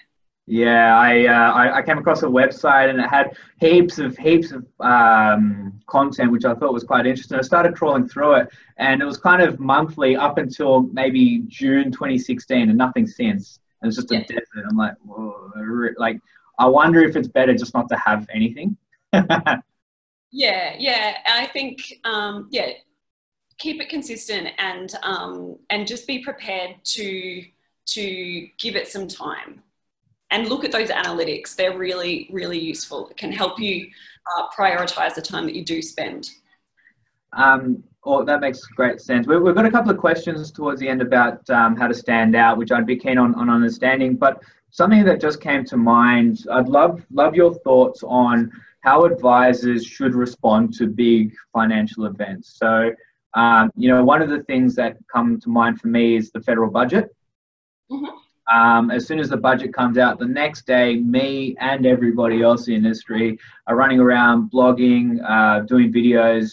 yeah 0.47 0.97
i 0.97 1.25
uh, 1.25 1.51
I, 1.53 1.77
I, 1.77 1.81
came 1.81 1.97
across 1.97 2.21
a 2.21 2.27
website 2.27 2.89
and 2.89 2.99
it 2.99 3.10
had 3.10 3.36
heaps 3.60 3.97
of 3.97 4.15
heaps 4.17 4.51
of 4.51 4.65
um, 4.79 5.81
content 5.88 6.31
which 6.31 6.45
i 6.45 6.53
thought 6.53 6.71
was 6.71 6.84
quite 6.84 7.08
interesting 7.08 7.38
i 7.38 7.41
started 7.41 7.75
trawling 7.75 8.08
through 8.08 8.36
it 8.36 8.49
and 8.77 9.01
it 9.01 9.05
was 9.05 9.17
kind 9.17 9.41
of 9.41 9.60
monthly 9.60 10.15
up 10.15 10.38
until 10.38 10.84
maybe 10.93 11.39
june 11.47 11.91
2016 11.91 12.69
and 12.69 12.77
nothing 12.77 13.08
since 13.08 13.60
and 13.86 13.89
it's 13.89 13.97
just 13.97 14.12
a 14.12 14.19
desert. 14.23 14.65
I'm 14.69 14.77
like, 14.77 14.95
Whoa. 15.03 15.91
like 15.97 16.19
I 16.58 16.65
wonder 16.65 17.03
if 17.03 17.15
it's 17.15 17.27
better 17.27 17.53
just 17.53 17.73
not 17.73 17.88
to 17.89 17.97
have 17.97 18.27
anything. 18.34 18.77
yeah, 19.13 20.75
yeah. 20.77 21.17
I 21.27 21.47
think 21.47 21.81
um, 22.03 22.47
yeah, 22.51 22.69
keep 23.58 23.81
it 23.81 23.89
consistent 23.89 24.49
and 24.58 24.93
um, 25.03 25.58
and 25.69 25.88
just 25.88 26.08
be 26.08 26.19
prepared 26.19 26.77
to 26.84 27.43
to 27.88 28.47
give 28.58 28.75
it 28.75 28.88
some 28.88 29.08
time 29.08 29.62
and 30.31 30.47
look 30.47 30.63
at 30.63 30.71
those 30.71 30.89
analytics. 30.89 31.55
They're 31.55 31.77
really 31.77 32.29
really 32.31 32.59
useful. 32.59 33.09
It 33.09 33.17
can 33.17 33.31
help 33.31 33.59
you 33.59 33.88
uh, 34.38 34.47
prioritize 34.57 35.15
the 35.15 35.21
time 35.21 35.45
that 35.45 35.55
you 35.55 35.63
do 35.63 35.81
spend. 35.81 36.29
Um, 37.33 37.83
oh, 38.03 38.23
that 38.23 38.39
makes 38.39 38.61
great 38.61 39.01
sense. 39.01 39.27
We, 39.27 39.35
have 39.35 39.55
got 39.55 39.65
a 39.65 39.71
couple 39.71 39.91
of 39.91 39.97
questions 39.97 40.51
towards 40.51 40.79
the 40.79 40.88
end 40.88 41.01
about 41.01 41.47
um, 41.49 41.75
how 41.75 41.88
to 41.88 41.93
stand 41.93 42.35
out, 42.35 42.57
which 42.57 42.71
I'd 42.71 42.85
be 42.85 42.95
keen 42.95 43.17
on, 43.17 43.35
on 43.35 43.49
understanding. 43.49 44.15
But 44.15 44.41
something 44.71 45.03
that 45.05 45.19
just 45.21 45.41
came 45.41 45.65
to 45.65 45.77
mind, 45.77 46.45
I'd 46.51 46.69
love 46.69 47.03
love 47.11 47.35
your 47.35 47.53
thoughts 47.53 48.03
on 48.03 48.51
how 48.81 49.05
advisors 49.05 49.85
should 49.85 50.13
respond 50.13 50.73
to 50.75 50.88
big 50.88 51.33
financial 51.51 52.05
events. 52.05 52.55
So, 52.57 52.91
um, 53.33 53.71
you 53.75 53.89
know, 53.89 54.03
one 54.03 54.21
of 54.21 54.29
the 54.29 54.43
things 54.43 54.75
that 54.75 54.97
come 55.11 55.39
to 55.41 55.49
mind 55.49 55.81
for 55.81 55.88
me 55.88 56.15
is 56.15 56.31
the 56.31 56.41
federal 56.41 56.69
budget. 56.69 57.09
Mm-hmm. 57.91 58.17
Um, 58.51 58.91
as 58.91 59.08
soon 59.08 59.19
as 59.19 59.29
the 59.29 59.38
budget 59.38 59.73
comes 59.73 59.97
out, 59.97 60.19
the 60.19 60.27
next 60.27 60.67
day, 60.67 60.97
me 60.97 61.55
and 61.60 61.86
everybody 61.86 62.43
else 62.43 62.67
in 62.67 62.73
the 62.73 62.77
industry 62.77 63.39
are 63.67 63.75
running 63.75 63.99
around 63.99 64.51
blogging, 64.51 65.19
uh, 65.27 65.62
doing 65.62 65.91
videos, 65.91 66.51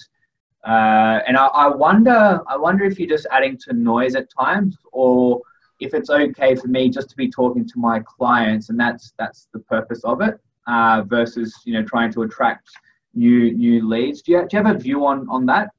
uh, 0.64 1.20
and 1.26 1.36
I, 1.36 1.46
I, 1.46 1.68
wonder, 1.68 2.40
I 2.46 2.56
wonder 2.56 2.84
if 2.84 2.98
you're 2.98 3.08
just 3.08 3.26
adding 3.30 3.58
to 3.64 3.72
noise 3.72 4.14
at 4.14 4.28
times, 4.30 4.76
or 4.92 5.42
if 5.80 5.92
it's 5.92 6.08
okay 6.08 6.54
for 6.54 6.68
me 6.68 6.88
just 6.88 7.10
to 7.10 7.16
be 7.16 7.28
talking 7.28 7.66
to 7.66 7.78
my 7.78 8.00
clients, 8.00 8.70
and 8.70 8.78
that's 8.78 9.12
that's 9.18 9.48
the 9.52 9.58
purpose 9.58 10.02
of 10.04 10.20
it, 10.20 10.38
uh, 10.68 11.02
versus 11.06 11.52
you 11.64 11.74
know 11.74 11.82
trying 11.82 12.12
to 12.12 12.22
attract 12.22 12.68
new 13.14 13.52
new 13.52 13.88
leads. 13.88 14.22
Do 14.22 14.32
you, 14.32 14.38
do 14.42 14.56
you 14.56 14.62
have 14.62 14.76
a 14.76 14.78
view 14.78 15.04
on 15.04 15.28
on 15.28 15.46
that? 15.46 15.70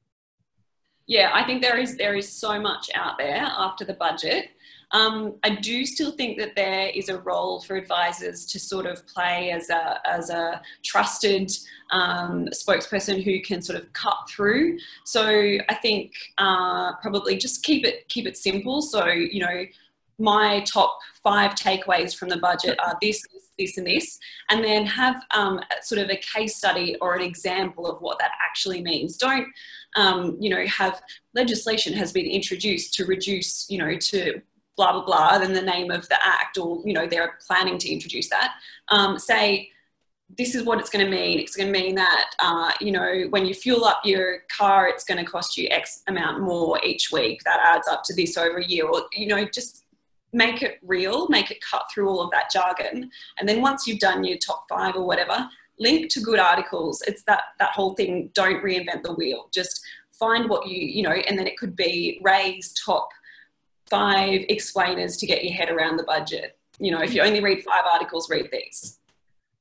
Yeah, 1.06 1.30
I 1.32 1.44
think 1.44 1.62
there 1.62 1.78
is 1.78 1.96
there 1.96 2.14
is 2.14 2.30
so 2.30 2.60
much 2.60 2.90
out 2.94 3.16
there 3.16 3.40
after 3.40 3.86
the 3.86 3.94
budget. 3.94 4.50
Um, 4.94 5.34
I 5.42 5.50
do 5.50 5.84
still 5.84 6.12
think 6.12 6.38
that 6.38 6.54
there 6.54 6.88
is 6.94 7.08
a 7.08 7.18
role 7.18 7.60
for 7.60 7.74
advisors 7.76 8.46
to 8.46 8.60
sort 8.60 8.86
of 8.86 9.04
play 9.08 9.50
as 9.50 9.68
a, 9.68 9.98
as 10.08 10.30
a 10.30 10.62
trusted 10.84 11.50
um, 11.90 12.46
spokesperson 12.54 13.22
who 13.22 13.42
can 13.42 13.60
sort 13.60 13.78
of 13.78 13.92
cut 13.92 14.16
through. 14.30 14.78
So 15.04 15.26
I 15.68 15.74
think 15.82 16.12
uh, 16.38 16.94
probably 17.02 17.36
just 17.36 17.64
keep 17.64 17.84
it 17.84 18.08
keep 18.08 18.26
it 18.26 18.36
simple. 18.36 18.82
So 18.82 19.06
you 19.06 19.40
know, 19.40 19.64
my 20.18 20.60
top 20.60 20.96
five 21.22 21.56
takeaways 21.56 22.16
from 22.16 22.28
the 22.28 22.38
budget 22.38 22.78
are 22.78 22.96
this, 23.02 23.20
this, 23.58 23.76
and 23.76 23.86
this, 23.86 24.18
and 24.48 24.64
then 24.64 24.86
have 24.86 25.16
um, 25.32 25.60
sort 25.82 26.00
of 26.00 26.08
a 26.08 26.16
case 26.16 26.56
study 26.56 26.96
or 27.00 27.16
an 27.16 27.22
example 27.22 27.86
of 27.86 28.00
what 28.00 28.18
that 28.20 28.30
actually 28.40 28.80
means. 28.80 29.16
Don't, 29.16 29.48
um, 29.96 30.36
you 30.40 30.50
know, 30.50 30.64
have 30.66 31.02
legislation 31.34 31.92
has 31.94 32.12
been 32.12 32.26
introduced 32.26 32.94
to 32.94 33.04
reduce, 33.06 33.68
you 33.68 33.78
know, 33.78 33.96
to 33.96 34.40
blah 34.76 34.92
blah 34.92 35.04
blah 35.04 35.38
than 35.38 35.52
the 35.52 35.62
name 35.62 35.90
of 35.90 36.08
the 36.08 36.16
act 36.26 36.58
or 36.58 36.82
you 36.84 36.92
know 36.92 37.06
they're 37.06 37.38
planning 37.46 37.78
to 37.78 37.92
introduce 37.92 38.28
that. 38.30 38.54
Um, 38.88 39.18
say 39.18 39.70
this 40.36 40.54
is 40.54 40.64
what 40.64 40.80
it's 40.80 40.90
going 40.90 41.04
to 41.04 41.10
mean. 41.10 41.38
It's 41.38 41.54
going 41.54 41.72
to 41.72 41.78
mean 41.78 41.94
that 41.94 42.30
uh, 42.38 42.72
you 42.80 42.92
know 42.92 43.26
when 43.30 43.46
you 43.46 43.54
fuel 43.54 43.84
up 43.84 44.00
your 44.04 44.42
car 44.56 44.88
it's 44.88 45.04
going 45.04 45.24
to 45.24 45.30
cost 45.30 45.56
you 45.56 45.68
x 45.70 46.02
amount 46.08 46.42
more 46.42 46.82
each 46.84 47.10
week. 47.12 47.42
That 47.44 47.60
adds 47.64 47.88
up 47.88 48.02
to 48.06 48.14
this 48.14 48.36
over 48.36 48.58
a 48.58 48.66
year. 48.66 48.86
Or 48.86 49.02
you 49.12 49.26
know 49.26 49.44
just 49.44 49.84
make 50.32 50.62
it 50.62 50.78
real 50.82 51.28
make 51.28 51.52
it 51.52 51.58
cut 51.60 51.84
through 51.92 52.08
all 52.08 52.20
of 52.20 52.30
that 52.32 52.50
jargon. 52.50 53.10
And 53.38 53.48
then 53.48 53.60
once 53.60 53.86
you've 53.86 54.00
done 54.00 54.24
your 54.24 54.38
top 54.38 54.66
five 54.68 54.96
or 54.96 55.06
whatever 55.06 55.48
link 55.78 56.10
to 56.12 56.20
good 56.20 56.38
articles. 56.38 57.02
It's 57.06 57.22
that 57.24 57.42
that 57.58 57.72
whole 57.72 57.94
thing 57.94 58.30
don't 58.34 58.62
reinvent 58.62 59.02
the 59.02 59.14
wheel. 59.14 59.48
Just 59.52 59.84
find 60.12 60.48
what 60.48 60.68
you 60.68 60.80
you 60.80 61.02
know 61.02 61.10
and 61.10 61.38
then 61.38 61.46
it 61.46 61.56
could 61.56 61.74
be 61.74 62.20
raise 62.22 62.72
top 62.72 63.08
five 63.88 64.44
explainers 64.48 65.16
to 65.18 65.26
get 65.26 65.44
your 65.44 65.54
head 65.54 65.70
around 65.70 65.96
the 65.96 66.04
budget. 66.04 66.58
You 66.78 66.90
know, 66.90 67.00
if 67.00 67.14
you 67.14 67.22
only 67.22 67.40
read 67.40 67.62
five 67.62 67.84
articles, 67.90 68.28
read 68.28 68.48
these. 68.50 68.98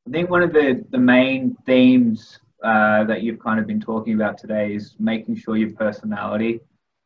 I 0.08 0.12
think 0.12 0.30
one 0.30 0.44
of 0.44 0.52
the, 0.52 0.84
the 0.90 0.98
main 0.98 1.56
themes 1.66 2.40
uh, 2.64 3.04
that 3.06 3.22
you've 3.24 3.40
kind 3.40 3.60
of 3.60 3.68
been 3.68 3.80
talking 3.80 4.14
about 4.14 4.38
today 4.38 4.74
is 4.74 4.96
making 5.00 5.36
sure 5.36 5.58
your 5.58 5.72
personality 5.72 6.60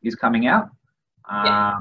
is 0.03 0.15
coming 0.15 0.47
out, 0.47 0.69
um, 1.29 1.45
yeah. 1.45 1.79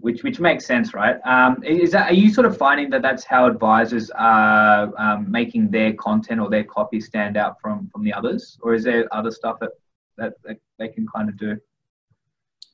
which 0.00 0.22
which 0.22 0.40
makes 0.40 0.64
sense, 0.64 0.94
right? 0.94 1.16
Um, 1.26 1.62
is 1.64 1.92
that 1.92 2.10
are 2.10 2.14
you 2.14 2.32
sort 2.32 2.46
of 2.46 2.56
finding 2.56 2.90
that 2.90 3.02
that's 3.02 3.24
how 3.24 3.46
advisors 3.46 4.10
are 4.10 4.92
um, 4.98 5.30
making 5.30 5.70
their 5.70 5.92
content 5.94 6.40
or 6.40 6.48
their 6.48 6.64
copy 6.64 7.00
stand 7.00 7.36
out 7.36 7.60
from 7.60 7.88
from 7.92 8.04
the 8.04 8.12
others, 8.12 8.56
or 8.62 8.74
is 8.74 8.84
there 8.84 9.06
other 9.12 9.30
stuff 9.30 9.58
that 9.60 9.70
that, 10.16 10.34
that 10.44 10.58
they 10.78 10.88
can 10.88 11.06
kind 11.14 11.28
of 11.28 11.36
do? 11.36 11.58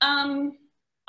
Um, 0.03 0.59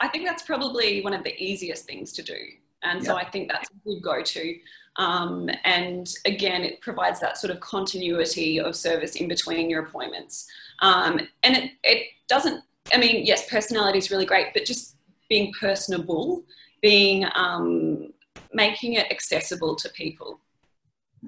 I 0.03 0.09
think 0.09 0.27
that's 0.27 0.43
probably 0.43 1.01
one 1.01 1.13
of 1.13 1.23
the 1.23 1.33
easiest 1.41 1.85
things 1.85 2.11
to 2.13 2.21
do. 2.21 2.35
And 2.83 2.99
yeah. 2.99 3.07
so 3.07 3.15
I 3.15 3.23
think 3.23 3.49
that's 3.49 3.69
a 3.69 3.73
good 3.85 4.01
go 4.03 4.21
to. 4.21 4.55
Um, 4.97 5.49
and 5.63 6.13
again, 6.25 6.63
it 6.63 6.81
provides 6.81 7.21
that 7.21 7.37
sort 7.37 7.51
of 7.51 7.61
continuity 7.61 8.59
of 8.59 8.75
service 8.75 9.15
in 9.15 9.29
between 9.29 9.69
your 9.69 9.83
appointments. 9.83 10.45
Um, 10.81 11.21
and 11.43 11.55
it, 11.55 11.71
it 11.85 12.07
doesn't, 12.27 12.65
I 12.93 12.97
mean, 12.97 13.25
yes, 13.25 13.49
personality 13.49 13.97
is 13.97 14.11
really 14.11 14.25
great, 14.25 14.47
but 14.53 14.65
just 14.65 14.97
being 15.29 15.53
personable, 15.57 16.43
being, 16.81 17.25
um, 17.33 18.11
making 18.53 18.93
it 18.93 19.09
accessible 19.09 19.73
to 19.77 19.89
people. 19.89 20.41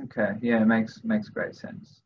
Okay, 0.03 0.33
yeah, 0.41 0.61
it 0.61 0.65
makes, 0.65 1.01
makes 1.05 1.29
great 1.29 1.55
sense. 1.55 2.01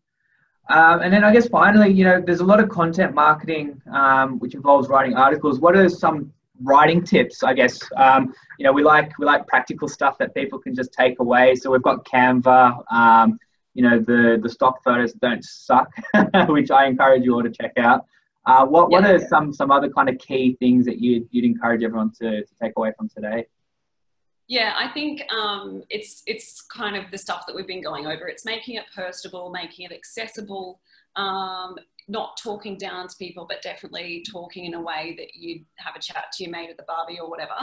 Um, 0.69 1.01
and 1.01 1.12
then 1.12 1.23
I 1.23 1.34
guess 1.34 1.47
finally, 1.47 1.91
you 1.91 2.05
know, 2.05 2.21
there's 2.21 2.41
a 2.41 2.45
lot 2.45 2.60
of 2.60 2.69
content 2.69 3.15
marketing 3.15 3.82
um, 3.91 4.38
which 4.38 4.53
involves 4.53 4.88
writing 4.88 5.15
articles. 5.15 5.60
What 5.60 5.75
are 5.75 5.89
some 5.89 6.32
writing 6.63 7.04
tips, 7.04 7.43
I 7.43 7.54
guess. 7.54 7.80
Um, 7.95 8.34
you 8.58 8.65
know, 8.65 8.72
we 8.72 8.84
like 8.84 9.17
we 9.17 9.26
like 9.26 9.48
practical 9.48 9.88
stuff 9.88 10.17
that 10.19 10.34
people 10.34 10.60
can 10.60 10.76
just 10.76 10.93
take 10.93 11.19
away. 11.19 11.56
So 11.56 11.72
we've 11.72 11.82
got 11.82 12.06
Canva. 12.06 12.84
Um, 12.91 13.39
you 13.74 13.84
know, 13.84 14.00
the 14.00 14.39
the 14.41 14.50
stock 14.50 14.84
photos 14.84 15.13
don't 15.13 15.43
suck, 15.43 15.89
which 16.48 16.72
I 16.72 16.86
encourage 16.86 17.24
you 17.24 17.36
all 17.36 17.43
to 17.43 17.52
check 17.52 17.74
out. 17.78 18.06
Uh, 18.45 18.65
what 18.65 18.89
what 18.89 19.04
yeah. 19.04 19.12
are 19.12 19.28
some 19.28 19.54
some 19.54 19.72
other 19.72 19.89
kind 19.89 20.10
of 20.10 20.17
key 20.17 20.56
things 20.60 20.86
that 20.86 21.00
you'd 21.00 21.28
you'd 21.32 21.45
encourage 21.45 21.84
everyone 21.84 22.12
to, 22.19 22.43
to 22.43 22.56
take 22.62 22.74
away 22.78 22.91
from 22.98 23.10
today? 23.10 23.45
Yeah, 24.48 24.74
I 24.76 24.88
think 24.88 25.32
um, 25.32 25.84
it's 25.89 26.24
it's 26.26 26.62
kind 26.62 26.95
of 26.95 27.12
the 27.12 27.17
stuff 27.17 27.45
that 27.45 27.56
we've 27.56 27.67
been 27.67 27.84
going 27.84 28.08
over. 28.08 28.28
It's 28.28 28.45
making 28.45 28.76
it 28.76 28.86
personable, 28.95 29.52
making 29.52 29.86
it 29.86 29.91
accessible, 29.91 30.80
um, 31.15 31.76
not 32.08 32.38
talking 32.41 32.78
down 32.78 33.08
to 33.08 33.15
people, 33.17 33.45
but 33.48 33.62
definitely 33.62 34.26
talking 34.30 34.65
in 34.65 34.74
a 34.74 34.82
way 34.82 35.15
that 35.17 35.36
you'd 35.36 35.65
have 35.78 35.95
a 35.95 36.00
chat 36.00 36.26
to 36.34 36.43
your 36.43 36.52
mate 36.52 36.69
at 36.69 36.78
the 36.78 36.84
barbie 36.84 37.19
or 37.19 37.30
whatever. 37.30 37.54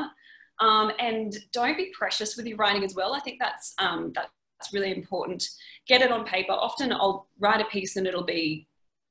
Um, 0.61 0.93
and 0.99 1.37
don't 1.53 1.77
be 1.77 1.93
precious 1.93 2.37
with 2.37 2.47
your 2.47 2.57
writing 2.57 2.85
as 2.85 2.95
well. 2.95 3.15
I 3.15 3.21
think 3.21 3.39
that's 3.41 3.75
um, 3.79 4.13
that's 4.15 4.73
really 4.73 4.93
important. 4.93 5.47
Get 5.87 6.01
it 6.01 6.11
on 6.11 6.25
paper. 6.25 6.53
Often 6.53 6.93
I'll 6.93 7.29
write 7.39 7.61
a 7.61 7.67
piece 7.67 7.97
and 7.97 8.07
it'll 8.07 8.25
be 8.25 8.67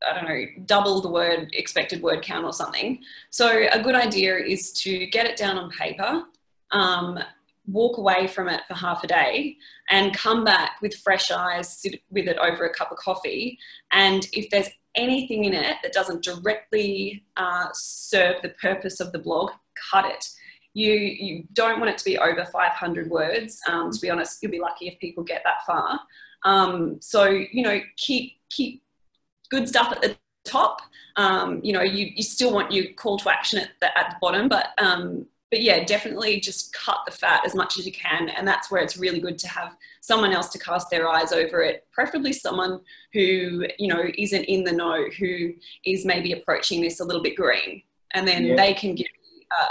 I 0.08 0.14
don't 0.14 0.26
know 0.28 0.46
double 0.66 1.02
the 1.02 1.10
word 1.10 1.50
expected 1.54 2.02
word 2.02 2.22
count 2.22 2.46
or 2.46 2.54
something. 2.54 3.00
So 3.30 3.68
a 3.72 3.82
good 3.82 3.96
idea 3.96 4.38
is 4.38 4.72
to 4.84 5.06
get 5.08 5.26
it 5.26 5.38
down 5.38 5.58
on 5.58 5.70
paper. 5.72 6.24
Um, 6.72 7.20
walk 7.68 7.98
away 7.98 8.28
from 8.28 8.48
it 8.48 8.62
for 8.68 8.74
half 8.74 9.04
a 9.04 9.08
day 9.08 9.58
and 9.90 10.16
come 10.16 10.44
back 10.44 10.82
with 10.82 10.96
fresh 10.96 11.32
eyes, 11.32 11.78
sit 11.80 12.02
with 12.10 12.28
it 12.28 12.38
over 12.38 12.66
a 12.66 12.74
cup 12.74 12.92
of 12.92 12.98
coffee. 12.98 13.58
And 13.92 14.28
if 14.34 14.50
there's 14.50 14.70
anything 14.96 15.46
in 15.46 15.54
it 15.54 15.78
that 15.84 15.94
doesn't 15.94 16.24
directly 16.24 17.24
uh, 17.38 17.68
serve 17.74 18.42
the 18.42 18.50
purpose 18.50 19.00
of 19.00 19.12
the 19.12 19.20
blog, 19.20 19.52
cut 19.92 20.06
it. 20.06 20.28
You, 20.74 20.94
you 20.94 21.44
don't 21.54 21.80
want 21.80 21.92
it 21.92 21.98
to 22.00 22.06
be 22.06 22.18
over 22.18 22.46
500 22.46 23.10
words. 23.10 23.60
Um, 23.68 23.92
to 23.92 24.00
be 24.00 24.10
honest, 24.10 24.42
you'll 24.42 24.52
be 24.52 24.60
lucky 24.60 24.88
if 24.88 25.00
people 25.00 25.24
get 25.24 25.42
that 25.46 25.66
far. 25.66 26.00
Um, 26.44 26.98
so, 27.02 27.26
you 27.26 27.64
know, 27.64 27.80
keep, 27.98 28.34
keep 28.50 28.84
good 29.50 29.68
stuff 29.68 29.92
at 29.92 30.02
the 30.02 30.18
top. 30.44 30.82
Um, 31.16 31.62
you 31.64 31.72
know, 31.72 31.82
you, 31.82 32.12
you 32.16 32.24
still 32.24 32.54
want 32.54 32.72
your 32.72 32.94
call 32.94 33.18
to 33.20 33.30
action 33.32 33.60
at 33.60 33.70
the, 33.80 33.98
at 33.98 34.10
the 34.10 34.16
bottom, 34.22 34.50
but 34.50 34.70
um, 34.78 35.26
but 35.56 35.62
yeah, 35.62 35.86
definitely 35.86 36.38
just 36.42 36.74
cut 36.74 36.98
the 37.06 37.14
fat 37.14 37.46
as 37.46 37.56
much 37.56 37.80
as 37.80 37.86
you 37.86 37.92
can. 37.94 38.28
And 38.28 38.46
that's 38.46 38.70
where 38.70 38.84
it's 38.84 38.98
really 38.98 39.22
good 39.22 39.38
to 39.38 39.48
have 39.48 39.78
someone 40.02 40.34
else 40.34 40.50
to 40.50 40.60
cast 40.60 40.90
their 40.90 41.08
eyes 41.08 41.32
over 41.32 41.62
it, 41.62 41.88
preferably 41.94 42.34
someone 42.34 42.82
who, 43.14 43.66
you 43.80 43.88
know, 43.88 44.04
isn't 44.18 44.44
in 44.44 44.66
the 44.66 44.74
know, 44.74 45.06
who 45.18 45.54
is 45.86 46.04
maybe 46.04 46.34
approaching 46.34 46.82
this 46.82 47.00
a 47.00 47.06
little 47.06 47.24
bit 47.24 47.38
green. 47.38 47.82
And 48.14 48.28
then 48.28 48.48
yeah. 48.48 48.56
they 48.58 48.74
can 48.74 48.96
give 48.96 49.08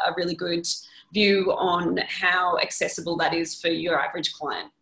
a, 0.06 0.08
a 0.08 0.14
really 0.16 0.34
good 0.34 0.66
view 1.12 1.52
on 1.52 1.98
how 2.08 2.56
accessible 2.60 3.18
that 3.18 3.34
is 3.34 3.60
for 3.60 3.68
your 3.68 4.00
average 4.00 4.32
client. 4.32 4.72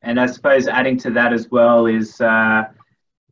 And 0.00 0.18
I 0.18 0.24
suppose 0.24 0.68
adding 0.68 0.96
to 1.00 1.10
that 1.10 1.34
as 1.34 1.50
well 1.50 1.84
is 1.84 2.18
uh, 2.18 2.62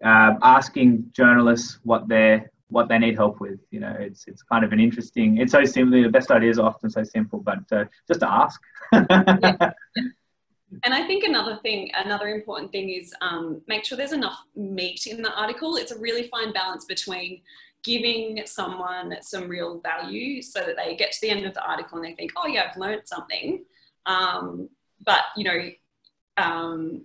uh, 0.04 0.34
asking 0.42 1.10
journalists 1.12 1.78
what 1.84 2.06
their 2.06 2.50
what 2.68 2.88
they 2.88 2.98
need 2.98 3.16
help 3.16 3.40
with. 3.40 3.60
You 3.70 3.80
know, 3.80 3.96
it's 3.98 4.26
it's 4.26 4.42
kind 4.42 4.64
of 4.64 4.72
an 4.72 4.80
interesting. 4.80 5.38
It's 5.38 5.52
so 5.52 5.64
simple. 5.64 6.02
The 6.02 6.08
best 6.08 6.30
ideas 6.30 6.58
are 6.58 6.66
often 6.66 6.90
so 6.90 7.02
simple, 7.02 7.40
but 7.40 7.60
uh, 7.72 7.84
just 8.06 8.20
to 8.20 8.30
ask. 8.30 8.60
yeah. 8.92 9.72
And 10.84 10.92
I 10.92 11.06
think 11.06 11.24
another 11.24 11.58
thing, 11.62 11.90
another 11.96 12.28
important 12.28 12.72
thing 12.72 12.90
is 12.90 13.14
um, 13.22 13.62
make 13.66 13.84
sure 13.84 13.96
there's 13.96 14.12
enough 14.12 14.38
meat 14.54 15.06
in 15.06 15.22
the 15.22 15.32
article. 15.32 15.76
It's 15.76 15.92
a 15.92 15.98
really 15.98 16.24
fine 16.24 16.52
balance 16.52 16.84
between 16.84 17.40
giving 17.82 18.42
someone 18.44 19.16
some 19.22 19.48
real 19.48 19.80
value 19.80 20.42
so 20.42 20.60
that 20.60 20.76
they 20.76 20.94
get 20.96 21.12
to 21.12 21.18
the 21.22 21.30
end 21.30 21.46
of 21.46 21.54
the 21.54 21.64
article 21.64 21.96
and 21.96 22.04
they 22.04 22.14
think, 22.14 22.32
oh 22.36 22.46
yeah, 22.46 22.68
I've 22.70 22.76
learned 22.76 23.02
something. 23.06 23.64
Um, 24.04 24.68
but 25.04 25.20
you 25.36 25.44
know, 25.44 25.70
um, 26.36 27.04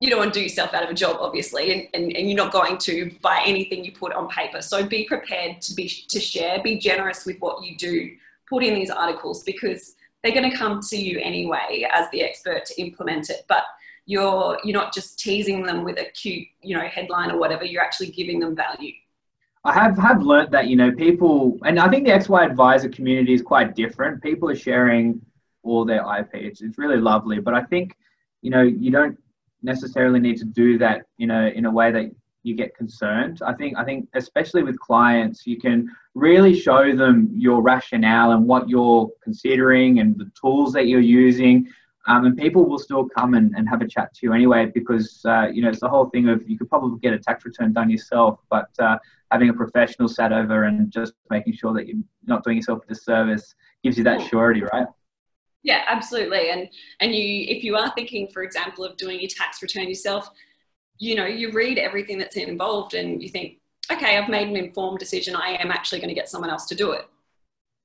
you 0.00 0.08
don't 0.08 0.18
want 0.18 0.32
to 0.32 0.40
do 0.40 0.42
yourself 0.42 0.72
out 0.72 0.82
of 0.82 0.90
a 0.90 0.94
job, 0.94 1.18
obviously, 1.20 1.72
and, 1.72 1.88
and, 1.92 2.16
and, 2.16 2.26
you're 2.26 2.36
not 2.36 2.52
going 2.52 2.78
to 2.78 3.10
buy 3.20 3.42
anything 3.44 3.84
you 3.84 3.92
put 3.92 4.14
on 4.14 4.28
paper. 4.28 4.62
So 4.62 4.84
be 4.84 5.04
prepared 5.04 5.60
to 5.60 5.74
be 5.74 5.88
to 6.08 6.18
share, 6.18 6.62
be 6.62 6.78
generous 6.78 7.26
with 7.26 7.36
what 7.38 7.62
you 7.62 7.76
do 7.76 8.10
put 8.48 8.64
in 8.64 8.74
these 8.74 8.90
articles 8.90 9.42
because 9.44 9.94
they're 10.22 10.34
going 10.34 10.50
to 10.50 10.56
come 10.56 10.80
to 10.88 10.96
you 10.96 11.20
anyway 11.20 11.86
as 11.92 12.10
the 12.10 12.22
expert 12.22 12.64
to 12.66 12.80
implement 12.80 13.28
it. 13.28 13.44
But 13.46 13.64
you're 14.06 14.58
you're 14.64 14.78
not 14.78 14.94
just 14.94 15.18
teasing 15.18 15.62
them 15.62 15.84
with 15.84 15.98
a 15.98 16.06
cute, 16.06 16.48
you 16.62 16.76
know, 16.76 16.84
headline 16.84 17.30
or 17.30 17.38
whatever. 17.38 17.64
You're 17.64 17.82
actually 17.82 18.10
giving 18.10 18.40
them 18.40 18.56
value. 18.56 18.92
I 19.64 19.74
have 19.74 19.98
have 19.98 20.22
learned 20.22 20.50
that 20.52 20.68
you 20.68 20.76
know 20.76 20.90
people, 20.92 21.58
and 21.64 21.78
I 21.78 21.88
think 21.90 22.06
the 22.06 22.12
XY 22.12 22.46
advisor 22.46 22.88
community 22.88 23.34
is 23.34 23.42
quite 23.42 23.76
different. 23.76 24.22
People 24.22 24.48
are 24.48 24.56
sharing 24.56 25.20
all 25.62 25.84
their 25.84 26.00
IP. 26.18 26.30
It's, 26.32 26.62
it's 26.62 26.78
really 26.78 26.96
lovely, 26.96 27.38
but 27.38 27.52
I 27.52 27.62
think 27.64 27.96
you 28.40 28.50
know 28.50 28.62
you 28.62 28.90
don't 28.90 29.18
necessarily 29.62 30.20
need 30.20 30.38
to 30.38 30.44
do 30.44 30.78
that 30.78 31.02
in 31.18 31.30
a 31.30 31.48
in 31.48 31.64
a 31.66 31.70
way 31.70 31.90
that 31.92 32.10
you 32.42 32.54
get 32.54 32.74
concerned. 32.74 33.40
I 33.44 33.52
think 33.52 33.76
I 33.76 33.84
think 33.84 34.08
especially 34.14 34.62
with 34.62 34.78
clients, 34.78 35.46
you 35.46 35.58
can 35.58 35.88
really 36.14 36.54
show 36.58 36.94
them 36.94 37.30
your 37.34 37.62
rationale 37.62 38.32
and 38.32 38.46
what 38.46 38.68
you're 38.68 39.10
considering 39.22 40.00
and 40.00 40.18
the 40.18 40.30
tools 40.40 40.72
that 40.72 40.86
you're 40.86 41.00
using. 41.00 41.68
Um, 42.06 42.24
and 42.24 42.36
people 42.36 42.64
will 42.66 42.78
still 42.78 43.06
come 43.06 43.34
and, 43.34 43.54
and 43.54 43.68
have 43.68 43.82
a 43.82 43.86
chat 43.86 44.14
to 44.14 44.20
you 44.26 44.32
anyway 44.32 44.70
because 44.74 45.20
uh, 45.26 45.48
you 45.52 45.60
know 45.60 45.68
it's 45.68 45.80
the 45.80 45.88
whole 45.88 46.06
thing 46.06 46.28
of 46.28 46.48
you 46.48 46.56
could 46.56 46.70
probably 46.70 46.98
get 47.00 47.12
a 47.12 47.18
tax 47.18 47.44
return 47.44 47.72
done 47.72 47.90
yourself, 47.90 48.40
but 48.48 48.70
uh, 48.78 48.96
having 49.30 49.50
a 49.50 49.54
professional 49.54 50.08
sat 50.08 50.32
over 50.32 50.64
and 50.64 50.90
just 50.90 51.12
making 51.28 51.52
sure 51.52 51.74
that 51.74 51.86
you're 51.86 52.02
not 52.26 52.42
doing 52.42 52.56
yourself 52.56 52.82
a 52.84 52.88
disservice 52.88 53.54
gives 53.82 53.98
you 53.98 54.04
that 54.04 54.20
surety, 54.28 54.62
right? 54.72 54.86
Yeah, 55.62 55.82
absolutely. 55.88 56.50
And 56.50 56.68
and 57.00 57.14
you 57.14 57.46
if 57.48 57.62
you 57.62 57.76
are 57.76 57.92
thinking, 57.94 58.28
for 58.28 58.42
example, 58.42 58.84
of 58.84 58.96
doing 58.96 59.20
your 59.20 59.28
tax 59.28 59.62
return 59.62 59.88
yourself, 59.88 60.30
you 60.98 61.14
know, 61.14 61.26
you 61.26 61.52
read 61.52 61.78
everything 61.78 62.18
that's 62.18 62.36
involved 62.36 62.94
and 62.94 63.22
you 63.22 63.28
think, 63.28 63.58
okay, 63.92 64.16
I've 64.16 64.28
made 64.28 64.48
an 64.48 64.56
informed 64.56 64.98
decision. 64.98 65.36
I 65.36 65.56
am 65.60 65.70
actually 65.70 65.98
going 66.00 66.08
to 66.08 66.14
get 66.14 66.28
someone 66.28 66.50
else 66.50 66.66
to 66.66 66.74
do 66.74 66.92
it. 66.92 67.06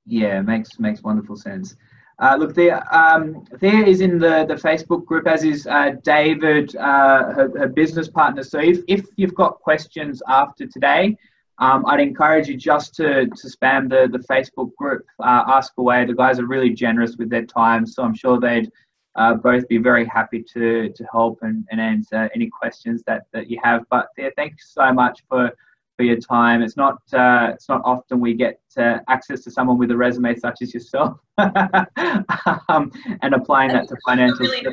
Yeah, 0.06 0.40
makes 0.40 0.78
makes 0.78 1.02
wonderful 1.02 1.36
sense. 1.36 1.76
Uh, 2.18 2.34
look, 2.38 2.54
there, 2.54 2.82
um, 2.94 3.44
there 3.60 3.86
is 3.86 4.00
in 4.00 4.18
the, 4.18 4.46
the 4.48 4.54
Facebook 4.54 5.04
group, 5.04 5.26
as 5.26 5.44
is 5.44 5.66
uh, 5.66 5.90
David, 6.02 6.74
uh, 6.76 7.24
her, 7.34 7.52
her, 7.58 7.68
business 7.68 8.08
partner. 8.08 8.42
So 8.42 8.58
if, 8.58 8.78
if 8.88 9.04
you've 9.16 9.34
got 9.34 9.60
questions 9.60 10.22
after 10.26 10.66
today, 10.66 11.18
um, 11.58 11.86
I'd 11.86 12.00
encourage 12.00 12.48
you 12.48 12.56
just 12.56 12.94
to, 12.96 13.26
to 13.26 13.46
spam 13.48 13.88
the, 13.88 14.08
the 14.10 14.24
Facebook 14.30 14.74
group, 14.76 15.04
uh, 15.20 15.44
ask 15.48 15.72
away. 15.78 16.04
The 16.04 16.14
guys 16.14 16.38
are 16.38 16.46
really 16.46 16.70
generous 16.70 17.16
with 17.16 17.30
their 17.30 17.46
time, 17.46 17.86
so 17.86 18.02
I'm 18.02 18.14
sure 18.14 18.38
they'd 18.38 18.70
uh, 19.16 19.34
both 19.34 19.66
be 19.68 19.78
very 19.78 20.04
happy 20.04 20.44
to, 20.52 20.90
to 20.90 21.04
help 21.10 21.38
and, 21.42 21.66
and 21.70 21.80
answer 21.80 22.30
any 22.34 22.48
questions 22.48 23.02
that, 23.06 23.22
that 23.32 23.48
you 23.48 23.58
have. 23.62 23.84
But 23.90 24.08
yeah, 24.18 24.28
thanks 24.36 24.74
so 24.74 24.92
much 24.92 25.22
for, 25.28 25.50
for 25.96 26.02
your 26.02 26.18
time. 26.18 26.62
It's 26.62 26.76
not 26.76 26.98
uh, 27.12 27.52
it's 27.54 27.68
not 27.68 27.80
often 27.84 28.20
we 28.20 28.34
get 28.34 28.60
access 29.08 29.40
to 29.44 29.50
someone 29.50 29.78
with 29.78 29.90
a 29.90 29.96
resume 29.96 30.36
such 30.36 30.60
as 30.60 30.74
yourself 30.74 31.18
um, 31.38 32.92
and 33.22 33.34
applying 33.34 33.72
that 33.72 33.88
to 33.88 33.96
financial. 34.04 34.40
Really 34.40 34.66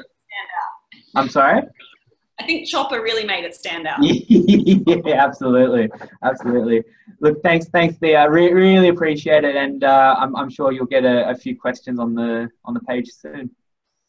I'm 1.15 1.29
sorry. 1.29 1.61
I 2.39 2.45
think 2.45 2.67
Chopper 2.67 3.01
Read 3.01 3.27
made 3.27 3.45
it 3.45 3.55
stand 3.55 3.85
out. 3.87 3.99
yeah, 4.01 5.23
absolutely, 5.23 5.89
absolutely. 6.23 6.83
Look, 7.19 7.43
thanks, 7.43 7.67
thanks, 7.67 7.97
Thea. 7.97 8.29
Re- 8.29 8.51
really 8.51 8.89
appreciate 8.89 9.43
it, 9.43 9.55
and 9.55 9.83
uh, 9.83 10.15
I'm, 10.17 10.35
I'm 10.35 10.49
sure 10.49 10.71
you'll 10.71 10.87
get 10.87 11.05
a, 11.05 11.29
a, 11.29 11.35
few 11.35 11.59
questions 11.59 11.99
on 11.99 12.15
the 12.15 12.49
on 12.65 12.73
the 12.73 12.79
page 12.81 13.09
soon. 13.11 13.51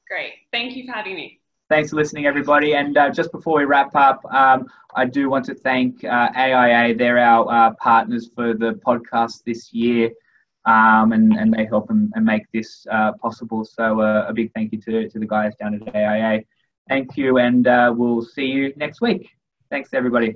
Great, 0.08 0.32
thank 0.52 0.74
you 0.74 0.86
for 0.86 0.92
having 0.92 1.16
me. 1.16 1.40
Thanks 1.70 1.90
for 1.90 1.96
listening, 1.96 2.26
everybody. 2.26 2.74
And 2.74 2.96
uh, 2.96 3.10
just 3.10 3.32
before 3.32 3.58
we 3.58 3.64
wrap 3.64 3.94
up, 3.94 4.24
um, 4.32 4.66
I 4.94 5.06
do 5.06 5.30
want 5.30 5.46
to 5.46 5.54
thank 5.54 6.04
uh, 6.04 6.28
AIA. 6.36 6.94
They're 6.94 7.18
our 7.18 7.50
uh, 7.50 7.74
partners 7.74 8.30
for 8.34 8.52
the 8.54 8.74
podcast 8.86 9.44
this 9.44 9.72
year. 9.72 10.10
Um, 10.66 11.12
and, 11.12 11.32
and 11.34 11.52
they 11.52 11.66
help 11.66 11.90
and, 11.90 12.12
and 12.14 12.24
make 12.24 12.44
this 12.52 12.86
uh, 12.90 13.12
possible. 13.12 13.64
So 13.64 14.00
uh, 14.00 14.26
a 14.28 14.32
big 14.32 14.52
thank 14.54 14.72
you 14.72 14.80
to, 14.82 15.08
to 15.08 15.18
the 15.18 15.26
guys 15.26 15.54
down 15.56 15.74
at 15.74 15.94
AIA. 15.94 16.42
Thank 16.88 17.16
you, 17.16 17.38
and 17.38 17.66
uh, 17.66 17.94
we'll 17.96 18.22
see 18.22 18.44
you 18.44 18.72
next 18.76 19.00
week. 19.00 19.30
Thanks, 19.70 19.90
everybody. 19.94 20.34